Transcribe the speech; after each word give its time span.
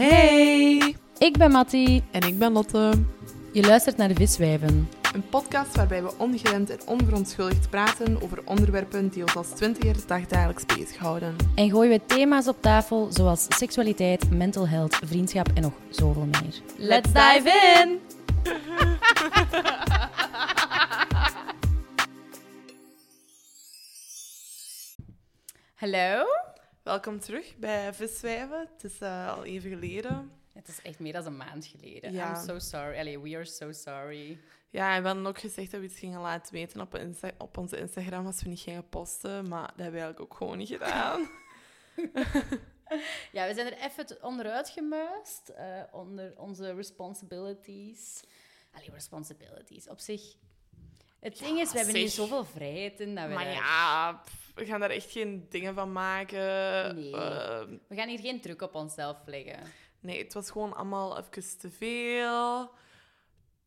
Hey! 0.00 0.96
Ik 1.18 1.38
ben 1.38 1.50
Mattie. 1.50 2.02
En 2.10 2.20
ik 2.22 2.38
ben 2.38 2.52
Lotte. 2.52 2.92
Je 3.52 3.66
luistert 3.66 3.96
naar 3.96 4.08
de 4.08 4.14
Viswijven. 4.14 4.88
Een 5.14 5.28
podcast 5.28 5.76
waarbij 5.76 6.02
we 6.02 6.12
ongeremd 6.18 6.70
en 6.70 6.78
onverontschuldigd 6.86 7.70
praten 7.70 8.22
over 8.22 8.42
onderwerpen 8.44 9.08
die 9.08 9.22
ons 9.22 9.36
als 9.36 9.48
twintiger 9.48 9.96
dagdagelijks 10.06 10.66
bezighouden. 10.66 11.36
En 11.54 11.70
gooien 11.70 11.90
we 11.90 12.00
thema's 12.06 12.48
op 12.48 12.62
tafel 12.62 13.08
zoals 13.12 13.46
seksualiteit, 13.48 14.30
mental 14.30 14.68
health, 14.68 15.00
vriendschap 15.04 15.48
en 15.54 15.62
nog 15.62 15.72
zoveel 15.90 16.26
meer. 16.26 16.60
Let's 16.76 17.12
dive 17.12 17.50
in! 17.82 18.00
Hallo? 25.74 26.39
Welkom 26.90 27.20
terug 27.20 27.56
bij 27.56 27.94
Viswijven. 27.94 28.68
Het 28.72 28.84
is 28.84 28.98
eh, 29.00 29.36
al 29.36 29.44
even 29.44 29.70
geleden. 29.70 30.32
Het 30.52 30.68
is 30.68 30.82
echt 30.82 30.98
meer 30.98 31.12
dan 31.12 31.26
een 31.26 31.36
maand 31.36 31.66
geleden. 31.66 32.12
Ja. 32.12 32.28
I'm 32.36 32.44
so 32.44 32.58
sorry. 32.58 32.98
Allee, 32.98 33.20
we 33.20 33.34
are 33.36 33.44
so 33.44 33.72
sorry. 33.72 34.38
Ja, 34.70 34.94
en 34.94 35.00
we 35.02 35.06
hadden 35.08 35.26
ook 35.26 35.38
gezegd 35.38 35.70
dat 35.70 35.80
we 35.80 35.86
iets 35.86 35.98
gingen 35.98 36.20
laten 36.20 36.52
weten 36.52 36.80
op, 36.80 36.94
Insta- 36.94 37.30
op 37.38 37.56
onze 37.58 37.78
Instagram 37.78 38.26
als 38.26 38.42
we 38.42 38.48
niet 38.48 38.60
gingen 38.60 38.88
posten. 38.88 39.48
Maar 39.48 39.66
dat 39.66 39.76
hebben 39.76 39.92
we 40.00 40.00
eigenlijk 40.00 40.20
ook 40.20 40.38
gewoon 40.38 40.58
niet 40.58 40.68
gedaan. 40.68 41.28
Ja, 43.32 43.46
we 43.46 43.54
zijn 43.54 43.66
er 43.66 43.78
even 43.78 44.22
onderuit 44.22 44.68
gemuist. 44.68 45.48
eh, 45.48 45.82
onder 45.92 46.32
onze 46.38 46.74
responsibilities. 46.74 48.20
Allee, 48.72 48.90
responsibilities. 48.90 49.88
Op 49.88 49.98
zich... 49.98 50.34
Het 51.20 51.38
Ja, 51.38 51.44
ding 51.46 51.58
is, 51.60 51.72
we 51.72 51.78
hebben 51.78 51.96
hier 51.96 52.08
zoveel 52.08 52.44
vrijheid 52.44 53.00
in 53.00 53.14
dat 53.14 53.26
we... 53.28 53.34
maar 53.34 53.44
daar- 53.44 53.52
ja, 53.52 54.12
pff, 54.12 54.50
we 54.54 54.64
gaan 54.66 54.80
daar 54.80 54.90
echt 54.90 55.10
geen 55.10 55.46
dingen 55.48 55.74
van 55.74 55.92
maken. 55.92 56.94
Nee. 56.94 57.12
Ehm, 57.16 57.76
We 57.88 57.94
gaan 57.94 58.08
hier 58.08 58.18
geen 58.20 58.40
druk 58.40 58.62
op 58.62 58.74
onszelf 58.74 59.16
leggen. 59.26 59.60
Nee, 60.00 60.22
het 60.22 60.32
was 60.34 60.50
gewoon 60.50 60.74
allemaal 60.76 61.18
even 61.18 61.58
te 61.58 61.70
veel. 61.70 62.70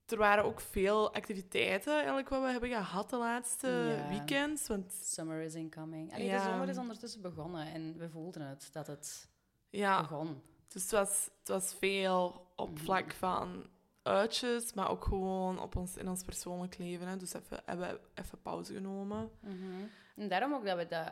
Er 0.08 0.18
waren 0.18 0.44
ook 0.44 0.62
veel 0.62 1.14
activiteiten 1.14 1.94
eigenlijk 1.96 2.30
wat 2.30 2.42
we 2.42 2.48
hebben 2.48 2.70
gehad 2.70 3.10
de 3.10 3.18
laatste 3.18 3.68
Ja. 3.68 4.08
weekends. 4.10 4.68
Want 4.68 4.94
Summer 5.04 5.42
is 5.42 5.54
incoming. 5.54 6.14
Allee, 6.14 6.26
Ja. 6.26 6.38
De 6.38 6.44
zomer 6.52 6.70
is 6.70 6.78
ondertussen 6.78 7.22
begonnen 7.22 7.68
en 7.74 7.98
we 7.98 8.10
voelden 8.10 8.48
het, 8.48 8.70
dat 8.72 8.88
het 8.88 9.30
ja, 9.70 10.02
begon. 10.02 10.42
dus 10.68 10.82
het 10.82 10.92
was, 10.92 11.30
het 11.40 11.48
was 11.48 11.74
veel 11.80 12.48
op 12.56 12.70
Mhm. 12.74 12.84
vlak 12.84 13.12
van 13.14 13.66
uitjes, 14.04 14.74
maar 14.74 14.90
ook 14.90 15.04
gewoon 15.04 15.60
op 15.60 15.76
ons, 15.76 15.98
in 15.98 16.10
ons 16.10 16.24
persoonlijk 16.24 16.78
leven. 16.78 17.08
Hè. 17.08 17.18
Dus 17.18 17.34
even, 17.34 17.62
hebben 17.66 17.90
we 17.90 18.22
even 18.22 18.42
pauze 18.42 18.74
genomen. 18.74 19.32
Mhm. 19.40 19.86
En 20.16 20.28
daarom 20.28 20.54
ook 20.54 20.66
dat 20.66 20.78
we 20.78 20.88
de 20.88 21.12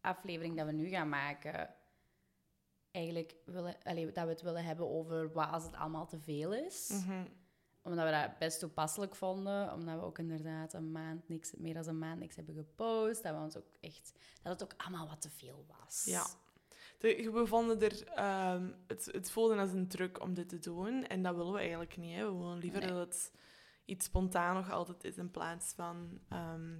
aflevering 0.00 0.56
dat 0.56 0.66
we 0.66 0.72
nu 0.72 0.88
gaan 0.88 1.08
maken... 1.08 1.74
Eigenlijk 2.90 3.34
willen, 3.44 3.76
allee, 3.82 4.12
dat 4.12 4.24
we 4.24 4.30
het 4.30 4.42
willen 4.42 4.64
hebben 4.64 4.88
over 4.88 5.32
wat 5.32 5.50
als 5.50 5.64
het 5.64 5.74
allemaal 5.74 6.06
te 6.06 6.20
veel 6.20 6.54
is. 6.54 6.88
Mhm. 6.88 7.24
Omdat 7.82 8.04
we 8.04 8.10
dat 8.10 8.38
best 8.38 8.58
toepasselijk 8.58 9.14
vonden. 9.14 9.72
Omdat 9.72 9.98
we 9.98 10.04
ook 10.04 10.18
inderdaad 10.18 10.72
een 10.72 10.92
maand 10.92 11.28
niks, 11.28 11.52
meer 11.56 11.74
dan 11.74 11.86
een 11.86 11.98
maand 11.98 12.18
niks 12.18 12.36
hebben 12.36 12.54
gepost. 12.54 13.22
Dat, 13.22 13.34
we 13.34 13.40
ons 13.40 13.56
ook 13.56 13.66
echt, 13.80 14.12
dat 14.42 14.52
het 14.52 14.62
ook 14.62 14.80
allemaal 14.82 15.08
wat 15.08 15.20
te 15.20 15.30
veel 15.30 15.66
was. 15.78 16.04
Ja. 16.04 16.26
We 17.02 17.42
vonden 17.46 17.80
er, 17.80 18.04
ehm, 18.06 18.70
het, 18.86 19.08
het 19.12 19.30
voelde 19.30 19.56
als 19.56 19.72
een 19.72 19.88
druk 19.88 20.20
om 20.22 20.34
dit 20.34 20.48
te 20.48 20.58
doen. 20.58 21.06
En 21.06 21.22
dat 21.22 21.34
willen 21.36 21.52
we 21.52 21.58
eigenlijk 21.58 21.96
niet. 21.96 22.16
Hè. 22.16 22.24
We 22.32 22.38
willen 22.38 22.58
liever 22.58 22.80
Nee. 22.80 22.88
dat 22.88 22.98
het 22.98 23.32
iets 23.84 24.06
spontaan 24.06 24.54
nog 24.54 24.70
altijd 24.70 25.04
is 25.04 25.16
in 25.16 25.30
plaats 25.30 25.72
van 25.74 26.20
ehm, 26.28 26.78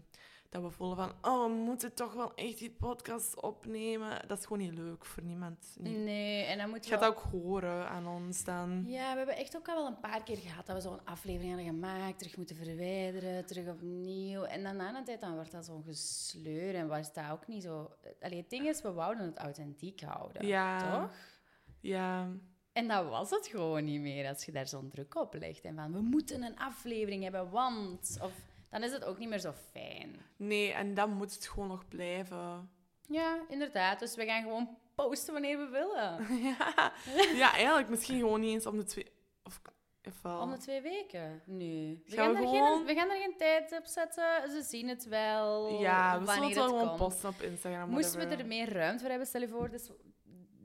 dat 0.53 0.63
we 0.63 0.71
voelen 0.71 0.97
van, 0.97 1.13
oh, 1.33 1.45
we 1.47 1.53
moeten 1.53 1.95
toch 1.95 2.13
wel 2.13 2.35
echt 2.35 2.59
die 2.59 2.71
podcast 2.71 3.41
opnemen. 3.43 4.29
Dat 4.29 4.39
is 4.39 4.45
gewoon 4.47 4.63
niet 4.63 4.79
leuk 4.79 5.05
voor 5.05 5.23
niemand. 5.23 5.77
Niet. 5.79 5.97
Nee, 5.99 6.45
en 6.45 6.59
dan 6.59 6.71
moet 6.71 6.85
Je 6.85 6.91
je 6.91 6.97
gaat 6.97 7.01
dat 7.05 7.17
ook 7.17 7.31
horen 7.31 7.89
aan 7.89 8.07
ons 8.07 8.45
dan. 8.45 8.85
Ja, 8.87 9.11
we 9.11 9.17
hebben 9.17 9.37
echt 9.37 9.57
ook 9.57 9.69
al 9.69 9.75
wel 9.75 9.87
een 9.87 10.01
paar 10.01 10.23
keer 10.23 10.37
gehad 10.37 10.67
dat 10.67 10.77
we 10.77 10.83
zo'n 10.83 11.05
aflevering 11.05 11.55
hadden 11.55 11.73
gemaakt, 11.73 12.19
terug 12.19 12.37
moeten 12.37 12.57
verwijderen, 12.57 13.47
terug 13.47 13.69
opnieuw. 13.69 14.43
En 14.43 14.63
dan 14.63 14.77
na 14.77 14.97
een 14.97 15.05
tijd 15.05 15.21
dan 15.21 15.35
wordt 15.35 15.53
dat 15.53 15.65
zo'n 15.65 15.83
gesleur 15.85 16.75
en 16.75 16.89
was 16.89 17.13
dat 17.13 17.31
ook 17.31 17.47
niet 17.47 17.63
zo... 17.63 17.91
Allee, 18.21 18.39
het 18.41 18.51
ding 18.51 18.67
is, 18.69 18.83
we 18.83 18.93
wouden 18.93 19.25
het 19.27 19.39
authentiek 19.39 20.01
houden, 20.01 20.47
Ja. 20.47 21.01
toch? 21.01 21.11
Ja, 21.81 22.29
En 22.73 22.89
dat 22.89 23.09
was 23.09 23.31
het 23.31 23.47
gewoon 23.47 23.85
niet 23.85 24.01
meer 24.01 24.29
als 24.29 24.45
je 24.45 24.53
daar 24.53 24.69
zo'n 24.69 24.89
druk 24.91 25.15
op 25.15 25.35
legt. 25.35 25.65
En 25.65 25.75
van, 25.75 25.93
we 25.93 26.01
moeten 26.01 26.43
een 26.43 26.59
aflevering 26.59 27.23
hebben, 27.23 27.51
want... 27.51 28.19
Of, 28.23 28.33
dan 28.73 28.83
is 28.83 28.93
het 28.93 29.05
ook 29.05 29.19
niet 29.19 29.29
meer 29.29 29.39
zo 29.39 29.53
fijn. 29.73 30.17
nee, 30.37 30.73
en 30.73 30.95
dan 30.95 31.11
moet 31.13 31.35
het 31.35 31.49
gewoon 31.49 31.69
nog 31.69 31.89
blijven. 31.89 32.71
Ja, 33.09 33.39
inderdaad. 33.49 33.99
Dus 33.99 34.15
we 34.15 34.25
gaan 34.25 34.43
gewoon 34.43 34.77
posten 34.95 35.33
wanneer 35.33 35.59
we 35.59 35.67
willen. 35.69 36.27
ja. 36.59 36.93
ja, 37.35 37.53
eigenlijk 37.55 37.89
misschien 37.89 38.19
gewoon 38.19 38.41
niet 38.41 38.53
eens 38.53 38.67
om 38.67 38.77
de 38.77 38.85
twee... 38.85 39.11
Of, 39.45 39.61
wel. 40.23 40.41
Om 40.41 40.51
de 40.51 40.57
twee 40.59 40.81
weken? 40.81 41.43
Nee. 41.47 42.03
We 42.07 42.15
Gaan 42.15 42.31
we 42.31 42.37
er 42.37 42.43
gewoon- 42.49 42.77
geen, 42.77 42.87
we 42.87 42.95
gaan 42.95 43.11
er 43.11 43.17
geen 43.17 43.37
tijd 43.37 43.73
op 43.79 43.87
zetten. 43.87 44.51
Ze 44.51 44.63
zien 44.63 44.89
het 44.89 45.05
wel. 45.05 45.81
Ja, 45.81 46.21
we 46.21 46.27
zullen 46.33 46.45
het 46.49 46.55
wel 46.55 46.69
gewoon 46.69 46.97
posten 46.97 47.29
op 47.29 47.41
Instagram. 47.41 47.91
Moesten 47.91 48.29
we 48.29 48.37
er 48.37 48.47
meer 48.47 48.73
ruimte 48.73 49.01
voor 49.01 49.09
hebben, 49.09 49.27
stel 49.27 49.41
je 49.41 49.49
voor. 49.49 49.71
Dus 49.71 49.91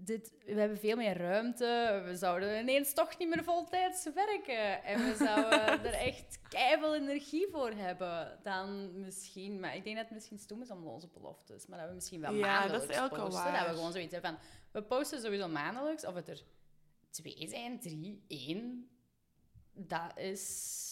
dit, 0.07 0.31
we 0.45 0.59
hebben 0.59 0.77
veel 0.77 0.95
meer 0.95 1.17
ruimte. 1.17 2.01
We 2.05 2.15
zouden 2.15 2.59
ineens 2.59 2.93
toch 2.93 3.17
niet 3.17 3.27
meer 3.29 3.43
voltijds 3.43 4.03
werken. 4.13 4.83
En 4.83 5.05
we 5.05 5.15
zouden 5.15 5.85
er 5.93 5.93
echt 5.93 6.39
keiveel 6.49 6.95
energie 6.95 7.47
voor 7.51 7.71
hebben. 7.71 8.39
Dan 8.43 8.99
misschien... 8.99 9.59
Maar 9.59 9.75
ik 9.75 9.83
denk 9.83 9.95
dat 9.95 10.05
het 10.05 10.13
misschien 10.13 10.39
stom 10.39 10.61
is 10.61 10.71
om 10.71 10.87
onze 10.87 11.07
beloftes. 11.07 11.67
Maar 11.67 11.79
dat 11.79 11.87
we 11.87 11.93
misschien 11.93 12.21
wel 12.21 12.33
Ja, 12.33 12.67
dat 12.67 12.81
is 12.81 12.87
maandelijks 12.87 12.99
wel 12.99 13.25
posten. 13.25 13.53
Dat 13.53 13.67
we 13.67 13.73
gewoon 13.73 13.91
zoiets 13.91 14.13
hebben 14.13 14.31
van... 14.31 14.39
We 14.71 14.83
posten 14.83 15.21
sowieso 15.21 15.47
maandelijks. 15.47 16.05
Of 16.05 16.13
het 16.13 16.29
er 16.29 16.43
twee 17.09 17.47
zijn, 17.49 17.79
drie, 17.79 18.23
één... 18.27 18.89
Dat 19.73 20.11
is... 20.15 20.85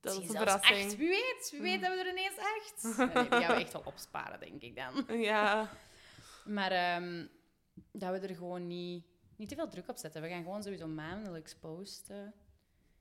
Dat 0.00 0.12
is 0.12 0.28
een 0.28 0.36
verrassing. 0.36 0.84
Acht. 0.84 0.96
Wie 0.96 1.08
weet, 1.08 1.48
wie 1.50 1.60
weet 1.60 1.80
hebben 1.80 1.98
we 1.98 2.04
er 2.04 2.10
ineens 2.10 2.38
acht. 2.38 2.96
Nee, 3.14 3.28
die 3.28 3.40
gaan 3.40 3.56
we 3.56 3.62
echt 3.62 3.72
wel 3.72 3.82
opsparen, 3.84 4.40
denk 4.40 4.62
ik 4.62 4.76
dan. 4.76 5.18
Ja, 5.20 5.70
Maar 6.44 6.70
ehm, 6.70 7.26
dat 7.92 8.20
we 8.20 8.26
er 8.28 8.34
gewoon 8.34 8.66
niet, 8.66 9.04
niet 9.36 9.48
te 9.48 9.54
veel 9.54 9.68
druk 9.68 9.88
op 9.88 9.96
zetten. 9.96 10.22
We 10.22 10.28
gaan 10.28 10.42
gewoon 10.42 10.62
sowieso 10.62 10.86
maandelijks 10.86 11.54
posten. 11.54 12.34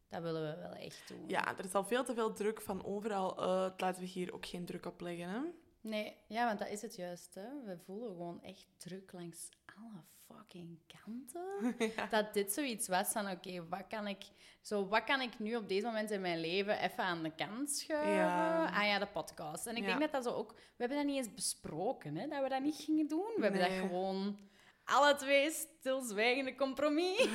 Dat 0.09 0.21
willen 0.21 0.55
we 0.55 0.61
wel 0.61 0.73
echt 0.73 1.07
doen. 1.07 1.23
ja, 1.27 1.57
er 1.57 1.65
is 1.65 1.73
al 1.73 1.83
veel 1.85 2.03
te 2.03 2.13
veel 2.13 2.33
druk 2.33 2.61
van 2.61 2.85
overal 2.85 3.39
uit. 3.39 3.81
Laten 3.81 4.01
we 4.01 4.07
hier 4.07 4.33
ook 4.33 4.45
geen 4.45 4.65
druk 4.65 4.85
op 4.85 5.01
leggen. 5.01 5.29
Hè? 5.29 5.39
Nee, 5.81 6.17
ja, 6.27 6.45
want 6.45 6.59
dat 6.59 6.69
is 6.69 6.81
het 6.81 6.95
juist. 6.95 7.35
Hè. 7.35 7.63
We 7.65 7.77
voelen 7.85 8.09
gewoon 8.09 8.41
echt 8.41 8.67
druk 8.77 9.11
langs 9.11 9.49
alle 9.65 10.01
fucking 10.27 10.79
kanten. 11.03 11.75
Dat 12.09 12.33
dit 12.33 12.53
zoiets 12.53 12.87
was 12.87 13.11
van, 13.11 13.29
oké, 13.29 13.67
wat 13.67 13.87
kan 13.87 14.07
ik... 14.07 14.23
Zo, 14.61 14.87
wat 14.87 15.03
kan 15.03 15.21
ik 15.21 15.39
nu 15.39 15.55
op 15.55 15.67
deze 15.67 15.85
moment 15.85 16.11
in 16.11 16.21
mijn 16.21 16.39
leven 16.39 16.79
even 16.79 17.03
aan 17.03 17.23
de 17.23 17.35
kant 17.35 17.71
schuiven? 17.71 18.13
Ja. 18.13 18.65
Ah 18.65 18.85
ja, 18.85 18.99
de 18.99 19.07
podcast. 19.07 19.67
En 19.67 19.75
ik 19.75 19.81
Ja. 19.81 19.87
denk 19.87 19.99
dat 19.99 20.11
dat 20.11 20.23
zo 20.23 20.29
ook... 20.39 20.51
We 20.51 20.59
hebben 20.77 20.97
dat 20.97 21.05
niet 21.05 21.17
eens 21.17 21.33
besproken, 21.33 22.15
hè, 22.15 22.27
dat 22.27 22.43
we 22.43 22.49
dat 22.49 22.61
niet 22.61 22.75
gingen 22.75 23.07
doen. 23.07 23.31
We 23.35 23.41
hebben 23.43 23.61
dat 23.61 23.71
gewoon... 23.71 24.37
Alle 24.85 25.15
twee 25.15 25.51
stilzwijgende 25.51 26.55
compromis. 26.55 27.17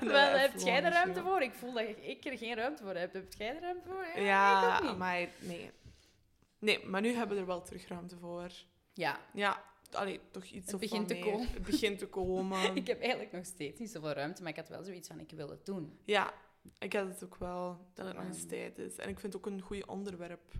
Wel, 0.00 0.32
we 0.32 0.38
heb 0.38 0.52
jij 0.58 0.74
er 0.74 0.82
gewoon 0.82 0.92
ruimte 0.92 1.20
voor? 1.22 1.42
Ik 1.42 1.54
voel 1.54 1.72
dat 1.72 1.84
ik 2.00 2.24
er 2.24 2.38
geen 2.38 2.54
ruimte 2.54 2.82
voor 2.82 2.94
heb. 2.94 3.12
Heb 3.12 3.32
jij 3.38 3.54
er 3.54 3.60
ruimte 3.60 3.88
voor? 3.88 4.22
Ja, 4.22 4.82
niet. 4.82 4.96
maar 4.96 5.28
nee. 5.40 5.70
Nee, 6.58 6.84
maar 6.86 7.00
nu 7.00 7.12
hebben 7.12 7.34
we 7.36 7.40
er 7.42 7.48
wel 7.48 7.62
terug 7.62 7.88
ruimte 7.88 8.16
voor. 8.18 8.50
Ja, 8.92 9.20
Ja, 9.32 9.62
allee, 9.92 10.20
toch 10.30 10.44
iets 10.44 10.64
Het 10.66 10.74
of 10.74 10.80
begint 10.80 11.08
te 11.08 11.18
komen. 11.18 11.48
Het 11.48 11.62
begint 11.62 11.98
te 11.98 12.06
komen. 12.06 12.74
ik 12.76 12.86
heb 12.86 13.00
eigenlijk 13.00 13.32
nog 13.32 13.44
steeds 13.46 13.78
niet 13.80 13.90
zoveel 13.90 14.12
ruimte, 14.12 14.42
maar 14.42 14.50
ik 14.50 14.56
had 14.56 14.68
wel 14.68 14.82
zoiets 14.84 15.08
van, 15.08 15.20
ik 15.20 15.30
wil 15.30 15.48
het 15.48 15.66
doen. 15.66 15.98
Ja, 16.04 16.32
ik 16.78 16.92
had 16.92 17.06
het 17.08 17.24
ook 17.24 17.36
wel 17.36 17.78
dat 17.94 18.06
het 18.06 18.16
nog 18.16 18.24
eens 18.24 18.38
Ehm. 18.38 18.48
tijd 18.48 18.78
is. 18.78 18.96
En 18.96 19.08
ik 19.08 19.20
vind 19.20 19.32
het 19.32 19.36
ook 19.36 19.52
een 19.52 19.60
goed 19.60 19.86
onderwerp. 19.86 20.52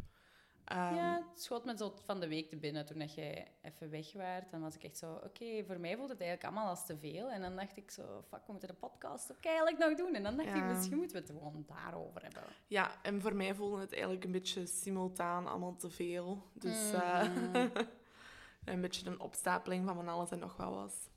Ehm, 0.64 0.94
ja, 0.94 1.22
het 1.30 1.42
schoot 1.42 1.64
me 1.64 1.76
zo 1.76 1.94
van 2.04 2.20
de 2.20 2.28
week 2.28 2.48
te 2.48 2.56
binnen 2.56 2.86
toen 2.86 2.98
dat 2.98 3.14
jij 3.14 3.52
even 3.62 3.90
weg 3.90 4.12
waart. 4.12 4.50
Dan 4.50 4.60
was 4.60 4.74
ik 4.74 4.82
echt 4.84 4.96
zo, 4.98 5.12
oké, 5.14 5.64
voor 5.66 5.80
mij 5.80 5.96
voelt 5.96 6.08
het 6.08 6.20
eigenlijk 6.20 6.50
allemaal 6.52 6.70
als 6.70 6.86
te 6.86 6.98
veel. 6.98 7.30
En 7.30 7.40
dan 7.40 7.56
dacht 7.56 7.76
ik 7.76 7.90
zo, 7.90 8.22
fuck, 8.28 8.46
we 8.46 8.52
moeten 8.52 8.68
de 8.68 8.74
podcast 8.74 9.32
ook 9.32 9.44
eigenlijk 9.44 9.78
nog 9.78 9.94
doen. 9.94 10.14
En 10.14 10.22
dan 10.22 10.36
dacht 10.36 10.48
ik, 10.48 10.64
misschien 10.64 10.96
moeten 10.96 11.16
we 11.16 11.22
het 11.22 11.32
gewoon 11.36 11.64
daarover 11.66 12.22
hebben. 12.22 12.42
Ja, 12.66 13.02
en 13.02 13.20
voor 13.20 13.34
mij 13.34 13.54
voelde 13.54 13.80
het 13.80 13.92
eigenlijk 13.92 14.24
een 14.24 14.32
beetje 14.32 14.66
simultaan 14.66 15.46
allemaal 15.46 15.76
te 15.76 15.90
veel. 15.90 16.50
Dus 16.52 16.92
eh, 16.92 17.22
Mhm. 17.34 17.68
een 18.64 18.80
beetje 18.80 19.06
een 19.10 19.20
opstapeling 19.20 19.86
van 19.86 19.94
van 19.94 20.08
alles 20.08 20.30
en 20.30 20.38
nog 20.38 20.56
wel 20.56 20.70
was. 20.74 21.08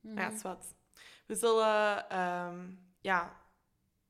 Ja, 0.00 0.30
is 0.30 0.42
wat. 0.42 0.74
We 1.26 1.34
zullen, 1.34 2.08
ehm, 2.10 2.70
ja, 3.00 3.40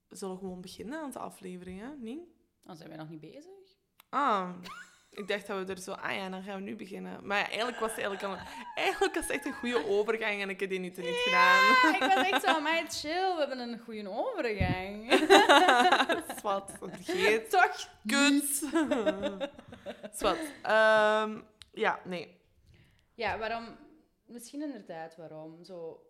we 0.09 0.17
zullen 0.17 0.39
gewoon 0.39 0.61
beginnen 0.61 1.01
aan 1.01 1.11
de 1.11 1.19
afleveringen, 1.19 2.03
niet? 2.03 2.29
Dan 2.63 2.77
zijn 2.77 2.91
we 2.91 2.97
nog 2.97 3.09
niet 3.09 3.21
bezig. 3.21 3.56
Ah, 4.09 4.51
ik 5.11 5.29
dacht 5.29 5.47
dat 5.47 5.67
we 5.67 5.73
er 5.73 5.79
zo... 5.81 5.93
Ah 5.93 6.15
ja, 6.15 6.29
dan 6.29 6.43
gaan 6.43 6.57
we 6.57 6.63
nu 6.63 6.77
beginnen. 6.77 7.27
Maar 7.27 7.39
ja, 7.39 7.47
eigenlijk 7.47 7.79
was 7.79 7.91
het 7.91 7.99
eigenlijk, 7.99 8.23
al, 8.23 8.47
eigenlijk 8.75 9.15
was 9.15 9.27
het 9.27 9.33
echt 9.33 9.45
een 9.47 9.53
goede 9.53 9.87
overgang 9.89 10.41
en 10.43 10.49
ik 10.49 10.61
heb 10.61 10.71
die 10.71 10.79
niet, 10.79 10.97
niet 10.97 11.23
gedaan. 11.25 11.95
Ik 11.95 12.15
was 12.15 12.31
echt 12.31 12.43
zo, 12.45 12.61
maar 12.61 12.85
chill, 12.89 13.35
we 13.35 13.39
hebben 13.39 13.59
een 13.59 13.79
goede 13.79 14.11
overgang. 14.11 15.13
Zwat, 16.39 16.73
vergeet. 16.79 17.51
Toch? 17.51 17.89
Kut. 18.07 18.71
Zwat. 20.19 20.39
Ehm, 20.63 21.41
ja, 21.73 22.01
nee. 22.05 22.41
Ja, 23.15 23.39
waarom? 23.39 23.77
Misschien 24.27 24.63
inderdaad 24.63 25.17
waarom. 25.17 25.65
Zo, 25.65 26.03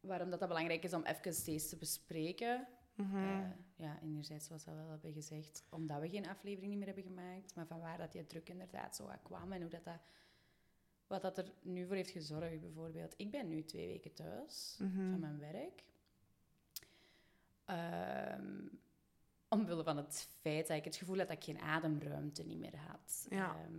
waarom 0.00 0.30
dat, 0.30 0.38
dat 0.38 0.48
belangrijk 0.48 0.84
is 0.84 0.94
om 0.94 1.04
even 1.04 1.34
steeds 1.34 1.68
te 1.68 1.76
bespreken. 1.76 2.68
Mhm. 2.94 3.16
Eh, 3.16 3.50
ja, 3.76 4.00
enerzijds, 4.02 4.46
zoals 4.46 4.64
we 4.64 4.70
al 4.70 4.88
hebben 4.90 5.12
gezegd, 5.12 5.62
omdat 5.68 6.00
we 6.00 6.08
geen 6.08 6.28
aflevering 6.28 6.74
meer 6.76 6.86
hebben 6.86 7.04
gemaakt, 7.04 7.54
maar 7.54 7.66
van 7.66 7.80
waar 7.80 7.98
dat 7.98 8.12
die 8.12 8.26
druk 8.26 8.48
inderdaad 8.48 8.96
zo 8.96 9.10
kwam 9.22 9.52
en 9.52 9.60
hoe 9.60 9.70
dat, 9.70 9.84
dat 9.84 10.00
wat 11.06 11.22
dat 11.22 11.38
er 11.38 11.52
nu 11.62 11.86
voor 11.86 11.94
heeft 11.96 12.10
gezorgd, 12.10 12.60
bijvoorbeeld. 12.60 13.14
Ik 13.16 13.30
ben 13.30 13.48
nu 13.48 13.64
twee 13.64 13.86
weken 13.86 14.12
thuis 14.14 14.76
Mhm. 14.78 15.10
van 15.10 15.20
mijn 15.20 15.38
werk. 15.38 15.84
Ehm, 17.64 18.66
omwille 19.48 19.82
van 19.84 19.96
het 19.96 20.28
feit 20.40 20.66
dat 20.66 20.76
ik 20.76 20.84
het 20.84 20.96
gevoel 20.96 21.18
had 21.18 21.28
dat 21.28 21.36
ik 21.36 21.44
geen 21.44 21.60
ademruimte 21.60 22.42
niet 22.42 22.58
meer 22.58 22.76
had. 22.76 23.26
Ja. 23.30 23.56
Ehm, 23.56 23.78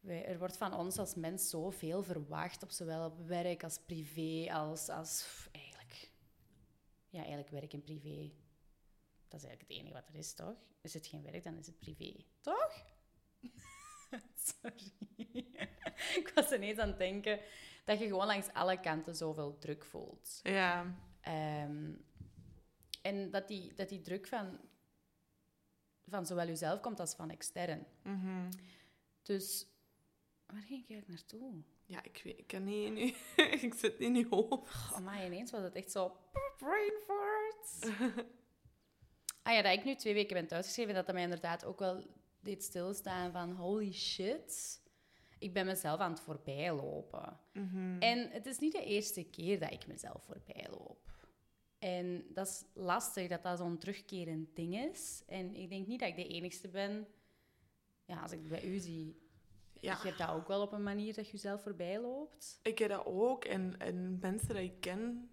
wij- 0.00 0.24
er 0.26 0.38
wordt 0.38 0.56
van 0.56 0.74
ons 0.74 0.98
als 0.98 1.14
mens 1.14 1.50
zoveel 1.50 2.02
verwacht, 2.02 2.62
op 2.62 2.70
zowel 2.70 3.04
op 3.06 3.18
werk 3.26 3.62
als 3.64 3.78
privé, 3.78 4.52
als, 4.52 4.88
als 4.88 5.48
eigenlijk... 5.52 6.10
Ja, 7.08 7.18
eigenlijk 7.18 7.48
werk 7.50 7.72
en 7.72 7.80
privé. 7.82 8.30
Dat 9.30 9.40
is 9.40 9.46
eigenlijk 9.46 9.60
het 9.60 9.78
enige 9.78 9.94
wat 9.94 10.08
er 10.08 10.14
is, 10.14 10.34
toch? 10.34 10.56
Is 10.80 10.94
het 10.94 11.06
geen 11.06 11.22
werk, 11.22 11.44
dan 11.44 11.56
is 11.56 11.66
het 11.66 11.78
privé. 11.78 12.24
Toch? 12.40 12.84
Sorry. 14.60 14.92
ik 16.20 16.32
was 16.34 16.52
ineens 16.52 16.78
aan 16.78 16.88
het 16.88 16.98
denken 16.98 17.40
dat 17.84 17.98
je 17.98 18.06
gewoon 18.06 18.26
langs 18.26 18.52
alle 18.52 18.80
kanten 18.80 19.16
zoveel 19.16 19.58
druk 19.58 19.84
voelt. 19.84 20.40
Ja. 20.42 20.94
Ehm, 21.20 21.92
en 23.02 23.30
dat 23.30 23.48
die, 23.48 23.74
dat 23.74 23.88
die 23.88 24.00
druk 24.00 24.26
van, 24.26 24.60
van 26.06 26.26
zowel 26.26 26.46
jezelf 26.46 26.80
komt 26.80 27.00
als 27.00 27.14
van 27.14 27.30
extern. 27.30 27.86
Mhm. 28.02 28.50
Dus 29.22 29.66
waar 30.46 30.62
ging 30.62 30.82
ik 30.82 30.90
eigenlijk 30.90 31.08
naartoe? 31.08 31.62
Ja, 31.86 32.02
ik 32.02 32.20
weet, 32.24 32.38
ik 32.38 32.46
kan 32.46 32.64
niet 32.64 32.92
nu. 32.92 33.14
ik 33.66 33.74
zit 33.74 33.98
in 33.98 34.14
je 34.14 34.26
hoofd. 34.30 34.92
Oh, 34.92 34.98
maar 34.98 35.24
ineens 35.24 35.50
was 35.50 35.62
het 35.62 35.74
echt 35.74 35.90
zo... 35.90 36.16
Brain 36.56 36.92
fart. 37.06 37.98
ah 39.42 39.52
ja, 39.54 39.62
dat 39.62 39.72
ik 39.72 39.84
nu 39.84 39.94
twee 39.94 40.14
weken 40.14 40.34
ben 40.34 40.46
thuisgeschreven, 40.46 40.94
dat 40.94 41.06
dat 41.06 41.14
mij 41.14 41.24
inderdaad 41.24 41.64
ook 41.64 41.78
wel 41.78 42.02
deed 42.40 42.62
stilstaan 42.62 43.32
van 43.32 43.52
holy 43.52 43.92
shit. 43.92 44.78
Ik 45.38 45.52
ben 45.52 45.66
mezelf 45.66 46.00
aan 46.00 46.10
het 46.10 46.20
voorbijlopen. 46.20 47.38
Mhm. 47.52 47.98
En 47.98 48.30
het 48.30 48.46
is 48.46 48.58
niet 48.58 48.72
de 48.72 48.84
eerste 48.84 49.24
keer 49.24 49.58
dat 49.60 49.72
ik 49.72 49.86
mezelf 49.86 50.22
voorbij 50.24 50.66
loop. 50.70 50.98
En 51.78 52.24
dat 52.34 52.46
is 52.46 52.64
lastig 52.74 53.28
dat 53.28 53.42
dat 53.42 53.58
zo'n 53.58 53.78
terugkerend 53.78 54.56
ding 54.56 54.76
is. 54.90 55.22
En 55.26 55.54
ik 55.54 55.70
denk 55.70 55.86
niet 55.86 56.00
dat 56.00 56.08
ik 56.08 56.16
de 56.16 56.26
enigste 56.26 56.68
ben. 56.68 57.06
Ja, 58.04 58.20
als 58.22 58.32
ik 58.32 58.48
bij 58.48 58.64
u 58.64 58.78
zie, 58.78 59.18
Ja, 59.80 59.98
je 60.02 60.06
hebt 60.06 60.18
dat 60.18 60.28
ook 60.30 60.48
wel 60.48 60.62
op 60.62 60.72
een 60.72 60.82
manier 60.82 61.14
dat 61.14 61.26
je 61.26 61.32
jezelf 61.32 61.62
voorbij 61.62 62.00
loopt. 62.00 62.58
ik 62.62 62.78
heb 62.78 62.88
dat 62.88 63.06
ook. 63.06 63.44
En, 63.44 63.78
en 63.78 64.18
mensen 64.20 64.54
die 64.54 64.64
ik 64.64 64.80
ken, 64.80 65.30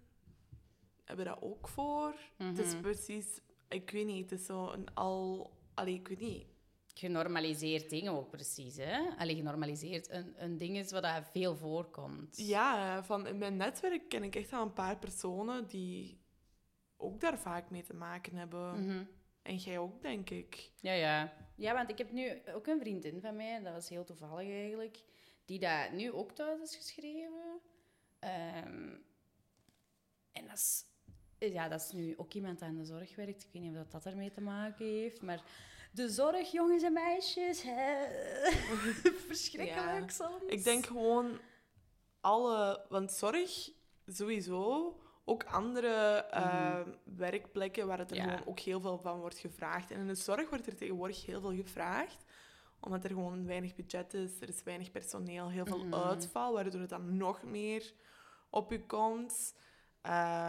hebben 1.04 1.24
dat 1.24 1.42
ook 1.42 1.68
voor. 1.68 2.14
Het 2.36 2.58
is 2.58 2.72
Mhm. 2.72 2.80
precies... 2.80 3.40
Ik 3.68 3.90
weet 3.90 4.06
niet, 4.06 4.30
het 4.30 4.40
is 4.40 4.46
zo 4.46 4.70
een 4.70 4.94
al... 4.94 5.50
Allee, 5.74 5.94
ik 5.94 6.08
weet 6.08 6.20
niet. 6.20 6.46
Genormaliseerd 6.94 7.90
dingen 7.90 8.12
ook 8.12 8.30
precies, 8.30 8.76
hè? 8.76 8.98
Allee, 9.18 9.36
genormaliseerd. 9.36 10.10
Een, 10.10 10.34
een 10.42 10.58
ding 10.58 10.76
is 10.76 10.90
wat 10.90 11.02
dat 11.02 11.22
veel 11.32 11.56
voorkomt. 11.56 12.36
Ja, 12.36 13.04
van 13.04 13.26
in 13.26 13.38
mijn 13.38 13.56
netwerk 13.56 14.08
ken 14.08 14.22
ik 14.22 14.36
echt 14.36 14.52
al 14.52 14.62
een 14.62 14.72
paar 14.72 14.98
personen 14.98 15.66
die 15.66 16.20
ook 16.96 17.20
daar 17.20 17.38
vaak 17.38 17.70
mee 17.70 17.82
te 17.82 17.94
maken 17.94 18.36
hebben. 18.36 18.84
Mhm. 18.84 19.04
En 19.42 19.56
jij 19.56 19.78
ook, 19.78 20.02
denk 20.02 20.30
ik. 20.30 20.70
Ja, 20.80 20.92
ja. 20.92 21.32
Ja, 21.54 21.74
want 21.74 21.90
ik 21.90 21.98
heb 21.98 22.12
nu 22.12 22.42
ook 22.54 22.66
een 22.66 22.80
vriendin 22.80 23.20
van 23.20 23.36
mij, 23.36 23.62
dat 23.62 23.72
was 23.72 23.88
heel 23.88 24.04
toevallig 24.04 24.48
eigenlijk, 24.48 25.02
die 25.44 25.58
dat 25.58 25.92
nu 25.92 26.12
ook 26.12 26.32
thuis 26.32 26.60
is 26.60 26.76
geschreven. 26.76 27.60
Ehm, 28.18 28.96
en 30.32 30.46
dat 30.46 30.56
is, 30.56 30.84
ja, 31.38 31.68
dat 31.68 31.80
is 31.80 31.90
nu 31.92 32.14
ook 32.16 32.32
iemand 32.32 32.58
die 32.58 32.68
aan 32.68 32.76
de 32.76 32.84
zorg 32.84 33.16
werkt. 33.16 33.42
Ik 33.42 33.48
weet 33.52 33.62
niet 33.62 33.70
of 33.70 33.76
dat, 33.76 33.90
dat 33.90 34.06
ermee 34.06 34.30
te 34.30 34.40
maken 34.40 34.86
heeft, 34.86 35.22
maar 35.22 35.42
de 35.92 36.08
zorg, 36.08 36.50
jongens 36.50 36.82
en 36.82 36.92
meisjes, 36.92 37.62
hè? 37.62 38.06
verschrikkelijk 39.26 40.00
Ja. 40.00 40.08
soms. 40.08 40.42
Ik 40.46 40.64
denk 40.64 40.86
gewoon 40.86 41.38
alle... 42.20 42.84
Want 42.88 43.12
zorg, 43.12 43.70
sowieso... 44.06 44.92
Ook 45.24 45.44
andere 45.44 46.24
eh, 46.30 46.80
werkplekken 47.16 47.86
waar 47.86 47.98
het 47.98 48.10
er 48.10 48.16
Mhm. 48.16 48.26
Ja. 48.28 48.32
gewoon 48.32 48.48
ook 48.48 48.58
heel 48.58 48.80
veel 48.80 48.98
van 48.98 49.20
wordt 49.20 49.38
gevraagd. 49.38 49.90
En 49.90 49.98
in 50.00 50.06
de 50.06 50.14
zorg 50.14 50.48
wordt 50.48 50.66
er 50.66 50.76
tegenwoordig 50.76 51.26
heel 51.26 51.40
veel 51.40 51.54
gevraagd. 51.54 52.24
Omdat 52.80 53.04
er 53.04 53.10
gewoon 53.10 53.46
weinig 53.46 53.74
budget 53.74 54.14
is, 54.14 54.40
er 54.40 54.48
is 54.48 54.62
weinig 54.62 54.90
personeel, 54.90 55.50
heel 55.50 55.66
veel 55.66 55.84
Mhm. 55.84 55.94
uitval, 55.94 56.52
waardoor 56.52 56.80
het 56.80 56.90
dan 56.90 57.16
nog 57.16 57.42
meer 57.42 57.92
op 58.50 58.70
je 58.70 58.86
komt. 58.86 59.54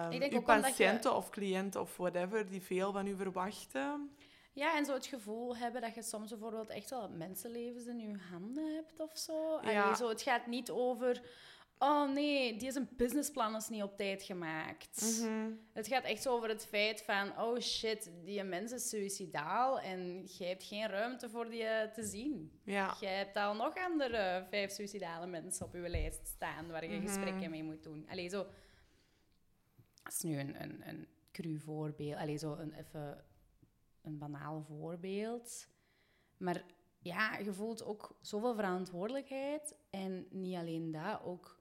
Denk 0.09 0.31
uw 0.31 0.37
omdat 0.39 0.55
je- 0.55 0.61
patiënten 0.61 1.15
of 1.15 1.29
cliënten 1.29 1.81
of 1.81 1.97
whatever, 1.97 2.49
die 2.49 2.61
veel 2.61 2.91
van 2.91 3.07
u 3.07 3.15
verwachten. 3.15 4.15
Ja, 4.53 4.77
en 4.77 4.85
zo 4.85 4.93
het 4.93 5.05
gevoel 5.05 5.57
hebben 5.57 5.81
dat 5.81 5.95
je 5.95 6.01
soms 6.03 6.29
bijvoorbeeld 6.29 6.69
echt 6.69 6.89
wel 6.89 7.09
mensenlevens 7.09 7.85
in 7.85 7.99
je 7.99 8.15
handen 8.31 8.75
hebt 8.75 8.99
of 8.99 9.17
zo. 9.17 9.55
Allee, 9.57 9.73
Ja. 9.73 9.95
zo 9.95 10.09
het 10.09 10.21
gaat 10.21 10.47
niet 10.47 10.69
over... 10.71 11.21
Oh 11.81 12.09
nee, 12.11 12.57
die 12.57 12.67
is 12.67 12.75
een 12.75 12.89
businessplan 12.91 13.55
is 13.55 13.67
niet 13.69 13.83
op 13.83 13.97
tijd 13.97 14.23
gemaakt. 14.23 15.19
Mhm. 15.21 15.51
Het 15.73 15.87
gaat 15.87 16.03
echt 16.03 16.21
zo 16.21 16.33
over 16.33 16.49
het 16.49 16.65
feit 16.65 17.01
van... 17.01 17.39
Oh 17.39 17.59
shit, 17.59 18.11
die 18.23 18.43
mens 18.43 18.71
is 18.71 18.89
suicidaal 18.89 19.79
en 19.79 20.23
jij 20.25 20.47
hebt 20.47 20.63
geen 20.63 20.87
ruimte 20.87 21.29
voor 21.29 21.49
die 21.49 21.63
eh, 21.63 21.91
te 21.91 22.03
zien. 22.03 22.59
Ja. 22.63 22.95
Jij 22.99 23.13
hebt 23.17 23.35
al 23.37 23.53
nog 23.55 23.73
andere 23.75 24.45
vijf 24.49 24.71
suicidale 24.71 25.25
mensen 25.27 25.65
op 25.65 25.73
je 25.73 25.89
lijst 25.89 26.27
staan 26.27 26.71
waar 26.71 26.85
je 26.89 26.97
Mhm. 26.97 27.07
gesprekken 27.07 27.49
mee 27.49 27.63
moet 27.63 27.83
doen. 27.83 28.07
Allee, 28.09 28.29
zo... 28.29 28.45
Dat 30.09 30.17
is 30.17 30.23
nu 30.23 30.39
een, 30.39 30.61
een, 30.61 30.87
een 30.87 31.07
cru 31.31 31.59
voorbeeld. 31.59 32.19
Allee, 32.19 32.37
zo 32.37 32.53
een, 32.53 32.73
even 32.73 33.25
een 34.01 34.17
banaal 34.17 34.61
voorbeeld. 34.61 35.67
Maar 36.37 36.63
ja, 36.99 37.37
je 37.37 37.53
voelt 37.53 37.83
ook 37.83 38.17
zoveel 38.21 38.55
verantwoordelijkheid. 38.55 39.75
En 39.89 40.27
niet 40.29 40.55
alleen 40.55 40.91
dat, 40.91 41.21
ook 41.23 41.59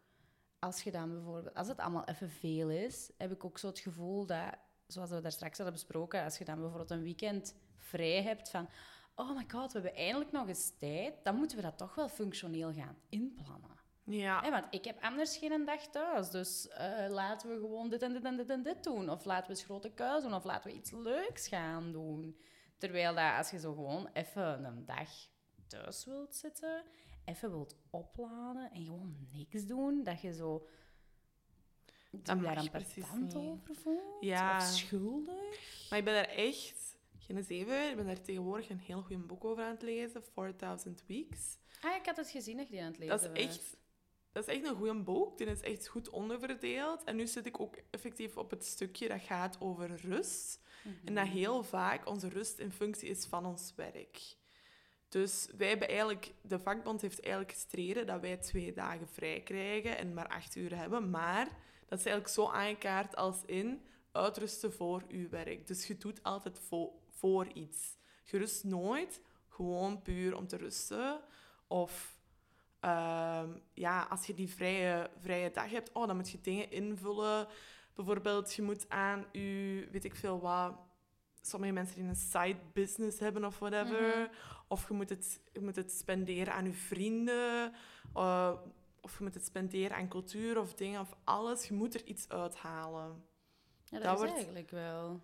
als 0.58 0.82
je 0.82 0.90
dan 0.90 1.12
bijvoorbeeld... 1.12 1.54
Als 1.54 1.68
het 1.68 1.78
allemaal 1.78 2.04
even 2.04 2.30
veel 2.30 2.70
is, 2.70 3.10
heb 3.16 3.32
ik 3.32 3.44
ook 3.44 3.58
zo 3.58 3.66
het 3.66 3.78
gevoel 3.78 4.26
dat... 4.26 4.54
Zoals 4.86 5.10
we 5.10 5.20
daar 5.20 5.32
straks 5.32 5.56
hadden 5.56 5.74
besproken, 5.74 6.24
als 6.24 6.38
je 6.38 6.44
dan 6.44 6.58
bijvoorbeeld 6.58 6.90
een 6.90 7.02
weekend 7.02 7.54
vrij 7.76 8.22
hebt 8.22 8.50
van... 8.50 8.68
Oh 9.14 9.36
my 9.36 9.44
god, 9.48 9.72
we 9.72 9.80
hebben 9.80 10.00
eindelijk 10.00 10.32
nog 10.32 10.48
eens 10.48 10.72
tijd. 10.78 11.14
Dan 11.22 11.36
moeten 11.36 11.56
we 11.56 11.62
dat 11.62 11.78
toch 11.78 11.94
wel 11.94 12.08
functioneel 12.08 12.72
gaan 12.72 12.96
inplannen. 13.08 13.77
Ja. 14.08 14.50
Want 14.50 14.66
ik 14.70 14.84
heb 14.84 15.02
anders 15.02 15.36
geen 15.36 15.64
dag 15.64 15.86
thuis. 15.86 16.30
Dus 16.30 16.68
eh, 16.68 17.06
laten 17.08 17.48
we 17.48 17.60
gewoon 17.60 17.88
dit 17.88 18.02
en 18.02 18.12
dit 18.12 18.24
en 18.24 18.36
dit 18.36 18.50
en 18.50 18.62
dit 18.62 18.84
doen. 18.84 19.10
Of 19.10 19.24
laten 19.24 19.46
we 19.46 19.50
eens 19.50 19.64
grote 19.64 19.90
kuis 19.90 20.22
doen. 20.22 20.34
Of 20.34 20.44
laten 20.44 20.70
we 20.70 20.76
iets 20.76 20.90
leuks 20.90 21.48
gaan 21.48 21.92
doen. 21.92 22.40
Terwijl 22.78 23.14
dat 23.14 23.36
als 23.36 23.50
je 23.50 23.58
zo 23.58 23.74
gewoon 23.74 24.08
even 24.12 24.64
een 24.64 24.84
dag 24.84 25.08
thuis 25.66 26.04
wilt 26.04 26.36
zitten, 26.36 26.84
even 27.24 27.50
wilt 27.50 27.76
opladen 27.90 28.70
en 28.72 28.84
gewoon 28.84 29.28
niks 29.32 29.66
doen, 29.66 30.04
dat 30.04 30.20
je 30.20 30.34
zo 30.34 30.66
Dat 32.10 32.40
daar 32.40 32.56
een 32.56 32.70
patent 32.70 33.34
over 33.34 33.74
voelt. 33.74 34.16
Ja. 34.20 34.56
Of 34.56 34.62
schuldig. 34.62 35.88
Maar 35.90 35.98
ik 35.98 36.04
ben 36.04 36.14
daar 36.14 36.28
echt... 36.28 36.86
Geen 37.18 37.42
zeven, 37.42 37.90
ik 37.90 37.96
ben 37.96 38.06
daar 38.06 38.20
tegenwoordig 38.20 38.68
een 38.70 38.78
heel 38.78 39.02
goed 39.02 39.26
boek 39.26 39.44
over 39.44 39.64
aan 39.64 39.70
het 39.70 39.82
lezen. 39.82 40.22
4000 40.22 41.04
Weeks. 41.06 41.58
Ah, 41.80 41.96
ik 41.96 42.06
had 42.06 42.16
het 42.16 42.30
gezien 42.30 42.56
dat 42.56 42.66
je 42.66 42.72
die 42.72 42.82
aan 42.82 42.90
het 42.90 42.98
lezen 42.98 43.20
Dat 43.20 43.36
is 43.36 43.44
echt... 43.44 43.76
Dat 44.38 44.48
is 44.48 44.54
echt 44.54 44.66
een 44.66 44.76
goed 44.76 45.04
boek. 45.04 45.38
Die 45.38 45.46
is 45.46 45.60
echt 45.60 45.88
goed 45.88 46.08
onderverdeeld. 46.08 47.04
En 47.04 47.16
nu 47.16 47.26
zit 47.26 47.46
ik 47.46 47.60
ook 47.60 47.76
effectief 47.90 48.36
op 48.36 48.50
het 48.50 48.64
stukje 48.64 49.08
dat 49.08 49.20
gaat 49.20 49.56
over 49.60 50.00
rust. 50.00 50.60
En 51.04 51.14
dat 51.14 51.26
heel 51.26 51.62
vaak 51.64 52.08
onze 52.08 52.28
rust 52.28 52.58
in 52.58 52.72
functie 52.72 53.08
is 53.08 53.26
van 53.26 53.46
ons 53.46 53.72
werk. 53.76 54.36
Dus 55.08 55.48
wij 55.56 55.68
hebben 55.68 55.88
eigenlijk... 55.88 56.34
De 56.42 56.58
vakbond 56.58 57.00
heeft 57.00 57.20
eigenlijk 57.20 57.52
gestreden 57.52 58.06
dat 58.06 58.20
wij 58.20 58.36
twee 58.36 58.72
dagen 58.72 59.08
vrij 59.08 59.40
krijgen 59.40 59.98
en 59.98 60.14
maar 60.14 60.28
acht 60.28 60.56
uur 60.56 60.76
hebben. 60.76 61.10
Maar 61.10 61.44
dat 61.88 61.98
is 61.98 62.04
eigenlijk 62.04 62.28
zo 62.28 62.48
aangekaart 62.48 63.16
als 63.16 63.42
in 63.46 63.82
uitrusten 64.12 64.72
voor 64.72 65.02
uw 65.08 65.28
werk. 65.28 65.66
Dus 65.66 65.86
je 65.86 65.96
doet 65.96 66.22
altijd 66.22 66.58
vo- 66.58 67.00
voor 67.08 67.46
iets. 67.52 67.96
Je 68.24 68.38
rust 68.38 68.64
nooit 68.64 69.20
gewoon 69.48 70.02
puur 70.02 70.36
om 70.36 70.46
te 70.46 70.56
rusten. 70.56 71.20
Of 71.66 72.17
ehm, 72.80 73.48
ja, 73.72 74.02
als 74.10 74.26
je 74.26 74.34
die 74.34 74.48
vrije, 74.50 75.10
vrije 75.20 75.50
dag 75.50 75.70
hebt, 75.70 75.92
oh, 75.92 76.06
dan 76.06 76.16
moet 76.16 76.30
je 76.30 76.40
dingen 76.40 76.70
invullen. 76.70 77.46
Bijvoorbeeld, 77.94 78.54
je 78.54 78.62
moet 78.62 78.88
aan 78.88 79.26
je, 79.32 79.88
weet 79.90 80.04
ik 80.04 80.14
veel 80.14 80.40
wat, 80.40 80.74
sommige 81.40 81.72
mensen 81.72 81.94
die 81.96 82.04
een 82.08 82.16
side 82.16 82.58
business 82.72 83.18
hebben 83.18 83.44
of 83.44 83.58
whatever. 83.58 84.18
Mhm. 84.18 84.26
Of 84.68 84.88
je 84.88 84.94
moet, 84.94 85.08
het, 85.08 85.40
je 85.52 85.60
moet 85.60 85.76
het 85.76 85.92
spenderen 85.92 86.52
aan 86.54 86.64
je 86.64 86.72
vrienden. 86.72 87.72
eh, 88.14 88.52
of 89.00 89.18
je 89.18 89.24
moet 89.24 89.34
het 89.34 89.44
spenderen 89.44 89.96
aan 89.96 90.08
cultuur 90.08 90.58
of 90.60 90.74
dingen 90.74 91.00
of 91.00 91.16
alles. 91.24 91.68
Je 91.68 91.74
moet 91.74 91.94
er 91.94 92.04
iets 92.04 92.28
uithalen. 92.28 93.24
Ja, 93.84 93.98
dat, 93.98 94.02
dat 94.02 94.12
is 94.12 94.18
wordt- 94.18 94.34
eigenlijk 94.34 94.70
wel. 94.70 95.20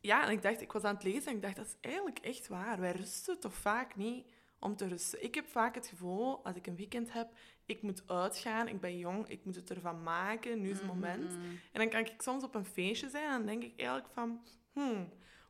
Ja, 0.00 0.24
en 0.26 0.30
ik 0.30 0.42
dacht, 0.42 0.60
ik 0.60 0.72
was 0.72 0.82
aan 0.82 0.94
het 0.94 1.02
lezen 1.04 1.30
en 1.30 1.36
ik 1.36 1.42
dacht, 1.42 1.56
dat 1.56 1.66
is 1.66 1.76
eigenlijk 1.80 2.18
echt 2.18 2.48
waar. 2.48 2.80
Wij 2.80 2.92
rusten 2.92 3.40
toch 3.40 3.54
vaak 3.54 3.96
niet 3.96 4.26
om 4.62 4.76
te 4.76 4.88
rusten. 4.88 5.22
Ik 5.22 5.34
heb 5.34 5.46
vaak 5.46 5.74
het 5.74 5.86
gevoel, 5.86 6.44
als 6.44 6.56
ik 6.56 6.66
een 6.66 6.76
weekend 6.76 7.12
heb, 7.12 7.32
ik 7.66 7.82
moet 7.82 8.02
uitgaan, 8.06 8.68
ik 8.68 8.80
ben 8.80 8.98
jong, 8.98 9.28
ik 9.28 9.44
moet 9.44 9.54
het 9.54 9.70
ervan 9.70 10.02
maken, 10.02 10.60
nu 10.60 10.70
is 10.70 10.78
het 10.78 10.86
moment. 10.86 11.30
Mhm. 11.30 11.50
En 11.72 11.80
dan 11.80 11.88
kan 11.88 12.00
ik 12.00 12.22
soms 12.22 12.44
op 12.44 12.54
een 12.54 12.64
feestje 12.64 13.08
zijn 13.08 13.24
en 13.24 13.36
dan 13.36 13.46
denk 13.46 13.62
ik 13.62 13.78
eigenlijk 13.78 14.10
van, 14.10 14.44
hmm, 14.72 15.08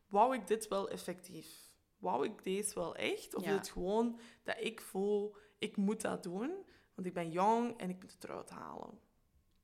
wou 0.08 0.34
ik 0.34 0.46
dit 0.46 0.68
wel 0.68 0.88
effectief? 0.90 1.46
Wou 1.98 2.24
ik 2.24 2.44
deze 2.44 2.74
wel 2.74 2.96
echt? 2.96 3.34
Of 3.34 3.44
Ja. 3.44 3.50
is 3.50 3.56
het 3.56 3.70
gewoon 3.70 4.20
dat 4.42 4.56
ik 4.60 4.80
voel, 4.80 5.36
ik 5.58 5.76
moet 5.76 6.00
dat 6.00 6.22
doen, 6.22 6.50
want 6.94 7.06
ik 7.06 7.14
ben 7.14 7.30
jong 7.30 7.78
en 7.78 7.90
ik 7.90 8.00
moet 8.02 8.12
het 8.12 8.24
eruit 8.24 8.50
halen? 8.50 8.98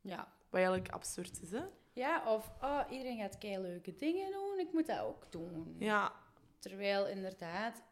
Ja. 0.01 0.33
Wat 0.51 0.61
eigenlijk 0.61 0.89
absurd 0.89 1.43
is, 1.43 1.51
hè? 1.51 1.65
Ja, 1.93 2.35
of 2.35 2.51
oh, 2.61 2.81
iedereen 2.91 3.19
gaat 3.19 3.39
kei 3.39 3.59
leuke 3.59 3.95
dingen 3.95 4.33
doen, 4.33 4.59
ik 4.59 4.73
moet 4.73 4.87
dat 4.87 5.01
ook 5.01 5.33
doen. 5.33 5.77
Ja, 5.79 6.13
Terwijl 6.59 7.07
inderdaad, 7.07 7.83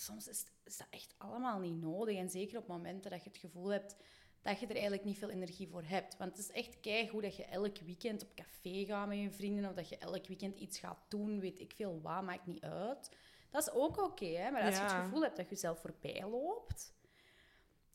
soms 0.00 0.28
is, 0.28 0.44
is 0.64 0.76
dat 0.76 0.86
echt 0.90 1.14
allemaal 1.18 1.58
niet 1.58 1.80
nodig. 1.80 2.16
En 2.16 2.30
zeker 2.30 2.58
op 2.58 2.66
momenten 2.66 3.10
dat 3.10 3.22
je 3.22 3.28
het 3.28 3.38
gevoel 3.38 3.68
hebt 3.68 3.96
dat 4.42 4.60
je 4.60 4.66
er 4.66 4.72
eigenlijk 4.72 5.04
niet 5.04 5.18
veel 5.18 5.30
energie 5.30 5.68
voor 5.68 5.82
hebt. 5.82 6.16
Want 6.16 6.30
het 6.30 6.40
is 6.40 6.50
echt 6.50 6.80
keigoed 6.80 7.22
dat 7.22 7.36
je 7.36 7.44
elk 7.44 7.78
weekend 7.78 8.22
op 8.22 8.34
café 8.34 8.84
gaat 8.84 9.08
met 9.08 9.18
je 9.18 9.30
vrienden 9.30 9.68
of 9.68 9.74
dat 9.74 9.88
je 9.88 9.98
elk 9.98 10.26
weekend 10.26 10.58
iets 10.58 10.78
gaat 10.78 11.04
doen, 11.08 11.40
weet 11.40 11.60
ik 11.60 11.72
veel 11.76 12.00
wat, 12.02 12.22
maakt 12.22 12.46
niet 12.46 12.62
uit. 12.62 13.16
Dat 13.50 13.66
is 13.66 13.72
ook 13.72 13.98
oké, 13.98 14.26
hè. 14.26 14.50
maar 14.50 14.62
als 14.62 14.76
je 14.76 14.82
het 14.82 14.92
gevoel 14.92 15.22
hebt 15.22 15.36
dat 15.36 15.48
je 15.48 15.54
jezelf 15.54 15.80
voorbij 15.80 16.26
loopt... 16.28 16.98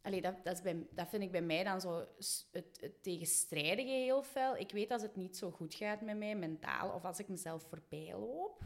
Allee, 0.01 0.21
dat, 0.21 0.43
dat, 0.43 0.55
is 0.55 0.61
bij, 0.61 0.87
dat 0.91 1.09
vind 1.09 1.23
ik 1.23 1.31
bij 1.31 1.41
mij 1.41 1.63
dan 1.63 1.81
zo 1.81 2.05
het, 2.51 2.77
het 2.79 3.03
tegenstrijdige 3.03 3.89
heel 3.89 4.23
fel. 4.23 4.57
Ik 4.57 4.71
weet 4.71 4.91
als 4.91 5.01
het 5.01 5.15
niet 5.15 5.37
zo 5.37 5.51
goed 5.51 5.73
gaat 5.73 6.01
met 6.01 6.17
mij, 6.17 6.35
mentaal, 6.35 6.89
of 6.89 7.05
als 7.05 7.19
ik 7.19 7.27
mezelf 7.27 7.63
voorbij 7.63 8.15
loop. 8.17 8.63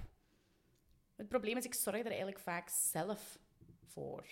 Het 1.19 1.27
probleem 1.29 1.57
is, 1.57 1.65
ik 1.65 1.73
zorg 1.73 1.99
er 1.99 2.05
eigenlijk 2.05 2.39
vaak 2.39 2.69
zelf 2.69 3.39
voor. 3.85 4.25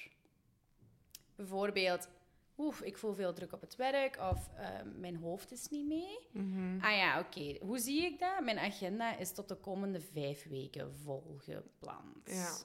Bijvoorbeeld, 1.36 2.10
oef, 2.58 2.82
ik 2.82 2.98
voel 2.98 3.14
veel 3.14 3.34
druk 3.34 3.54
op 3.54 3.62
het 3.62 3.76
werk, 3.76 4.18
of 4.32 4.50
eh, 4.56 4.70
mijn 4.96 5.16
hoofd 5.16 5.52
is 5.52 5.68
niet 5.70 5.88
mee. 5.88 6.28
mhm. 6.32 6.80
Ah 6.80 6.96
ja, 6.96 7.20
oké. 7.20 7.58
Hoe 7.62 7.80
zie 7.80 8.02
ik 8.02 8.20
dat? 8.20 8.44
Mijn 8.44 8.60
agenda 8.60 9.18
is 9.18 9.34
tot 9.34 9.48
de 9.48 9.56
komende 9.56 10.02
vijf 10.02 10.48
weken 10.48 10.96
volgepland. 10.96 12.30
Ja. 12.32 12.58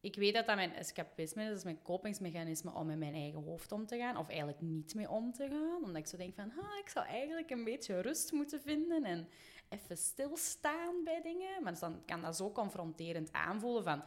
Ik 0.00 0.16
weet 0.16 0.34
dat 0.34 0.46
dat 0.46 0.56
mijn 0.56 0.72
escapisme 0.74 1.42
is, 1.42 1.48
dat 1.48 1.56
is 1.58 1.64
mijn 1.64 1.82
kopingsmechanisme 1.82 2.72
om 2.74 2.86
met 2.86 2.98
mijn 2.98 3.14
eigen 3.14 3.42
hoofd 3.42 3.72
om 3.72 3.86
te 3.86 3.96
gaan, 3.96 4.16
of 4.16 4.28
eigenlijk 4.28 4.60
niet 4.60 4.94
mee 4.94 5.10
om 5.10 5.32
te 5.32 5.48
gaan. 5.48 5.84
Omdat 5.84 5.96
ik 5.96 6.06
zo 6.06 6.16
denk 6.16 6.34
van, 6.34 6.52
ah, 6.58 6.78
ik 6.80 6.88
zou 6.88 7.06
eigenlijk 7.06 7.50
een 7.50 7.64
beetje 7.64 8.00
rust 8.00 8.32
moeten 8.32 8.60
vinden 8.60 9.04
en 9.04 9.28
even 9.74 9.96
stilstaan 9.96 11.04
bij 11.04 11.22
dingen. 11.22 11.62
Maar 11.62 11.78
dan 11.78 12.04
kan 12.04 12.22
dat 12.22 12.36
zo 12.36 12.52
confronterend 12.52 13.32
aanvoelen 13.32 13.84
van, 13.84 14.02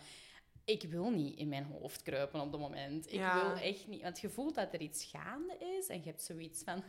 ik 0.65 0.83
wil 0.83 1.09
niet 1.09 1.37
in 1.37 1.47
mijn 1.47 1.63
hoofd 1.63 2.01
kruipen 2.01 2.39
op 2.41 2.51
het 2.51 2.61
moment. 2.61 3.05
Ik 3.07 3.13
Ja. 3.13 3.41
wil 3.41 3.55
echt 3.63 3.87
niet, 3.87 4.01
want 4.01 4.19
je 4.19 4.29
voelt 4.29 4.55
dat 4.55 4.73
er 4.73 4.81
iets 4.81 5.03
gaande 5.05 5.57
is 5.57 5.87
en 5.87 5.97
je 5.97 6.05
hebt 6.09 6.23
zoiets 6.23 6.63
van, 6.63 6.83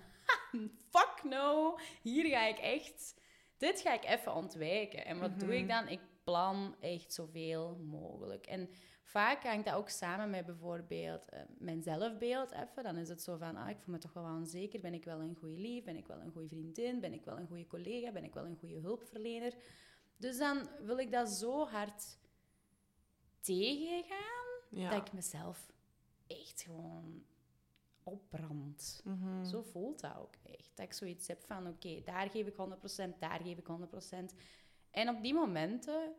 fuck 0.93 1.21
no, 1.25 1.79
hier 2.03 2.25
ga 2.29 2.47
ik 2.47 2.59
echt, 2.59 3.15
dit 3.57 3.81
ga 3.81 3.93
ik 3.95 4.05
even 4.05 4.35
ontwijken. 4.35 5.05
En 5.05 5.19
wat 5.21 5.41
doe 5.41 5.57
ik 5.57 5.69
dan? 5.69 5.89
Ik 5.89 6.01
plan 6.25 6.77
echt 6.81 7.15
zoveel 7.15 7.77
mogelijk. 7.77 8.47
En 8.47 8.71
vaak 9.09 9.43
hangt 9.43 9.65
dat 9.65 9.75
ook 9.75 9.89
samen 9.89 10.31
met 10.31 10.47
bijvoorbeeld 10.47 11.29
eh, 11.29 11.41
mijn 11.59 11.83
zelfbeeld 11.83 12.51
even. 12.53 12.83
Dan 12.83 12.97
is 12.97 13.09
het 13.09 13.23
zo 13.23 13.37
van, 13.37 13.57
ah, 13.57 13.71
ik 13.71 13.79
voel 13.79 13.95
me 13.95 14.01
toch 14.01 14.13
wel 14.13 14.25
onzeker. 14.25 14.81
Ben 14.81 14.95
ik 14.95 15.05
wel 15.05 15.21
een 15.21 15.37
goede 15.37 15.61
lief? 15.61 15.85
Ben 15.85 15.97
ik 15.97 16.07
wel 16.07 16.21
een 16.21 16.31
goede 16.31 16.49
vriendin? 16.49 17.01
Ben 17.01 17.13
ik 17.13 17.25
wel 17.25 17.39
een 17.39 17.47
goede 17.47 17.67
collega? 17.67 18.13
Ben 18.13 18.25
ik 18.25 18.35
wel 18.35 18.45
een 18.45 18.57
goede 18.59 18.79
hulpverlener? 18.79 19.55
Dus 20.17 20.39
dan 20.39 20.69
wil 20.81 20.99
ik 20.99 21.11
dat 21.11 21.29
zo 21.29 21.67
hard 21.67 22.19
tegengaan 23.41 24.47
ja. 24.71 24.91
dat 24.91 25.07
ik 25.07 25.13
mezelf 25.13 25.73
echt 26.27 26.63
gewoon 26.63 27.25
opbrand. 28.03 29.01
Mhm. 29.05 29.45
Zo 29.45 29.63
voelt 29.63 30.01
dat 30.01 30.17
ook 30.17 30.35
echt. 30.43 30.71
Dat 30.75 30.87
ik 30.87 30.93
zoiets 30.93 31.27
heb 31.27 31.45
van, 31.47 31.67
oké, 31.67 32.03
daar 32.05 32.31
geef 32.31 32.47
ik 32.47 32.55
100%, 32.55 33.19
daar 33.19 33.41
geef 33.41 33.59
ik 33.59 33.69
100%. 33.69 34.35
En 34.91 35.09
op 35.09 35.23
die 35.23 35.35
momenten 35.35 36.13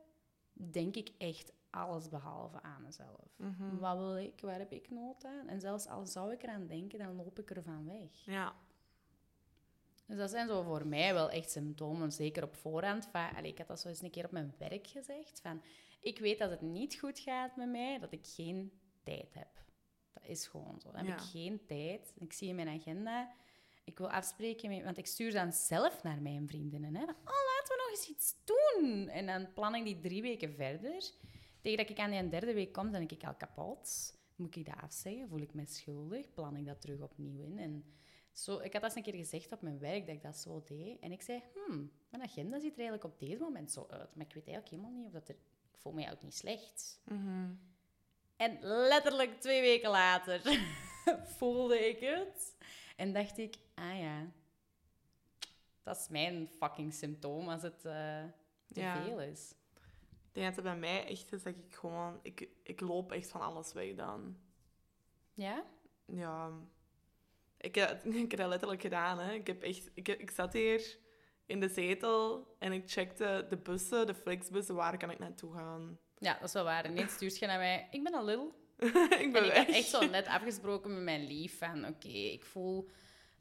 denk 0.53 0.96
ik 0.96 1.12
echt 1.17 1.51
alles 1.69 2.09
behalve 2.09 2.61
aan 2.61 2.81
mezelf. 2.81 3.27
Mhm. 3.38 3.77
Wat 3.77 3.97
wil 3.97 4.17
ik? 4.17 4.41
Waar 4.41 4.59
heb 4.59 4.71
ik 4.71 4.89
nood 4.89 5.25
aan? 5.25 5.47
En 5.47 5.59
zelfs 5.59 5.88
al 5.88 6.05
zou 6.05 6.31
ik 6.33 6.43
eraan 6.43 6.67
denken, 6.67 6.99
dan 6.99 7.15
loop 7.15 7.39
ik 7.39 7.51
ervan 7.51 7.85
weg. 7.85 8.25
Ja. 8.25 8.55
Dus 10.05 10.17
dat 10.17 10.29
zijn 10.29 10.47
zo 10.47 10.63
voor 10.63 10.88
mij 10.88 11.13
wel 11.13 11.29
echt 11.29 11.51
symptomen, 11.51 12.11
zeker 12.11 12.43
op 12.43 12.55
voorhand. 12.55 13.07
Va- 13.11 13.29
Allee, 13.35 13.51
ik 13.51 13.57
had 13.57 13.67
dat 13.67 13.79
zo 13.79 13.88
eens 13.88 14.01
een 14.01 14.09
keer 14.11 14.25
op 14.25 14.31
mijn 14.31 14.53
werk 14.57 14.88
gezegd. 14.88 15.41
Van, 15.41 15.61
ik 15.99 16.19
weet 16.19 16.39
dat 16.39 16.49
het 16.49 16.61
niet 16.61 16.95
goed 16.99 17.19
gaat 17.19 17.55
met 17.55 17.69
mij, 17.69 17.99
dat 17.99 18.11
ik 18.11 18.27
geen 18.27 18.71
tijd 19.03 19.33
heb. 19.33 19.47
Dat 20.13 20.23
is 20.23 20.47
gewoon 20.47 20.79
zo. 20.81 20.91
Dan 20.91 21.05
heb 21.05 21.07
Ja. 21.07 21.13
ik 21.23 21.29
geen 21.29 21.65
tijd. 21.65 22.13
Ik 22.19 22.33
zie 22.33 22.47
in 22.49 22.55
mijn 22.55 22.67
agenda, 22.79 23.31
ik 23.83 23.97
wil 23.97 24.09
afspreken, 24.11 24.69
met, 24.69 24.83
want 24.83 24.97
ik 24.97 25.05
stuur 25.07 25.31
dan 25.31 25.53
zelf 25.53 26.03
naar 26.03 26.21
mijn 26.21 26.47
vriendinnen. 26.47 26.95
Hè, 26.95 27.05
van, 27.05 27.15
oh, 27.15 27.23
laten 27.25 27.75
we 27.75 27.81
nog 27.81 27.89
eens 27.89 28.09
iets 28.09 28.35
doen. 28.43 29.07
En 29.07 29.25
dan 29.25 29.53
plan 29.53 29.75
ik 29.75 29.83
die 29.83 29.99
drie 29.99 30.21
weken 30.21 30.53
verder. 30.53 31.11
Tegen 31.61 31.77
dat 31.77 31.89
ik 31.89 31.99
aan 31.99 32.11
die 32.11 32.29
derde 32.29 32.53
week 32.53 32.73
kom, 32.73 32.83
dan 32.83 32.99
denk 32.99 33.11
ik 33.11 33.23
al 33.23 33.33
kapot. 33.35 34.13
Moet 34.35 34.55
ik 34.55 34.65
dat 34.65 34.75
afzeggen? 34.81 35.27
Voel 35.27 35.39
ik 35.41 35.53
me 35.53 35.65
schuldig? 35.65 36.33
Plan 36.33 36.55
ik 36.55 36.65
dat 36.65 36.81
terug 36.81 36.99
opnieuw 37.01 37.41
in? 37.43 37.59
En 37.59 37.83
zo, 38.31 38.53
ik 38.59 38.73
had 38.73 38.81
dat 38.81 38.83
eens 38.83 38.95
een 38.95 39.11
keer 39.11 39.21
gezegd 39.21 39.51
op 39.51 39.61
mijn 39.61 39.79
werk, 39.79 40.05
dat 40.05 40.15
ik 40.15 40.21
dat 40.21 40.37
zo 40.37 40.63
deed. 40.65 40.99
En 40.99 41.11
ik 41.11 41.21
zei, 41.21 41.43
hmm, 41.53 41.91
mijn 42.09 42.23
agenda 42.23 42.59
ziet 42.59 42.71
er 42.73 42.79
eigenlijk 42.79 43.03
op 43.03 43.19
deze 43.19 43.41
moment 43.41 43.71
zo 43.71 43.87
uit. 43.89 44.15
Maar 44.15 44.25
ik 44.25 44.33
weet 44.33 44.47
eigenlijk 44.47 44.69
helemaal 44.69 44.91
niet 44.91 45.05
of 45.05 45.11
dat 45.11 45.29
er... 45.29 45.35
Ik 45.71 45.77
voel 45.85 45.93
me 45.93 46.11
ook 46.11 46.21
niet 46.23 46.35
slecht. 46.35 47.01
Mhm. 47.05 47.51
En 48.35 48.57
letterlijk 48.61 49.41
twee 49.41 49.61
weken 49.61 49.89
later 49.89 50.41
voelde 51.37 51.87
ik 51.89 51.99
het. 51.99 52.55
En 52.95 53.13
dacht 53.13 53.37
ik, 53.37 53.55
ah 53.75 53.99
ja, 53.99 54.31
dat 55.83 55.97
is 55.97 56.07
mijn 56.07 56.47
fucking 56.57 56.93
symptoom 56.93 57.49
als 57.49 57.61
het 57.61 57.85
eh, 57.85 58.23
te 58.67 58.79
Ja. 58.79 59.03
veel 59.03 59.21
is. 59.21 59.53
Ik 60.31 60.36
denk 60.36 60.55
dat 60.55 60.55
het 60.55 60.63
bij 60.74 60.77
mij 60.77 61.05
echt 61.07 61.33
is 61.33 61.43
dat 61.43 61.53
ik 61.55 61.75
gewoon... 61.75 62.19
Ik, 62.21 62.48
ik 62.63 62.79
loop 62.81 63.12
echt 63.12 63.29
van 63.29 63.41
alles 63.41 63.74
weg 63.74 63.95
dan. 63.95 64.38
Ja? 65.33 65.63
Ja. 66.05 66.51
Ik, 67.57 67.75
heb- 67.75 68.05
ik 68.25 68.31
heb 68.31 68.39
dat 68.39 68.50
letterlijk 68.50 68.81
gedaan, 68.81 69.19
hè. 69.19 69.33
Ik, 69.33 69.48
heb 69.48 69.63
echt, 69.63 69.89
ik, 69.93 70.07
heb- 70.07 70.19
ik 70.19 70.31
zat 70.31 70.53
hier 70.53 70.98
in 71.45 71.59
de 71.59 71.67
zetel 71.69 72.55
en 72.59 72.71
ik 72.71 72.89
checkte 72.91 73.45
de 73.50 73.57
bussen, 73.57 74.07
de 74.07 74.13
flexbussen, 74.15 74.75
waar 74.75 74.98
kan 74.98 75.12
ik 75.12 75.19
naartoe 75.19 75.53
gaan. 75.53 76.00
Ja, 76.17 76.33
dat 76.33 76.43
is 76.48 76.53
wel 76.53 76.63
waar. 76.63 76.89
Ineens 76.89 77.13
stuurt 77.13 77.38
je 77.38 77.45
naar 77.45 77.57
mij, 77.57 77.88
ik 77.91 78.03
ben 78.03 78.13
al 78.13 78.25
lul. 78.25 78.53
ik 79.24 79.29
ben 79.33 79.43
En 79.43 79.45
ik 79.45 79.53
had 79.55 79.67
echt 79.67 79.88
zo 79.88 80.05
net 80.09 80.27
afgesproken 80.38 80.93
met 80.93 81.03
mijn 81.03 81.25
lief 81.27 81.57
van, 81.57 81.86
oké, 81.88 82.07
ik 82.07 82.45
voel 82.45 82.89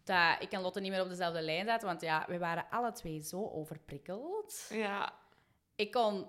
dat 0.04 0.36
ik 0.42 0.52
en 0.52 0.60
Lotte 0.60 0.80
niet 0.80 0.90
meer 0.90 1.02
op 1.02 1.08
dezelfde 1.08 1.42
lijn 1.42 1.66
zaten, 1.66 1.88
want 1.88 2.00
ja, 2.00 2.24
we 2.28 2.38
waren 2.38 2.66
alle 2.70 2.92
twee 2.92 3.20
zo 3.20 3.48
overprikkeld. 3.48 4.66
Ja. 4.70 5.18
Ik 5.76 5.90
kon, 5.90 6.26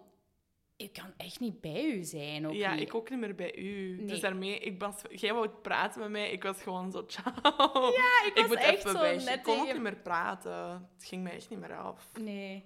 ik 0.79 0.93
kan 0.93 1.13
echt 1.17 1.39
niet 1.39 1.61
bij 1.61 1.85
u 1.85 2.03
zijn. 2.03 2.47
Ook 2.47 2.53
ja, 2.53 2.73
niet. 2.73 2.81
ik 2.81 2.95
ook 2.95 3.09
niet 3.09 3.19
meer 3.19 3.35
bij 3.35 3.55
u. 3.55 3.95
Nee. 3.95 4.05
Dus 4.05 4.19
daarmee, 4.19 4.59
ik 4.59 4.79
was, 4.79 5.01
jij 5.09 5.33
wou 5.33 5.49
praten 5.49 6.01
met 6.01 6.09
mij, 6.09 6.31
ik 6.31 6.43
was 6.43 6.61
gewoon 6.61 6.91
zo, 6.91 7.05
ciao. 7.13 7.91
Ja, 7.91 8.25
ik 8.25 8.31
was 8.35 8.47
moet 8.47 8.57
echt 8.57 8.81
zo 8.81 8.99
weg. 8.99 9.25
net 9.25 9.35
Ik 9.35 9.43
kon 9.43 9.59
ook 9.59 9.73
niet 9.73 9.81
meer 9.81 9.95
praten. 9.95 10.89
Het 10.95 11.05
ging 11.05 11.23
mij 11.23 11.31
echt 11.31 11.49
niet 11.49 11.59
meer 11.59 11.77
af. 11.77 12.09
Nee. 12.19 12.65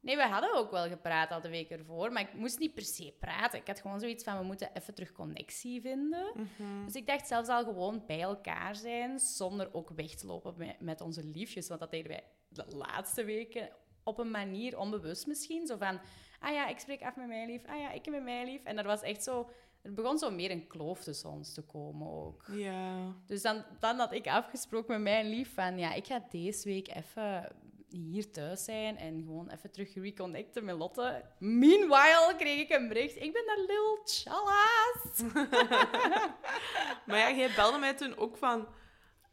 Nee, 0.00 0.16
we 0.16 0.22
hadden 0.22 0.54
ook 0.54 0.70
wel 0.70 0.88
gepraat 0.88 1.30
al 1.30 1.40
de 1.40 1.48
week 1.48 1.70
ervoor, 1.70 2.12
maar 2.12 2.22
ik 2.22 2.34
moest 2.34 2.58
niet 2.58 2.74
per 2.74 2.82
se 2.82 3.14
praten. 3.20 3.60
Ik 3.60 3.66
had 3.66 3.80
gewoon 3.80 4.00
zoiets 4.00 4.24
van, 4.24 4.38
we 4.38 4.44
moeten 4.44 4.70
even 4.74 4.94
terug 4.94 5.12
connectie 5.12 5.80
vinden. 5.80 6.32
Mhm. 6.34 6.84
Dus 6.84 6.94
ik 6.94 7.06
dacht 7.06 7.26
zelfs 7.26 7.48
al 7.48 7.64
gewoon 7.64 8.02
bij 8.06 8.20
elkaar 8.20 8.76
zijn, 8.76 9.18
zonder 9.18 9.74
ook 9.74 9.90
weg 9.96 10.14
te 10.14 10.26
lopen 10.26 10.54
met, 10.56 10.80
met 10.80 11.00
onze 11.00 11.24
liefjes. 11.24 11.68
Want 11.68 11.80
dat 11.80 11.90
deden 11.90 12.10
wij 12.10 12.24
de 12.48 12.76
laatste 12.76 13.24
weken 13.24 13.68
op 14.04 14.18
een 14.18 14.30
manier, 14.30 14.78
onbewust 14.78 15.26
misschien. 15.26 15.66
Zo 15.66 15.76
van, 15.76 16.00
ah 16.40 16.52
ja, 16.52 16.68
ik 16.68 16.78
spreek 16.78 17.02
af 17.02 17.16
met 17.16 17.26
mijn 17.26 17.46
lief. 17.46 17.66
Ah 17.66 17.78
ja, 17.78 17.90
ik 17.90 18.10
met 18.10 18.22
mijn 18.22 18.46
lief. 18.46 18.64
En 18.64 18.76
dat 18.76 18.84
was 18.84 19.02
echt 19.02 19.22
zo... 19.22 19.50
Er 19.82 19.94
begon 19.94 20.18
zo 20.18 20.30
meer 20.30 20.50
een 20.50 20.66
kloof 20.66 21.02
tussen 21.02 21.30
ons 21.30 21.54
te 21.54 21.62
komen 21.62 22.08
ook. 22.08 22.44
Ja. 22.52 23.14
Dus 23.26 23.42
dan, 23.42 23.64
dan 23.78 23.98
had 23.98 24.12
ik 24.12 24.26
afgesproken 24.26 24.92
met 24.92 25.02
mijn 25.02 25.28
lief 25.28 25.54
van, 25.54 25.78
ja, 25.78 25.92
ik 25.92 26.06
ga 26.06 26.26
deze 26.30 26.68
week 26.68 26.88
even 26.94 27.52
hier 27.90 28.30
thuis 28.30 28.64
zijn 28.64 28.96
en 28.96 29.22
gewoon 29.22 29.48
even 29.48 29.70
terug 29.70 29.94
reconnecten 29.94 30.64
met 30.64 30.76
Lotte. 30.76 31.24
Meanwhile 31.38 32.34
kreeg 32.38 32.60
ik 32.60 32.70
een 32.70 32.88
bericht, 32.88 33.16
ik 33.16 33.32
ben 33.32 33.46
daar 33.46 33.64
lil 33.66 34.02
tjallas. 34.04 35.22
Maar 37.06 37.18
ja, 37.18 37.32
jij 37.32 37.50
belde 37.54 37.78
mij 37.78 37.94
toen 37.94 38.16
ook 38.16 38.36
van... 38.36 38.66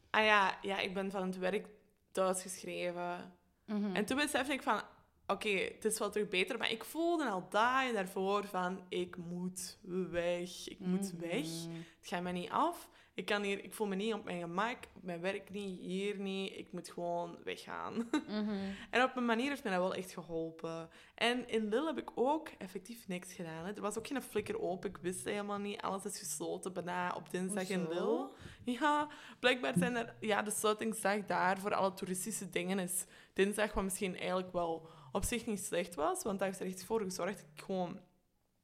Ah 0.10 0.24
ja, 0.24 0.58
ja, 0.62 0.78
ik 0.78 0.94
ben 0.94 1.12
van 1.12 1.24
het 1.24 1.38
werk 1.38 1.68
thuisgeschreven. 2.12 3.34
Mhm. 3.66 3.96
En 3.96 4.06
toen 4.06 4.18
besefte 4.18 4.54
ik 4.54 4.62
van... 4.62 4.82
oké, 5.28 5.50
het 5.50 5.86
is 5.86 6.00
wel 6.00 6.10
terug 6.10 6.28
beter, 6.28 6.58
maar 6.58 6.72
ik 6.72 6.84
voelde 6.84 7.30
al 7.30 7.48
dagen 7.50 7.94
daarvoor 7.94 8.46
van, 8.46 8.82
ik 8.90 9.18
moet 9.18 9.78
weg, 10.12 10.68
ik 10.68 10.80
moet 10.80 11.12
weg. 11.12 11.46
Mhm. 11.46 11.76
Het 12.00 12.08
gaat 12.08 12.22
mij 12.22 12.32
niet 12.32 12.50
af. 12.50 12.90
Ik, 13.14 13.26
kan 13.26 13.44
hier, 13.44 13.64
ik 13.64 13.74
voel 13.74 13.88
me 13.88 13.96
niet 13.96 14.14
op 14.14 14.24
mijn 14.24 14.40
gemak, 14.40 14.78
op 14.94 15.04
mijn 15.04 15.22
werk 15.22 15.50
niet, 15.50 15.80
hier 15.80 16.20
niet. 16.20 16.58
Ik 16.58 16.72
moet 16.72 16.90
gewoon 16.90 17.38
weggaan. 17.44 18.10
Mhm. 18.28 18.56
En 18.92 19.04
op 19.04 19.16
een 19.16 19.26
manier 19.26 19.50
heeft 19.50 19.64
mij 19.64 19.72
dat 19.74 19.82
wel 19.82 19.96
echt 19.96 20.14
geholpen. 20.14 20.90
En 21.16 21.50
in 21.50 21.68
Lille 21.70 21.86
heb 21.86 21.98
ik 21.98 22.12
ook 22.16 22.50
effectief 22.58 23.08
niks 23.08 23.34
gedaan. 23.34 23.66
Hè. 23.66 23.74
Er 23.74 23.82
was 23.82 23.98
ook 23.98 24.08
geen 24.08 24.22
flikker 24.22 24.60
open. 24.60 24.90
Ik 24.90 24.98
wist 24.98 25.26
helemaal 25.26 25.58
niet. 25.58 25.82
Alles 25.82 26.06
is 26.06 26.20
gesloten 26.20 26.74
bijna 26.74 27.14
op 27.16 27.30
dinsdag 27.30 27.70
in 27.70 27.88
Lille. 27.88 28.30
Ja, 28.64 29.08
blijkbaar 29.40 29.74
zijn 29.78 29.96
er... 29.96 30.16
Ja, 30.20 30.42
de 30.42 30.52
sluitingsdag 30.52 31.26
daar 31.26 31.60
voor 31.60 31.74
alle 31.74 31.94
toeristische 31.94 32.50
dingen 32.50 32.80
is 32.80 33.06
dinsdag, 33.34 33.74
wat 33.74 33.84
misschien 33.84 34.16
eigenlijk 34.16 34.52
wel 34.52 34.90
op 35.18 35.24
zich 35.24 35.46
niet 35.46 35.64
slecht 35.64 35.96
was. 35.96 36.24
Want 36.24 36.40
daar 36.40 36.48
heeft 36.48 36.60
er 36.60 36.68
echt 36.68 36.84
voor 36.84 37.02
gezorgd 37.02 37.40
ik 37.40 37.64
gewoon... 37.64 38.00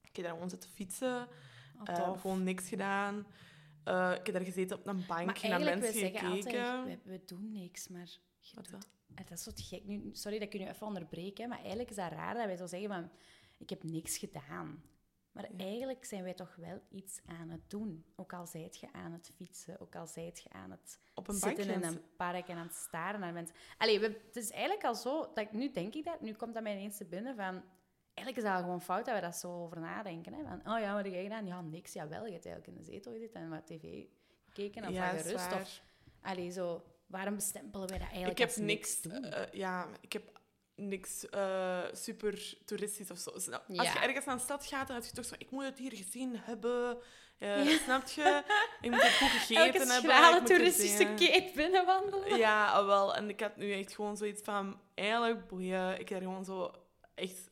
Ik 0.02 0.16
heb 0.16 0.26
daar 0.26 0.34
gewoon 0.34 0.50
zitten 0.50 0.70
fietsen. 0.70 1.28
Oh, 1.80 1.90
eh, 1.90 2.20
gewoon 2.20 2.44
niks 2.44 2.68
gedaan. 2.68 3.28
Eh, 3.84 4.12
ik 4.12 4.26
heb 4.26 4.36
daar 4.36 4.44
gezeten 4.44 4.78
op 4.78 4.88
een 4.88 5.06
bank 5.08 5.38
en 5.38 5.50
naar 5.50 5.60
mensen 5.60 5.94
gekeken. 5.94 6.30
altijd, 6.32 7.04
we, 7.04 7.12
we 7.12 7.22
doen 7.26 7.52
niks, 7.52 7.88
maar... 7.88 8.18
je 8.40 8.56
Wat 8.56 8.70
doet-? 8.70 8.88
Eh, 9.16 9.26
Dat 9.26 9.38
is 9.40 9.46
wat 9.46 9.62
gek. 9.62 9.86
Nu, 9.86 10.10
sorry 10.12 10.40
dat 10.40 10.48
ik 10.48 10.54
je 10.54 10.60
nu 10.60 10.68
even 10.70 10.88
onderbreek, 10.88 11.38
hè, 11.38 11.48
maar 11.48 11.60
eigenlijk 11.60 11.90
is 11.90 11.96
dat 11.96 12.12
raar 12.12 12.34
dat 12.34 12.46
wij 12.46 12.56
zo 12.56 12.68
zeggen 12.68 12.90
van... 12.90 13.10
Ik 13.58 13.70
heb 13.70 13.84
niks 13.84 14.18
gedaan. 14.18 14.84
Maar 15.34 15.52
Ja. 15.52 15.58
eigenlijk 15.58 16.06
zijn 16.06 16.24
wij 16.24 16.34
toch 16.34 16.56
wel 16.56 16.82
iets 16.90 17.20
aan 17.26 17.50
het 17.50 17.70
doen. 17.70 18.06
Ook 18.16 18.34
al 18.34 18.46
zijt 18.46 18.78
je 18.78 18.88
aan 18.92 19.12
het 19.12 19.32
fietsen, 19.36 19.80
ook 19.80 19.96
al 19.96 20.08
zijt 20.08 20.42
je 20.42 20.50
aan 20.50 20.72
het 20.72 21.00
Op 21.14 21.28
een 21.28 21.36
zitten 21.36 21.70
in 21.70 21.84
een 21.84 22.02
park 22.18 22.48
en 22.48 22.58
aan 22.58 22.66
het 22.68 22.76
staren 22.76 23.20
naar 23.20 23.34
mensen. 23.34 23.56
Allee, 23.78 24.00
we, 24.00 24.22
het 24.26 24.36
is 24.36 24.50
eigenlijk 24.52 24.84
al 24.84 24.96
zo, 24.96 25.20
dat 25.22 25.38
ik, 25.38 25.52
nu 25.52 25.72
denk 25.72 25.94
ik 25.96 26.06
dat, 26.06 26.22
nu 26.22 26.34
komt 26.34 26.54
dat 26.54 26.64
mij 26.64 26.74
ineens 26.74 26.98
te 26.98 27.06
binnen 27.06 27.36
van... 27.36 27.64
Eigenlijk 28.14 28.38
is 28.38 28.52
dat 28.52 28.54
al 28.54 28.68
gewoon 28.68 28.82
fout 28.82 29.06
dat 29.06 29.16
we 29.16 29.22
dat 29.22 29.36
zo 29.36 29.64
over 29.64 29.80
nadenken. 29.80 30.34
Hè? 30.34 30.44
Van, 30.44 30.74
oh 30.74 30.80
ja, 30.80 30.94
wat 30.94 31.04
heb 31.04 31.14
jij 31.14 31.24
gedaan? 31.24 31.46
Ja, 31.48 31.62
niks. 31.62 31.94
Ja, 31.94 32.08
wel. 32.08 32.26
Je 32.26 32.32
hebt 32.32 32.46
eigenlijk 32.46 32.78
in 32.78 32.84
de 32.86 32.92
zetel 32.92 33.12
gezeten 33.12 33.42
en 33.42 33.50
wat 33.50 33.66
tv 33.68 34.06
gekeken 34.46 34.84
of 34.84 34.90
Ja, 34.90 35.06
wat 35.12 35.26
is 35.26 35.32
gerust. 35.32 35.54
Of, 35.54 35.82
allee, 36.22 36.50
zo, 36.52 36.84
waarom 37.06 37.36
bestempelen 37.36 37.88
wij 37.90 37.98
dat 37.98 38.08
eigenlijk 38.08 38.40
ik 38.40 38.46
heb 38.46 38.48
als 38.48 38.58
niks, 38.58 39.02
doen? 39.02 39.24
eh, 39.24 39.52
ja, 39.54 39.88
ik 40.02 40.14
heb 40.14 40.42
niks 40.76 41.30
eh, 41.30 41.84
super 41.92 42.54
toeristisch 42.66 43.12
of 43.12 43.18
zo. 43.18 43.30
Als 43.30 43.46
Ja. 43.46 43.62
je 43.68 44.00
ergens 44.00 44.26
naar 44.26 44.36
een 44.36 44.42
stad 44.42 44.66
gaat, 44.66 44.88
dan 44.88 44.96
heb 44.96 45.06
je 45.06 45.12
toch 45.12 45.26
zo, 45.26 45.36
ik 45.38 45.52
moet 45.52 45.64
het 45.64 45.78
hier 45.78 45.94
gezien 45.96 46.36
hebben. 46.38 46.98
Snap 47.84 48.08
je? 48.08 48.44
Ik 48.82 48.92
moet 48.92 49.02
het 49.02 49.12
goed 49.14 49.28
gegeten 49.40 49.66
Elke 49.82 49.92
hebben. 49.92 50.12
er 50.34 50.44
toeristische 50.44 51.04
kate 51.04 51.52
binnenwandelen. 51.56 52.38
Ja, 52.38 52.72
ah, 52.72 52.86
wel. 52.86 53.16
En 53.16 53.30
ik 53.30 53.40
had 53.40 53.56
nu 53.58 53.74
echt 53.74 53.96
gewoon 53.96 54.18
zoiets 54.18 54.42
van, 54.42 54.82
eigenlijk 54.94 55.48
boeien. 55.48 56.00
Ik 56.00 56.10
heb 56.10 56.22
gewoon 56.22 56.46
zo 56.46 56.72
echt 57.16 57.50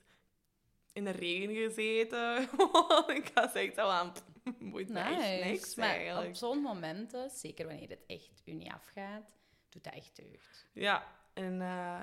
in 0.93 1.03
de 1.03 1.09
regen 1.11 1.55
gezeten. 1.55 2.41
ik 3.17 3.31
was 3.33 3.53
echt 3.53 3.75
zo 3.75 3.87
aan, 3.87 4.13
boeit 4.71 4.91
echt 4.91 5.43
niks 5.43 5.75
maar 5.75 5.87
eigenlijk. 5.87 6.27
op 6.27 6.35
zo'n 6.35 6.61
momenten, 6.61 7.29
zeker 7.29 7.67
wanneer 7.67 7.89
het 7.89 8.05
echt 8.07 8.41
u 8.45 8.51
niet 8.53 8.71
afgaat, 8.71 9.35
doet 9.69 9.83
dat 9.83 9.93
echt 9.93 10.15
deugd. 10.15 10.67
Ja, 10.73 11.03
en 11.33 11.61
eh, 11.61 12.01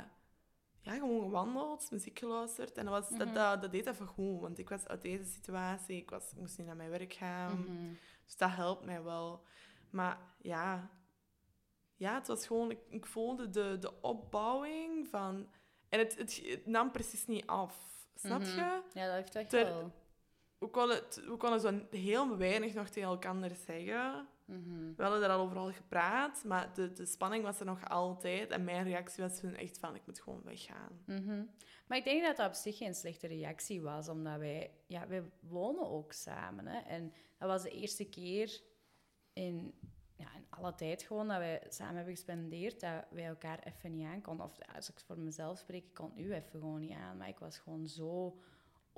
ja, 0.81 0.93
gewoon 0.93 1.21
gewandeld, 1.23 1.91
muziek 1.91 2.19
geluisterd. 2.19 2.77
En 2.79 2.85
dat, 2.85 2.95
was, 2.95 3.11
Mhm. 3.11 3.19
dat, 3.19 3.35
dat, 3.35 3.63
dat 3.63 3.73
deed 3.73 3.87
even 3.87 4.07
goed, 4.07 4.41
want 4.41 4.59
ik 4.59 4.69
was 4.69 4.89
uit 4.89 5.03
deze 5.03 5.25
situatie. 5.25 5.97
Ik, 5.97 6.11
was, 6.11 6.31
ik 6.33 6.39
moest 6.39 6.59
niet 6.59 6.67
naar 6.67 6.77
mijn 6.77 6.91
werk 6.91 7.13
gaan. 7.13 7.61
Mhm. 7.61 7.93
Dus 8.25 8.37
dat 8.37 8.51
helpt 8.51 8.85
mij 8.85 9.03
wel. 9.03 9.45
Maar 9.91 10.19
ja, 10.43 10.91
ja 11.97 12.15
het 12.15 12.27
was 12.27 12.47
gewoon... 12.47 12.71
Ik, 12.71 12.79
ik 12.89 13.07
voelde 13.07 13.51
de, 13.51 13.77
de 13.81 14.01
opbouwing 14.01 15.09
van... 15.09 15.49
En 15.89 15.99
het, 15.99 16.17
het, 16.19 16.43
het 16.47 16.67
nam 16.67 16.91
precies 16.91 17.27
niet 17.27 17.47
af. 17.47 17.87
Snap 18.15 18.41
Mhm. 18.41 18.49
je? 18.51 18.83
Ja, 18.93 19.07
dat 19.07 19.15
heeft 19.15 19.35
echt 19.35 19.51
Ter- 19.51 19.65
wel. 19.65 19.93
We 20.59 20.67
konden, 20.67 21.03
we 21.15 21.37
konden 21.37 21.61
zo 21.61 21.81
heel 21.91 22.37
weinig 22.37 22.75
nog 22.75 22.89
tegen 22.89 23.09
elkaar 23.09 23.51
zeggen. 23.67 24.29
Mhm. 24.49 24.95
We 24.97 25.03
hadden 25.03 25.23
er 25.23 25.31
al 25.31 25.41
overal 25.41 25.73
gepraat, 25.73 26.45
maar 26.45 26.75
de, 26.75 26.93
de 26.93 27.07
spanning 27.07 27.45
was 27.45 27.61
er 27.61 27.67
nog 27.67 27.89
altijd. 27.89 28.51
En 28.51 28.65
mijn 28.65 28.85
reactie 28.85 29.23
was 29.23 29.41
toen 29.41 29.55
echt 29.55 29.79
van, 29.79 29.95
ik 29.95 30.07
moet 30.07 30.21
gewoon 30.21 30.43
weggaan. 30.45 31.03
Mhm. 31.07 31.45
Maar 31.87 31.99
ik 31.99 32.05
denk 32.05 32.23
dat 32.23 32.37
dat 32.37 32.49
op 32.49 32.55
zich 32.55 32.77
geen 32.77 32.95
slechte 32.95 33.27
reactie 33.27 33.83
was, 33.83 34.09
omdat 34.09 34.39
wij, 34.39 34.71
ja, 34.87 35.09
wij 35.09 35.23
wonen 35.41 35.89
ook 35.89 36.13
samen. 36.13 36.67
Hè? 36.67 36.79
En 36.79 37.13
dat 37.39 37.49
was 37.49 37.63
de 37.63 37.71
eerste 37.71 38.05
keer 38.05 38.61
in, 39.33 39.75
ja, 40.17 40.35
in 40.35 40.47
alle 40.51 40.75
tijd 40.75 41.03
gewoon 41.03 41.29
dat 41.29 41.39
wij 41.39 41.63
samen 41.69 41.97
hebben 41.97 42.15
gespendeerd, 42.15 42.81
dat 42.81 43.05
wij 43.11 43.27
elkaar 43.27 43.59
even 43.59 43.91
niet 43.91 44.07
aan 44.07 44.23
konden. 44.23 44.47
Of 44.47 44.59
als 44.75 44.91
ik 44.91 45.01
voor 45.01 45.19
mezelf 45.19 45.59
spreek, 45.59 45.85
ik 45.85 45.95
kon 45.95 46.13
u 46.17 46.33
even 46.33 46.51
gewoon 46.51 46.81
niet 46.81 46.97
aan. 46.97 47.17
Maar 47.17 47.29
ik 47.29 47.39
was 47.39 47.59
gewoon 47.59 47.87
zo 47.87 48.39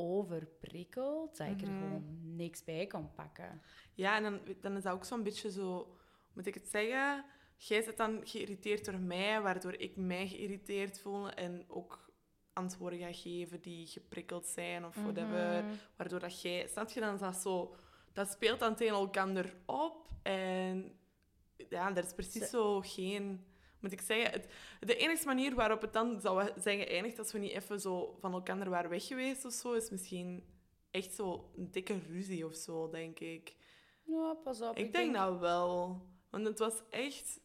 overprikkeld 0.00 1.36
dat 1.36 1.48
ik 1.48 1.60
er 1.60 1.68
Mhm. 1.68 1.78
gewoon 1.78 2.04
niks 2.36 2.64
bij 2.64 2.86
kon 2.86 3.12
pakken. 3.12 3.62
Ja, 3.94 4.16
en 4.16 4.22
dan, 4.22 4.40
dan 4.60 4.76
is 4.76 4.82
dat 4.82 4.92
ook 4.92 5.04
zo'n 5.04 5.22
beetje 5.22 5.50
zo... 5.50 5.94
Moet 6.32 6.46
ik 6.46 6.54
het 6.54 6.68
zeggen? 6.68 7.24
Jij 7.56 7.82
zit 7.82 7.96
dan 7.96 8.20
geïrriteerd 8.24 8.84
door 8.84 8.98
mij, 8.98 9.40
waardoor 9.40 9.74
ik 9.74 9.96
mij 9.96 10.28
geïrriteerd 10.28 11.00
voel. 11.00 11.30
En 11.30 11.64
ook 11.68 12.12
antwoorden 12.52 12.98
ga 12.98 13.12
geven 13.12 13.60
die 13.60 13.86
geprikkeld 13.86 14.46
zijn 14.46 14.84
of 14.84 14.94
whatever. 14.94 15.64
Mhm. 15.64 15.74
Waardoor 15.96 16.20
dat 16.20 16.42
jij... 16.42 16.66
Snap 16.68 16.88
je? 16.90 17.00
Dan 17.00 17.18
dat 17.18 17.36
zo... 17.36 17.74
Dat 18.12 18.30
speelt 18.30 18.60
dan 18.60 18.74
tegen 18.74 18.96
elkaar 18.96 19.54
op. 19.66 20.08
En 20.22 20.98
ja, 21.68 21.96
er 21.96 22.04
is 22.04 22.14
precies 22.14 22.50
zo 22.50 22.80
geen... 22.80 23.44
Moet 23.80 23.92
ik 23.92 24.00
zeggen, 24.00 24.30
het, 24.32 24.52
de 24.80 24.96
enige 24.96 25.26
manier 25.26 25.54
waarop 25.54 25.80
het 25.80 25.92
dan 25.92 26.20
zou 26.20 26.50
zijn 26.56 26.78
geëindigd 26.78 27.18
als 27.18 27.32
we 27.32 27.38
niet 27.38 27.52
even 27.52 27.80
zo 27.80 28.16
van 28.20 28.32
elkaar 28.32 28.70
waren 28.70 28.90
weg 28.90 29.06
geweest 29.06 29.44
of 29.44 29.52
zo, 29.52 29.72
is 29.72 29.90
misschien 29.90 30.44
echt 30.90 31.14
zo 31.14 31.50
een 31.56 31.70
dikke 31.70 31.98
ruzie 32.08 32.46
of 32.46 32.54
zo, 32.54 32.90
denk 32.90 33.20
ik. 33.20 33.56
Ja, 34.04 34.34
pas 34.34 34.60
op. 34.60 34.76
Ik, 34.76 34.92
denk 34.92 35.14
dat 35.14 35.38
wel. 35.38 36.00
Want 36.30 36.46
het 36.46 36.58
was 36.58 36.82
echt... 36.90 37.40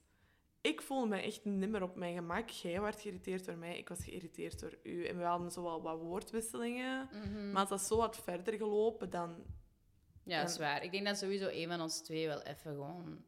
Ik 0.61 0.81
voelde 0.81 1.07
me 1.07 1.21
echt 1.21 1.45
nimmer 1.45 1.83
op 1.83 1.95
mijn 1.95 2.15
gemak. 2.15 2.49
Jij 2.49 2.81
werd 2.81 3.01
geïrriteerd 3.01 3.45
door 3.45 3.57
mij, 3.57 3.77
ik 3.77 3.89
was 3.89 4.03
geïrriteerd 4.03 4.59
door 4.59 4.77
u. 4.83 5.05
En 5.05 5.17
we 5.17 5.23
hadden 5.23 5.51
zo 5.51 5.63
wel 5.63 5.81
wat 5.81 5.99
woordwisselingen. 5.99 7.09
Mhm. 7.11 7.51
Maar 7.51 7.61
als 7.61 7.69
dat 7.69 7.81
zo 7.81 7.99
had 7.99 8.17
verder 8.17 8.53
gelopen, 8.53 9.09
dan... 9.09 9.43
Ja, 10.23 10.41
dat 10.41 10.49
is 10.49 10.57
waar. 10.57 10.83
Ik 10.83 10.91
denk 10.91 11.05
dat 11.05 11.17
sowieso 11.17 11.47
een 11.47 11.67
van 11.67 11.81
ons 11.81 12.01
twee 12.01 12.27
wel 12.27 12.41
even 12.41 12.71
gewoon 12.71 13.23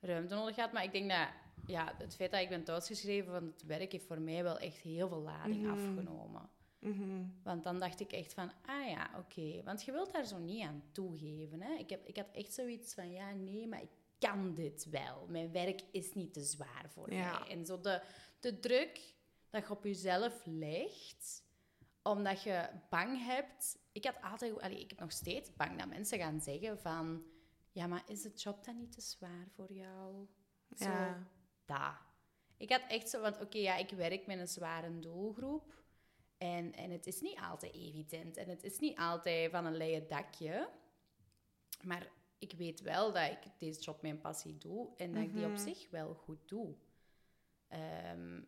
ruimte 0.00 0.34
nodig 0.34 0.56
had. 0.56 0.72
Maar 0.72 0.84
ik 0.84 0.92
denk 0.92 1.10
dat 1.10 1.28
ja, 1.66 1.94
het 1.98 2.14
feit 2.14 2.30
dat 2.30 2.40
ik 2.40 2.48
ben 2.48 2.64
thuisgeschreven 2.64 3.32
van 3.32 3.44
het 3.44 3.62
werk 3.66 3.92
heeft 3.92 4.06
voor 4.06 4.20
mij 4.20 4.42
wel 4.42 4.58
echt 4.58 4.76
heel 4.78 5.08
veel 5.08 5.20
lading 5.22 5.62
Mhm. 5.62 5.70
afgenomen. 5.72 6.50
Mhm. 6.78 7.24
Want 7.42 7.62
dan 7.64 7.78
dacht 7.78 8.00
ik 8.00 8.12
echt 8.12 8.34
van, 8.34 8.52
ah 8.66 8.88
ja, 8.88 9.10
oké. 9.18 9.62
Want 9.64 9.82
je 9.84 9.92
wilt 9.92 10.12
daar 10.12 10.24
zo 10.26 10.38
niet 10.38 10.62
aan 10.62 10.82
toegeven. 10.92 11.62
Hè? 11.62 11.72
Ik, 11.74 11.90
heb, 11.90 12.06
ik 12.06 12.16
had 12.16 12.30
echt 12.32 12.52
zoiets 12.52 12.94
van, 12.94 13.10
ja, 13.12 13.32
nee, 13.32 13.66
maar 13.66 13.82
ik 13.82 13.90
kan 14.18 14.54
dit 14.54 14.86
wel. 14.90 15.26
Mijn 15.28 15.52
werk 15.52 15.80
is 15.90 16.12
niet 16.14 16.32
te 16.32 16.42
zwaar 16.44 16.84
voor 16.88 17.12
Ja. 17.12 17.38
mij. 17.38 17.48
En 17.56 17.66
zo 17.66 17.80
de, 17.80 18.02
de 18.40 18.60
druk 18.60 19.14
dat 19.50 19.62
je 19.66 19.70
op 19.70 19.84
jezelf 19.84 20.42
legt, 20.44 21.44
omdat 22.02 22.42
je 22.42 22.68
bang 22.90 23.24
hebt... 23.24 23.78
Ik 23.92 24.04
had 24.04 24.20
altijd... 24.22 24.60
Allee, 24.60 24.80
ik 24.80 24.90
heb 24.90 24.98
nog 24.98 25.12
steeds 25.12 25.54
bang 25.56 25.78
dat 25.78 25.88
mensen 25.88 26.18
gaan 26.18 26.40
zeggen 26.40 26.78
van... 26.78 27.22
Ja, 27.72 27.86
maar 27.86 28.02
is 28.06 28.22
de 28.22 28.32
job 28.34 28.64
dan 28.64 28.76
niet 28.76 28.92
te 28.92 29.00
zwaar 29.00 29.48
voor 29.54 29.72
jou? 29.72 30.26
Zo, 30.76 30.84
Ja. 30.84 31.26
Dat. 31.64 31.94
Ik 32.56 32.70
had 32.70 32.82
echt 32.88 33.08
zo, 33.08 33.20
want 33.20 33.40
oké, 33.40 33.58
ja, 33.58 33.76
ik 33.76 33.90
werk 33.90 34.26
met 34.26 34.38
een 34.38 34.48
zware 34.48 34.98
doelgroep. 34.98 35.80
En, 36.38 36.72
en 36.72 36.90
het 36.90 37.06
is 37.06 37.20
niet 37.20 37.38
altijd 37.38 37.74
evident. 37.74 38.36
En 38.36 38.48
het 38.48 38.62
is 38.64 38.78
niet 38.78 38.98
altijd 38.98 39.50
van 39.50 39.64
een 39.66 39.76
leien 39.76 40.08
dakje. 40.08 40.68
Maar 41.82 42.10
ik 42.38 42.52
weet 42.52 42.80
wel 42.80 43.12
dat 43.12 43.30
ik 43.30 43.38
deze 43.58 43.80
job 43.80 44.02
mijn 44.02 44.20
passie 44.20 44.58
doe. 44.58 44.88
En 44.96 45.12
dat 45.12 45.22
ik 45.22 45.34
die 45.34 45.44
op 45.44 45.50
Mhm. 45.50 45.60
zich 45.60 45.90
wel 45.90 46.14
goed 46.14 46.48
doe. 46.48 46.74
Ehm, 47.68 48.40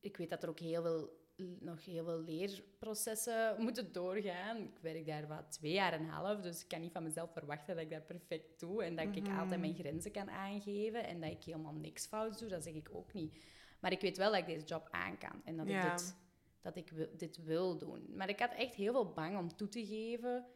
ik 0.00 0.16
weet 0.16 0.28
dat 0.30 0.42
er 0.42 0.48
ook 0.48 0.58
heel 0.60 0.82
veel, 0.82 1.17
nog 1.60 1.84
heel 1.84 2.04
veel 2.04 2.20
leerprocessen 2.20 3.54
moeten 3.62 3.92
doorgaan. 3.92 4.56
Ik 4.56 4.78
werk 4.80 5.06
daar 5.06 5.26
wat 5.26 5.52
twee 5.52 5.72
jaar 5.72 5.92
en 5.92 6.00
een 6.02 6.08
half, 6.08 6.40
dus 6.40 6.62
ik 6.62 6.68
kan 6.68 6.80
niet 6.80 6.92
van 6.92 7.02
mezelf 7.02 7.32
verwachten 7.32 7.74
dat 7.74 7.84
ik 7.84 7.90
dat 7.90 8.06
perfect 8.06 8.60
doe 8.60 8.82
en 8.84 8.96
dat 8.96 9.16
ik 9.16 9.22
Mhm. 9.26 9.38
altijd 9.38 9.60
mijn 9.60 9.74
grenzen 9.74 10.10
kan 10.12 10.30
aangeven 10.30 11.04
en 11.06 11.20
dat 11.20 11.30
ik 11.30 11.42
helemaal 11.44 11.72
niks 11.72 12.06
fout 12.06 12.38
doe. 12.38 12.48
Dat 12.48 12.62
zeg 12.62 12.74
ik 12.74 12.88
ook 12.92 13.12
niet. 13.12 13.38
Maar 13.80 13.92
ik 13.92 14.00
weet 14.00 14.16
wel 14.16 14.30
dat 14.30 14.40
ik 14.40 14.46
deze 14.46 14.66
job 14.66 14.88
aan 14.90 15.18
kan 15.18 15.40
en 15.44 15.56
dat 15.56 15.68
Ja. 15.68 15.84
ik, 15.92 15.98
dit, 15.98 16.16
dat 16.60 16.76
ik 16.76 16.90
wil- 16.90 17.16
dit 17.16 17.44
wil 17.44 17.78
doen. 17.78 18.16
Maar 18.16 18.28
ik 18.28 18.38
had 18.40 18.52
echt 18.54 18.74
heel 18.74 18.92
veel 18.92 19.12
bang 19.12 19.38
om 19.38 19.56
toe 19.56 19.68
te 19.68 19.86
geven 19.86 20.46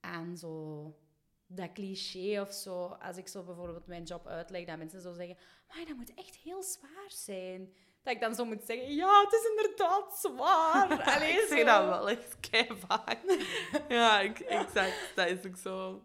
aan 0.00 0.36
zo 0.36 0.94
dat 1.46 1.72
cliché 1.72 2.40
of 2.40 2.52
zo. 2.52 2.84
Als 2.84 3.16
ik 3.16 3.28
zo 3.28 3.42
bijvoorbeeld 3.42 3.86
mijn 3.86 4.02
job 4.02 4.26
uitleg, 4.26 4.66
dat 4.66 4.78
mensen 4.78 5.00
zo 5.00 5.12
zeggen, 5.12 5.36
maar 5.68 5.84
dat 5.86 5.96
moet 5.96 6.14
echt 6.14 6.36
heel 6.36 6.62
zwaar 6.62 7.06
zijn. 7.08 7.72
Dat 8.02 8.14
ik 8.14 8.20
dan 8.20 8.34
zo 8.34 8.44
moet 8.44 8.62
zeggen, 8.66 8.94
ja, 8.94 9.20
het 9.20 9.32
is 9.32 9.48
inderdaad 9.50 10.18
zwaar. 10.18 11.02
Allee, 11.14 11.32
ik 11.32 11.46
zeg 11.48 11.58
zo. 11.58 11.64
dat 11.64 11.84
wel 11.84 12.08
echt 12.08 12.40
kei 12.40 12.68
vaak. 12.86 13.18
ja, 13.88 14.20
ik, 14.20 14.38
exact. 14.38 15.12
Dat 15.14 15.28
is 15.28 15.46
ook 15.46 15.56
zo. 15.56 16.02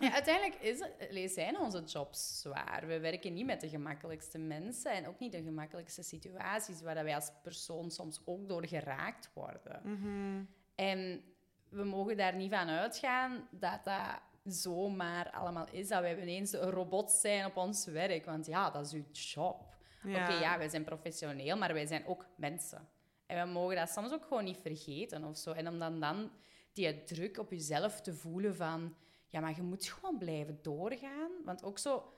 Ja, 0.00 0.12
uiteindelijk 0.12 0.62
is 0.62 0.82
allee, 1.08 1.28
zijn 1.28 1.58
onze 1.58 1.82
jobs 1.82 2.40
zwaar. 2.40 2.84
We 2.86 3.00
werken 3.00 3.32
niet 3.32 3.46
met 3.46 3.60
de 3.60 3.68
gemakkelijkste 3.68 4.38
mensen 4.38 4.92
en 4.92 5.06
ook 5.06 5.18
niet 5.18 5.32
de 5.32 5.42
gemakkelijkste 5.42 6.02
situaties 6.02 6.82
waar 6.82 6.94
dat 6.94 7.04
wij 7.04 7.14
als 7.14 7.30
persoon 7.42 7.90
soms 7.90 8.20
ook 8.24 8.48
door 8.48 8.66
geraakt 8.66 9.30
worden. 9.34 9.80
Mhm. 9.84 10.44
En 10.74 11.24
we 11.68 11.84
mogen 11.84 12.16
daar 12.16 12.34
niet 12.34 12.52
van 12.52 12.68
uitgaan 12.68 13.48
dat 13.50 13.84
dat 13.84 14.20
zomaar 14.44 15.30
allemaal 15.30 15.66
is. 15.70 15.88
Dat 15.88 16.00
wij 16.00 16.20
ineens 16.20 16.52
een 16.52 16.70
robot 16.70 17.10
zijn 17.10 17.46
op 17.46 17.56
ons 17.56 17.86
werk. 17.86 18.24
Want 18.24 18.46
ja, 18.46 18.70
dat 18.70 18.86
is 18.86 18.92
uw 18.92 19.04
job. 19.12 19.68
Oké, 20.04 20.38
ja, 20.38 20.58
wij 20.58 20.68
zijn 20.68 20.84
professioneel, 20.84 21.56
maar 21.56 21.72
wij 21.72 21.86
zijn 21.86 22.06
ook 22.06 22.26
mensen. 22.36 22.88
En 23.26 23.46
we 23.46 23.52
mogen 23.52 23.76
dat 23.76 23.90
soms 23.90 24.12
ook 24.12 24.24
gewoon 24.24 24.44
niet 24.44 24.58
vergeten 24.62 25.24
of 25.24 25.36
zo. 25.36 25.52
En 25.52 25.68
om 25.68 25.78
dan, 25.78 26.00
dan 26.00 26.30
die 26.72 27.04
druk 27.04 27.38
op 27.38 27.50
jezelf 27.50 28.00
te 28.00 28.14
voelen 28.14 28.56
van... 28.56 28.96
Ja, 29.26 29.40
maar 29.40 29.56
je 29.56 29.62
moet 29.62 29.86
gewoon 29.86 30.18
blijven 30.18 30.58
doorgaan. 30.62 31.30
Want 31.44 31.62
ook 31.62 31.78
zo... 31.78 32.14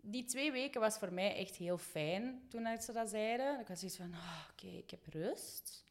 Die 0.00 0.24
twee 0.24 0.52
weken 0.52 0.80
was 0.80 0.98
voor 0.98 1.12
mij 1.12 1.36
echt 1.36 1.56
heel 1.56 1.78
fijn 1.78 2.46
toen 2.48 2.80
ze 2.80 2.92
dat 2.92 3.08
zeiden. 3.08 3.60
Ik 3.60 3.66
was 3.66 3.78
zoiets 3.78 3.96
van, 3.96 4.14
oh, 4.14 4.40
oké, 4.50 4.76
ik 4.76 4.90
heb 4.90 5.06
rust. 5.06 5.84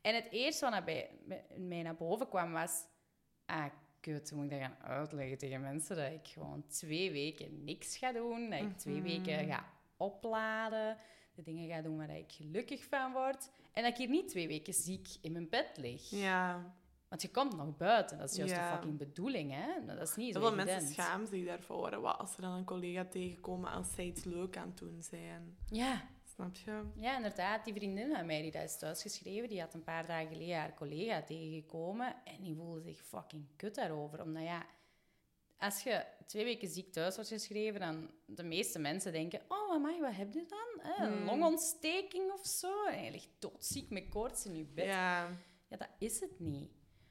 En 0.00 0.14
het 0.14 0.26
eerste 0.30 0.70
wat 0.70 0.84
bij, 0.84 1.10
mij 1.56 1.82
naar 1.82 1.96
boven 1.96 2.28
kwam 2.28 2.52
was... 2.52 2.84
Ah, 3.46 3.66
kut, 4.00 4.32
moet 4.32 4.44
ik 4.44 4.50
dat 4.50 4.60
gaan 4.60 4.76
uitleggen 4.82 5.38
tegen 5.38 5.60
mensen? 5.60 5.96
Dat 5.96 6.12
ik 6.12 6.28
gewoon 6.28 6.66
twee 6.66 7.10
weken 7.10 7.64
niks 7.64 7.96
ga 7.96 8.12
doen. 8.12 8.50
Dat 8.50 8.60
ik 8.60 8.76
twee 8.76 9.02
weken 9.02 9.46
ga 9.46 9.64
opladen. 10.00 10.96
De 11.34 11.42
dingen 11.42 11.68
ga 11.68 11.82
doen 11.82 11.96
waar 11.96 12.16
ik 12.16 12.32
gelukkig 12.32 12.84
van 12.84 13.12
word. 13.12 13.50
En 13.72 13.82
dat 13.82 13.92
ik 13.92 13.98
hier 13.98 14.08
niet 14.08 14.28
twee 14.28 14.48
weken 14.48 14.74
ziek 14.74 15.08
in 15.20 15.32
mijn 15.32 15.48
bed 15.48 15.70
lig. 15.76 16.10
Ja. 16.10 16.74
Want 17.08 17.22
je 17.22 17.30
komt 17.30 17.56
nog 17.56 17.76
buiten. 17.76 18.18
Dat 18.18 18.30
is 18.30 18.36
juist 18.36 18.54
Ja. 18.54 18.70
de 18.70 18.76
fucking 18.76 18.98
bedoeling, 18.98 19.52
hè? 19.52 19.84
Dat 19.86 20.00
is 20.08 20.16
niet 20.16 20.34
zo 20.34 20.40
Heel 20.40 20.48
veel 20.48 20.64
mensen 20.64 20.88
schamen 20.88 21.26
zich 21.26 21.46
daarvoor. 21.46 22.00
Wat 22.00 22.18
als 22.18 22.34
ze 22.34 22.40
dan 22.40 22.52
een 22.52 22.64
collega 22.64 23.04
tegenkomen 23.04 23.70
als 23.70 23.94
zij 23.94 24.04
iets 24.04 24.24
leuk 24.24 24.56
aan 24.56 24.68
het 24.68 24.78
doen 24.78 25.02
zijn. 25.02 25.56
Ja, 25.66 26.02
Snap 26.34 26.54
je? 26.56 26.82
Ja, 26.94 27.16
inderdaad. 27.16 27.64
Die 27.64 27.74
vriendin 27.74 28.10
van 28.14 28.26
mij 28.26 28.42
die 28.42 28.50
dat 28.50 28.62
is 28.62 28.78
thuisgeschreven, 28.78 29.48
die 29.48 29.60
had 29.60 29.74
een 29.74 29.82
paar 29.84 30.06
dagen 30.06 30.28
geleden 30.28 30.56
haar 30.56 30.74
collega 30.74 31.22
tegengekomen 31.22 32.14
en 32.24 32.42
die 32.42 32.54
voelde 32.54 32.80
zich 32.80 33.00
fucking 33.02 33.46
kut 33.56 33.74
daarover. 33.74 34.22
Omdat 34.22 34.42
ja, 34.42 34.66
als 35.60 35.82
je 35.82 36.04
twee 36.26 36.44
weken 36.44 36.68
ziek 36.68 36.92
thuis 36.92 37.14
wordt 37.14 37.30
geschreven, 37.30 37.80
dan 37.80 38.10
de 38.26 38.42
meeste 38.42 38.78
mensen 38.78 39.12
denken, 39.12 39.40
oh 39.48 39.72
amai, 39.72 40.00
wat 40.00 40.14
heb 40.16 40.32
je 40.32 40.46
dan? 40.46 40.90
Eh, 40.92 41.04
Een 41.04 41.12
Hmm. 41.16 41.24
longontsteking 41.26 42.32
of 42.32 42.46
zo? 42.46 42.84
En 42.86 43.04
je 43.04 43.10
ligt 43.10 43.28
doodziek 43.38 43.90
met 43.90 44.08
koorts 44.08 44.46
in 44.46 44.56
je 44.56 44.64
bed. 44.64 44.84
Ja. 44.84 45.28
Ja, 45.68 45.76
dat 45.76 45.88
is 45.98 46.20
het 46.20 46.40
niet. 46.40 46.70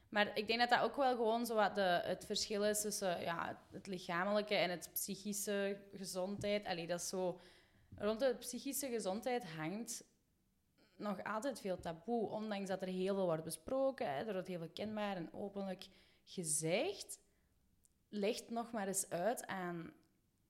Maar 0.09 0.37
ik 0.37 0.47
denk 0.47 0.59
dat 0.59 0.69
dat 0.69 0.81
ook 0.81 0.95
wel 0.95 1.15
gewoon 1.15 1.45
zo 1.45 1.55
wat 1.55 1.75
de, 1.75 2.01
het 2.03 2.25
verschil 2.25 2.65
is 2.65 2.81
tussen 2.81 3.21
ja, 3.21 3.47
het, 3.47 3.57
het 3.71 3.87
lichamelijke 3.87 4.55
en 4.55 4.69
het 4.69 4.89
psychische 4.93 5.81
gezondheid. 5.91 6.65
Allee, 6.65 6.87
dat 6.87 6.99
is 6.99 7.09
zo... 7.09 7.41
Rond 7.97 8.19
de 8.19 8.35
psychische 8.39 8.87
gezondheid 8.87 9.43
hangt 9.43 10.03
nog 10.95 11.23
altijd 11.23 11.59
veel 11.61 11.79
taboe, 11.79 12.29
ondanks 12.29 12.69
dat 12.69 12.81
er 12.81 12.87
heel 12.87 13.15
veel 13.15 13.25
wordt 13.25 13.43
besproken. 13.43 14.13
Hè, 14.13 14.23
er 14.25 14.33
wordt 14.33 14.47
heel 14.47 14.59
veel 14.59 14.69
kenbaar 14.73 15.15
en 15.15 15.33
openlijk 15.33 15.87
gezegd. 16.23 17.19
Leg 18.09 18.49
nog 18.49 18.71
maar 18.71 18.87
eens 18.87 19.09
uit 19.09 19.47
aan 19.47 19.93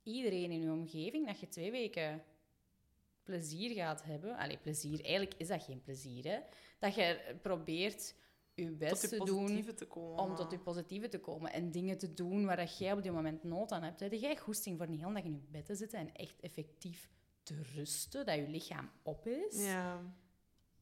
iedereen 0.04 0.52
in 0.52 0.62
je 0.62 0.72
omgeving 0.72 1.28
dat 1.28 1.40
je 1.40 1.48
twee 1.50 1.72
weken 1.72 2.24
plezier 3.24 3.74
gaat 3.76 4.04
hebben. 4.04 4.38
Allee, 4.38 4.58
plezier. 4.58 5.04
Eigenlijk 5.04 5.34
is 5.38 5.48
dat 5.48 5.64
geen 5.64 5.82
plezier, 5.82 6.24
hè. 6.24 6.40
Dat 6.80 6.96
je 6.96 7.36
probeert 7.42 8.16
je 8.54 8.72
best 8.72 9.10
te 9.10 9.18
doen 9.18 9.64
te 9.76 9.90
om 9.96 10.36
tot 10.36 10.52
je 10.52 10.60
positieve 10.60 11.08
te 11.08 11.20
komen 11.20 11.52
en 11.52 11.72
dingen 11.72 11.98
te 11.98 12.14
doen 12.14 12.46
waar 12.46 12.56
dat 12.56 12.78
jij 12.78 12.94
op 12.94 13.04
dit 13.04 13.12
moment 13.12 13.44
nood 13.44 13.72
aan 13.72 13.84
hebt. 13.84 14.00
Heb 14.00 14.14
jij 14.14 14.38
goesting 14.38 14.78
voor 14.78 14.88
een 14.88 15.00
hele 15.00 15.14
dag 15.14 15.24
in 15.24 15.34
je 15.34 15.48
bed 15.52 15.66
te 15.66 15.76
zitten 15.76 16.00
en 16.00 16.14
echt 16.14 16.40
effectief 16.40 17.10
te 17.44 17.62
rusten, 17.76 18.26
dat 18.26 18.36
je 18.36 18.48
lichaam 18.48 18.92
op 19.04 19.28
is? 19.28 19.64
Ja. 19.66 20.14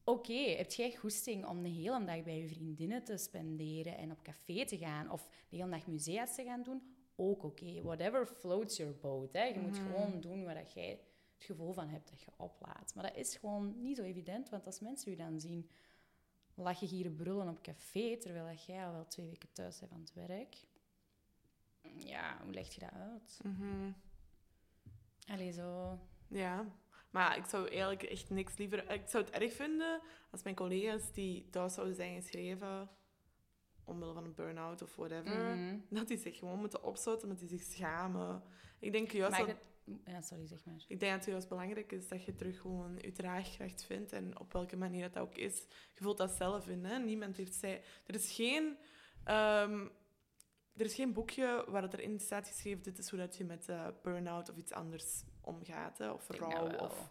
Oké, 0.08 0.32
heb 0.32 0.72
jij 0.72 0.96
goesting 0.96 1.46
om 1.46 1.62
de 1.62 1.68
hele 1.68 2.04
dag 2.04 2.22
bij 2.22 2.38
je 2.38 2.48
vriendinnen 2.48 3.04
te 3.04 3.16
spenderen 3.16 3.96
en 3.96 4.10
op 4.10 4.22
café 4.22 4.66
te 4.66 4.78
gaan 4.78 5.10
of 5.10 5.28
de 5.48 5.56
hele 5.56 5.70
dag 5.70 5.86
musea's 5.86 6.34
te 6.34 6.44
gaan 6.44 6.62
doen? 6.62 6.82
Ook 7.16 7.42
oké. 7.44 7.82
Whatever 7.82 8.26
floats 8.26 8.76
your 8.76 8.96
boat. 8.98 9.32
Hè. 9.32 9.44
Je 9.44 9.60
moet 9.60 9.76
gewoon 9.76 10.20
doen 10.20 10.44
waar 10.44 10.54
dat 10.54 10.72
jij 10.72 10.88
het 10.88 11.44
gevoel 11.44 11.72
van 11.72 11.88
hebt 11.88 12.10
dat 12.10 12.20
je 12.20 12.30
oplaat. 12.36 12.94
Maar 12.94 13.04
dat 13.04 13.16
is 13.16 13.36
gewoon 13.36 13.82
niet 13.82 13.96
zo 13.96 14.02
evident, 14.02 14.48
want 14.48 14.66
als 14.66 14.80
mensen 14.80 15.12
u 15.12 15.16
dan 15.16 15.40
zien 15.40 15.70
lag 16.54 16.80
je 16.80 16.86
hier 16.86 17.10
brullen 17.10 17.48
op 17.48 17.62
café, 17.62 18.16
terwijl 18.16 18.46
dat 18.46 18.64
jij 18.64 18.86
al 18.86 18.92
wel 18.92 19.06
twee 19.06 19.26
weken 19.26 19.52
thuis 19.52 19.78
bent 19.78 19.90
van 19.90 20.00
het 20.00 20.14
werk. 20.14 20.56
Ja, 21.96 22.40
hoe 22.42 22.52
leg 22.52 22.74
je 22.74 22.80
dat 22.80 22.92
uit? 22.92 23.40
Mhm. 23.42 23.90
Allee, 25.26 25.52
zo... 25.52 25.98
Ja. 26.28 26.66
Maar 27.10 27.36
ik 27.36 27.44
zou 27.44 27.68
eigenlijk 27.68 28.02
echt 28.02 28.30
niks 28.30 28.56
liever... 28.56 28.90
Ik 28.90 29.08
zou 29.08 29.24
het 29.24 29.32
erg 29.34 29.52
vinden 29.52 30.00
als 30.30 30.42
mijn 30.42 30.54
collega's 30.54 31.12
die 31.12 31.48
thuis 31.50 31.74
zouden 31.74 31.94
zijn 31.96 32.22
geschreven 32.22 32.90
omwille 33.84 34.12
van 34.12 34.24
een 34.24 34.34
burn-out 34.34 34.82
of 34.82 34.96
whatever, 34.96 35.56
Mhm. 35.56 35.78
dat 35.88 36.08
die 36.08 36.18
zich 36.18 36.38
gewoon 36.38 36.58
moeten 36.58 36.82
opsluiten, 36.82 37.28
omdat 37.28 37.48
die 37.48 37.58
zich 37.58 37.72
schamen. 37.72 38.42
Ik 38.78 38.92
denk 38.92 39.10
juist 39.10 39.38
Maar 39.38 39.46
dat... 39.46 39.56
Ja, 40.04 40.20
sorry, 40.20 40.46
zeg 40.46 40.64
maar. 40.64 40.84
Ik 40.88 41.00
denk 41.00 41.12
dat 41.12 41.20
het 41.20 41.30
juist 41.30 41.48
belangrijk 41.48 41.92
is 41.92 42.08
dat 42.08 42.24
je 42.24 42.34
terug 42.34 42.60
gewoon 42.60 42.98
je 43.00 43.12
draagkracht 43.12 43.84
vindt. 43.84 44.12
En 44.12 44.38
op 44.40 44.52
welke 44.52 44.76
manier 44.76 45.02
dat, 45.02 45.12
dat 45.12 45.22
ook 45.22 45.36
is. 45.36 45.66
Je 45.94 46.02
voelt 46.02 46.16
dat 46.16 46.30
zelf 46.30 46.68
in. 46.68 46.84
Hè? 46.84 46.98
Niemand 46.98 47.36
heeft 47.36 47.54
zij... 47.54 47.82
Er 48.06 48.14
is 48.14 48.32
geen... 48.32 48.76
ehm, 49.24 49.86
er 50.76 50.84
is 50.84 50.94
geen 50.94 51.12
boekje 51.12 51.64
waar 51.68 51.82
het 51.82 51.92
erin 51.94 52.20
staat 52.20 52.48
geschreven... 52.48 52.82
Dit 52.82 52.98
is 52.98 53.08
hoe 53.10 53.18
dat 53.18 53.36
je 53.36 53.44
met 53.44 53.68
eh 53.68 53.86
burn-out 54.02 54.50
of 54.50 54.56
iets 54.56 54.72
anders 54.72 55.22
omgaat. 55.48 55.98
Hè? 55.98 56.10
Of 56.10 56.28
rouw. 56.28 56.78
Of... 56.78 57.10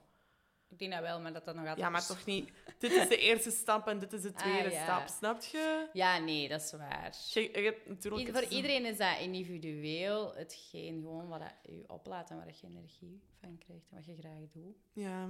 Ik 0.69 0.80
denk 0.80 0.91
dat 0.91 1.02
wel, 1.02 1.21
maar 1.21 1.34
dat 1.34 1.45
dat 1.45 1.56
nog 1.56 1.63
altijd... 1.63 1.86
Ja, 1.86 1.89
maar 1.89 2.06
toch 2.06 2.26
niet... 2.26 2.52
Dit 2.78 2.91
is 2.91 3.08
de 3.08 3.17
eerste 3.17 3.52
stap 3.52 3.88
en 3.88 4.00
dit 4.00 4.13
is 4.13 4.21
de 4.21 4.32
Ah, 4.34 4.39
tweede 4.39 4.69
ja. 4.69 4.84
stap. 4.84 5.08
Snap 5.08 5.41
je? 5.43 5.89
Ja, 5.93 6.17
nee, 6.17 6.47
dat 6.47 6.62
is 6.62 6.71
waar. 6.71 7.15
Je, 7.34 7.82
natuurlijk... 7.86 8.38
Voor 8.38 8.43
iedereen 8.43 8.86
is 8.86 8.97
dat 8.97 9.19
individueel 9.19 10.36
hetgeen 10.36 11.02
gewoon 11.02 11.28
wat 11.28 11.41
je 11.63 11.84
oplaat 11.88 12.30
en 12.30 12.38
waar 12.38 12.47
je 12.47 12.67
energie 12.67 13.21
van 13.39 13.58
krijgt 13.58 13.89
en 13.89 13.95
wat 13.95 14.06
je 14.06 14.15
graag 14.17 14.50
doet. 14.52 14.78
Ja. 14.93 15.30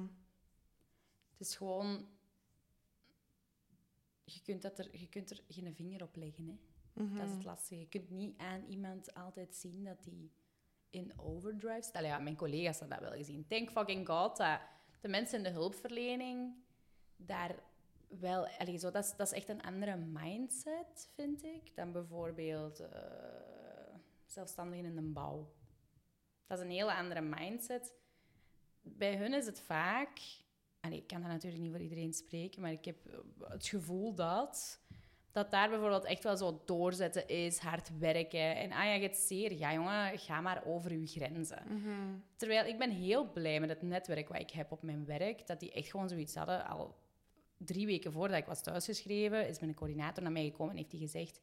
Het 1.38 1.48
is 1.48 1.56
gewoon... 1.56 2.08
Je 4.24 4.42
kunt, 4.42 4.62
dat 4.62 4.80
er, 4.80 4.88
je 4.92 5.08
kunt 5.10 5.30
er 5.30 5.40
geen 5.48 5.76
vinger 5.76 6.04
op 6.04 6.16
leggen, 6.16 6.48
hè. 6.48 6.58
Mhm. 7.04 7.16
Dat 7.16 7.26
is 7.28 7.34
het 7.34 7.44
lastige. 7.44 7.80
Je 7.80 7.88
kunt 7.88 8.10
niet 8.10 8.38
aan 8.38 8.64
iemand 8.70 9.14
altijd 9.14 9.56
zien 9.56 9.84
dat 9.84 10.06
hij 10.06 10.30
in 10.98 11.12
overdrive 11.20 11.82
staat. 11.82 12.04
Ja, 12.04 12.20
mijn 12.20 12.36
collega's 12.36 12.80
hebben 12.80 13.00
dat 13.00 13.10
wel 13.10 13.18
gezien. 13.18 13.48
Thank 13.48 13.70
fucking 13.70 14.08
god 14.08 14.38
dat 14.38 14.60
de 15.02 15.08
mensen 15.08 15.38
in 15.38 15.44
de 15.44 15.50
hulpverlening 15.50 16.54
daar 17.16 17.56
wel... 18.08 18.48
Allee, 18.48 18.78
zo, 18.78 18.92
dat, 18.92 19.04
is, 19.04 19.16
dat 19.16 19.28
is 19.28 19.34
echt 19.34 19.50
een 19.50 19.62
andere 19.62 19.96
mindset, 19.96 21.10
vind 21.14 21.44
ik, 21.44 21.76
dan 21.76 21.92
bijvoorbeeld 21.92 22.80
eh, 22.80 22.90
zelfstandigen 24.26 24.86
in 24.86 24.96
de 24.96 25.02
bouw. 25.02 25.54
Dat 26.48 26.58
is 26.58 26.64
een 26.64 26.72
hele 26.72 26.94
andere 26.94 27.22
mindset. 27.22 27.94
Bij 28.82 29.16
hun 29.16 29.34
is 29.34 29.46
het 29.46 29.60
vaak... 29.60 30.20
Allee, 30.80 30.98
ik 30.98 31.08
kan 31.08 31.22
dat 31.22 31.32
natuurlijk 31.32 31.62
niet 31.62 31.72
voor 31.72 31.82
iedereen 31.82 32.14
spreken, 32.14 32.62
maar 32.62 32.72
ik 32.72 32.86
heb 32.86 32.98
het 33.40 33.68
gevoel 33.68 34.14
dat 34.14 34.80
dat 35.38 35.52
daar 35.52 35.70
bijvoorbeeld 35.70 36.04
echt 36.04 36.24
wel 36.24 36.38
zo 36.38 36.62
doorzetten 36.66 37.28
is, 37.28 37.58
hard 37.58 37.98
werken. 38.00 38.56
En 38.56 38.72
ah 38.72 38.84
ja, 38.86 38.94
je 38.94 39.02
hebt 39.02 39.18
zeer. 39.18 39.54
Ja, 39.54 39.74
jongen, 39.74 40.20
ga 40.20 40.42
maar 40.42 40.64
over 40.66 40.94
je 40.94 41.08
grenzen. 41.08 41.64
Mhm. 41.68 42.20
Terwijl 42.36 42.66
ik 42.66 42.78
ben 42.78 42.92
heel 42.92 43.32
blij 43.32 43.60
met 43.60 43.70
het 43.70 43.82
netwerk 43.82 44.28
wat 44.28 44.40
ik 44.40 44.50
heb 44.50 44.72
op 44.72 44.84
mijn 44.84 45.06
werk. 45.06 45.48
Dat 45.48 45.60
die 45.60 45.72
echt 45.72 45.90
gewoon 45.90 46.10
zoiets 46.10 46.36
hadden. 46.36 46.66
Al 46.66 46.96
drie 47.58 47.86
weken 47.86 48.12
voordat 48.12 48.38
ik 48.38 48.46
was 48.46 48.64
thuisgeschreven, 48.64 49.48
is 49.48 49.60
mijn 49.60 49.74
coördinator 49.74 50.24
naar 50.24 50.32
mij 50.32 50.46
gekomen 50.46 50.72
en 50.72 50.78
heeft 50.78 50.92
hij 50.92 51.02
gezegd... 51.02 51.42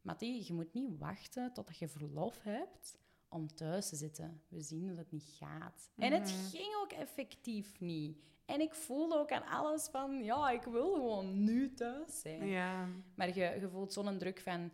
Mattie, 0.00 0.44
je 0.46 0.52
moet 0.52 0.74
niet 0.74 0.98
wachten 0.98 1.52
totdat 1.52 1.78
je 1.78 1.88
verlof 1.88 2.42
hebt 2.42 2.98
om 3.34 3.54
thuis 3.54 3.88
te 3.88 3.96
zitten. 3.96 4.42
We 4.48 4.60
zien 4.60 4.86
dat 4.86 4.96
het 4.96 5.10
niet 5.10 5.36
gaat. 5.38 5.90
En 5.96 6.12
het 6.12 6.30
ging 6.30 6.74
ook 6.82 6.92
effectief 6.92 7.80
niet. 7.80 8.18
En 8.44 8.60
ik 8.60 8.74
voelde 8.74 9.18
ook 9.18 9.32
aan 9.32 9.46
alles 9.46 9.88
van, 9.88 10.24
ja, 10.24 10.50
ik 10.50 10.62
wil 10.62 10.92
gewoon 10.92 11.44
nu 11.44 11.74
thuis 11.74 12.20
zijn. 12.20 12.46
Ja. 12.46 12.88
Maar 13.14 13.28
je, 13.28 13.58
je 13.60 13.68
voelt 13.68 13.92
zo'n 13.92 14.18
druk 14.18 14.40
van 14.40 14.72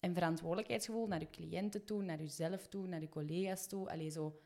een 0.00 0.14
verantwoordelijkheidsgevoel 0.14 1.06
naar 1.06 1.20
je 1.20 1.30
cliënten 1.30 1.84
toe, 1.84 2.02
naar 2.02 2.18
jezelf 2.18 2.66
toe, 2.68 2.86
naar 2.86 3.00
je 3.00 3.08
collega's 3.08 3.66
toe. 3.66 3.90
Allee, 3.90 4.10
zo. 4.10 4.40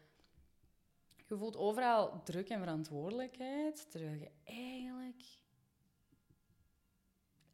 Je 1.26 1.36
voelt 1.36 1.56
overal 1.56 2.22
druk 2.22 2.48
en 2.48 2.58
verantwoordelijkheid, 2.58 3.90
terwijl 3.90 4.18
je 4.18 4.30
eigenlijk... 4.44 5.22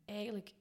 Eigenlijk... 0.05 0.55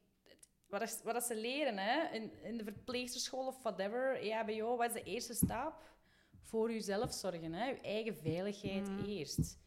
Wat, 0.71 0.81
is, 0.81 1.01
wat 1.03 1.15
is 1.15 1.25
ze 1.25 1.35
leren, 1.35 1.77
hè? 1.77 2.07
In, 2.13 2.43
in 2.43 2.57
de 2.57 2.63
verpleegsterschool 2.63 3.47
of 3.47 3.61
whatever, 3.61 4.21
EHBO, 4.21 4.77
wat 4.77 4.87
is 4.87 4.93
de 4.93 5.03
eerste 5.03 5.33
stap? 5.33 5.89
Voor 6.41 6.71
jezelf 6.71 7.13
zorgen, 7.13 7.53
hè? 7.53 7.65
Je 7.65 7.81
eigen 7.81 8.15
veiligheid 8.15 8.89
eerst. 9.05 9.59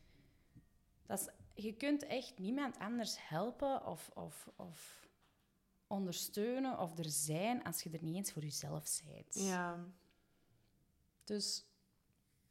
Dat 1.06 1.20
is, 1.20 1.28
je 1.64 1.72
kunt 1.72 2.06
echt 2.06 2.38
niemand 2.38 2.78
anders 2.78 3.28
helpen 3.28 3.86
of, 3.86 4.10
of, 4.14 4.50
of 4.56 5.08
ondersteunen 5.86 6.78
of 6.78 6.98
er 6.98 7.10
zijn 7.10 7.64
als 7.64 7.82
je 7.82 7.90
er 7.90 8.02
niet 8.02 8.16
eens 8.16 8.32
voor 8.32 8.42
jezelf 8.42 9.00
bent. 9.04 9.34
Ja. 9.34 9.84
Dus 11.24 11.64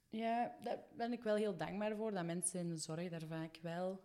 ja, 0.10 0.58
daar 0.64 0.84
ben 0.96 1.12
ik 1.12 1.24
wel 1.24 1.36
heel 1.36 1.58
dankbaar 1.58 1.96
voor, 1.96 2.12
dat 2.12 2.26
mensen 2.26 2.60
in 2.60 2.70
de 2.70 2.78
zorg 2.78 3.10
daar 3.10 3.28
vaak 3.28 3.60
wel... 3.62 4.02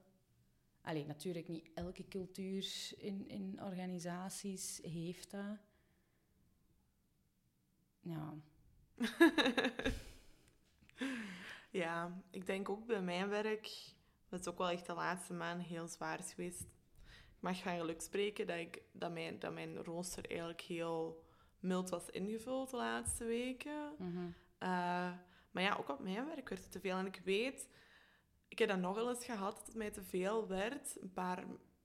Allee, 0.88 1.06
natuurlijk 1.06 1.48
niet 1.48 1.70
elke 1.74 2.08
cultuur 2.08 2.92
in, 2.96 3.28
in 3.28 3.62
organisaties 3.62 4.80
heeft 4.82 5.30
dat. 5.30 5.58
Ja. 8.00 8.34
ja, 11.82 12.22
ik 12.30 12.46
denk 12.46 12.68
ook 12.68 12.86
bij 12.86 13.02
mijn 13.02 13.28
werk, 13.28 13.94
dat 14.28 14.40
is 14.40 14.46
ook 14.46 14.58
wel 14.58 14.68
echt 14.68 14.86
de 14.86 14.94
laatste 14.94 15.32
maand 15.32 15.62
heel 15.62 15.88
zwaar 15.88 16.18
is 16.18 16.32
geweest. 16.32 16.60
Ik 16.60 17.40
mag 17.40 17.62
van 17.62 17.78
geluk 17.78 18.00
spreken 18.00 18.46
dat, 18.46 18.58
ik, 18.58 18.82
dat, 18.92 19.12
mijn, 19.12 19.38
dat 19.38 19.52
mijn 19.52 19.76
rooster 19.76 20.28
eigenlijk 20.28 20.60
heel 20.60 21.24
mild 21.60 21.88
was 21.88 22.10
ingevuld 22.10 22.70
de 22.70 22.76
laatste 22.76 23.24
weken. 23.24 23.94
Mhm. 23.98 24.26
Uh, 24.62 25.12
maar 25.50 25.62
ja, 25.62 25.76
ook 25.78 25.88
op 25.88 26.00
mijn 26.00 26.26
werk 26.26 26.48
werd 26.48 26.62
het 26.62 26.72
te 26.72 26.80
veel. 26.80 26.96
En 26.96 27.06
ik 27.06 27.20
weet, 27.24 27.68
ik 28.58 28.68
heb 28.68 28.76
dat 28.76 28.86
nog 28.88 28.94
wel 28.94 29.08
eens 29.08 29.24
gehad, 29.24 29.56
dat 29.56 29.66
het 29.66 29.74
mij 29.74 29.90
te 29.90 30.02
veel 30.02 30.48
werd. 30.48 30.96
Een 31.00 31.12
paar, 31.12 31.44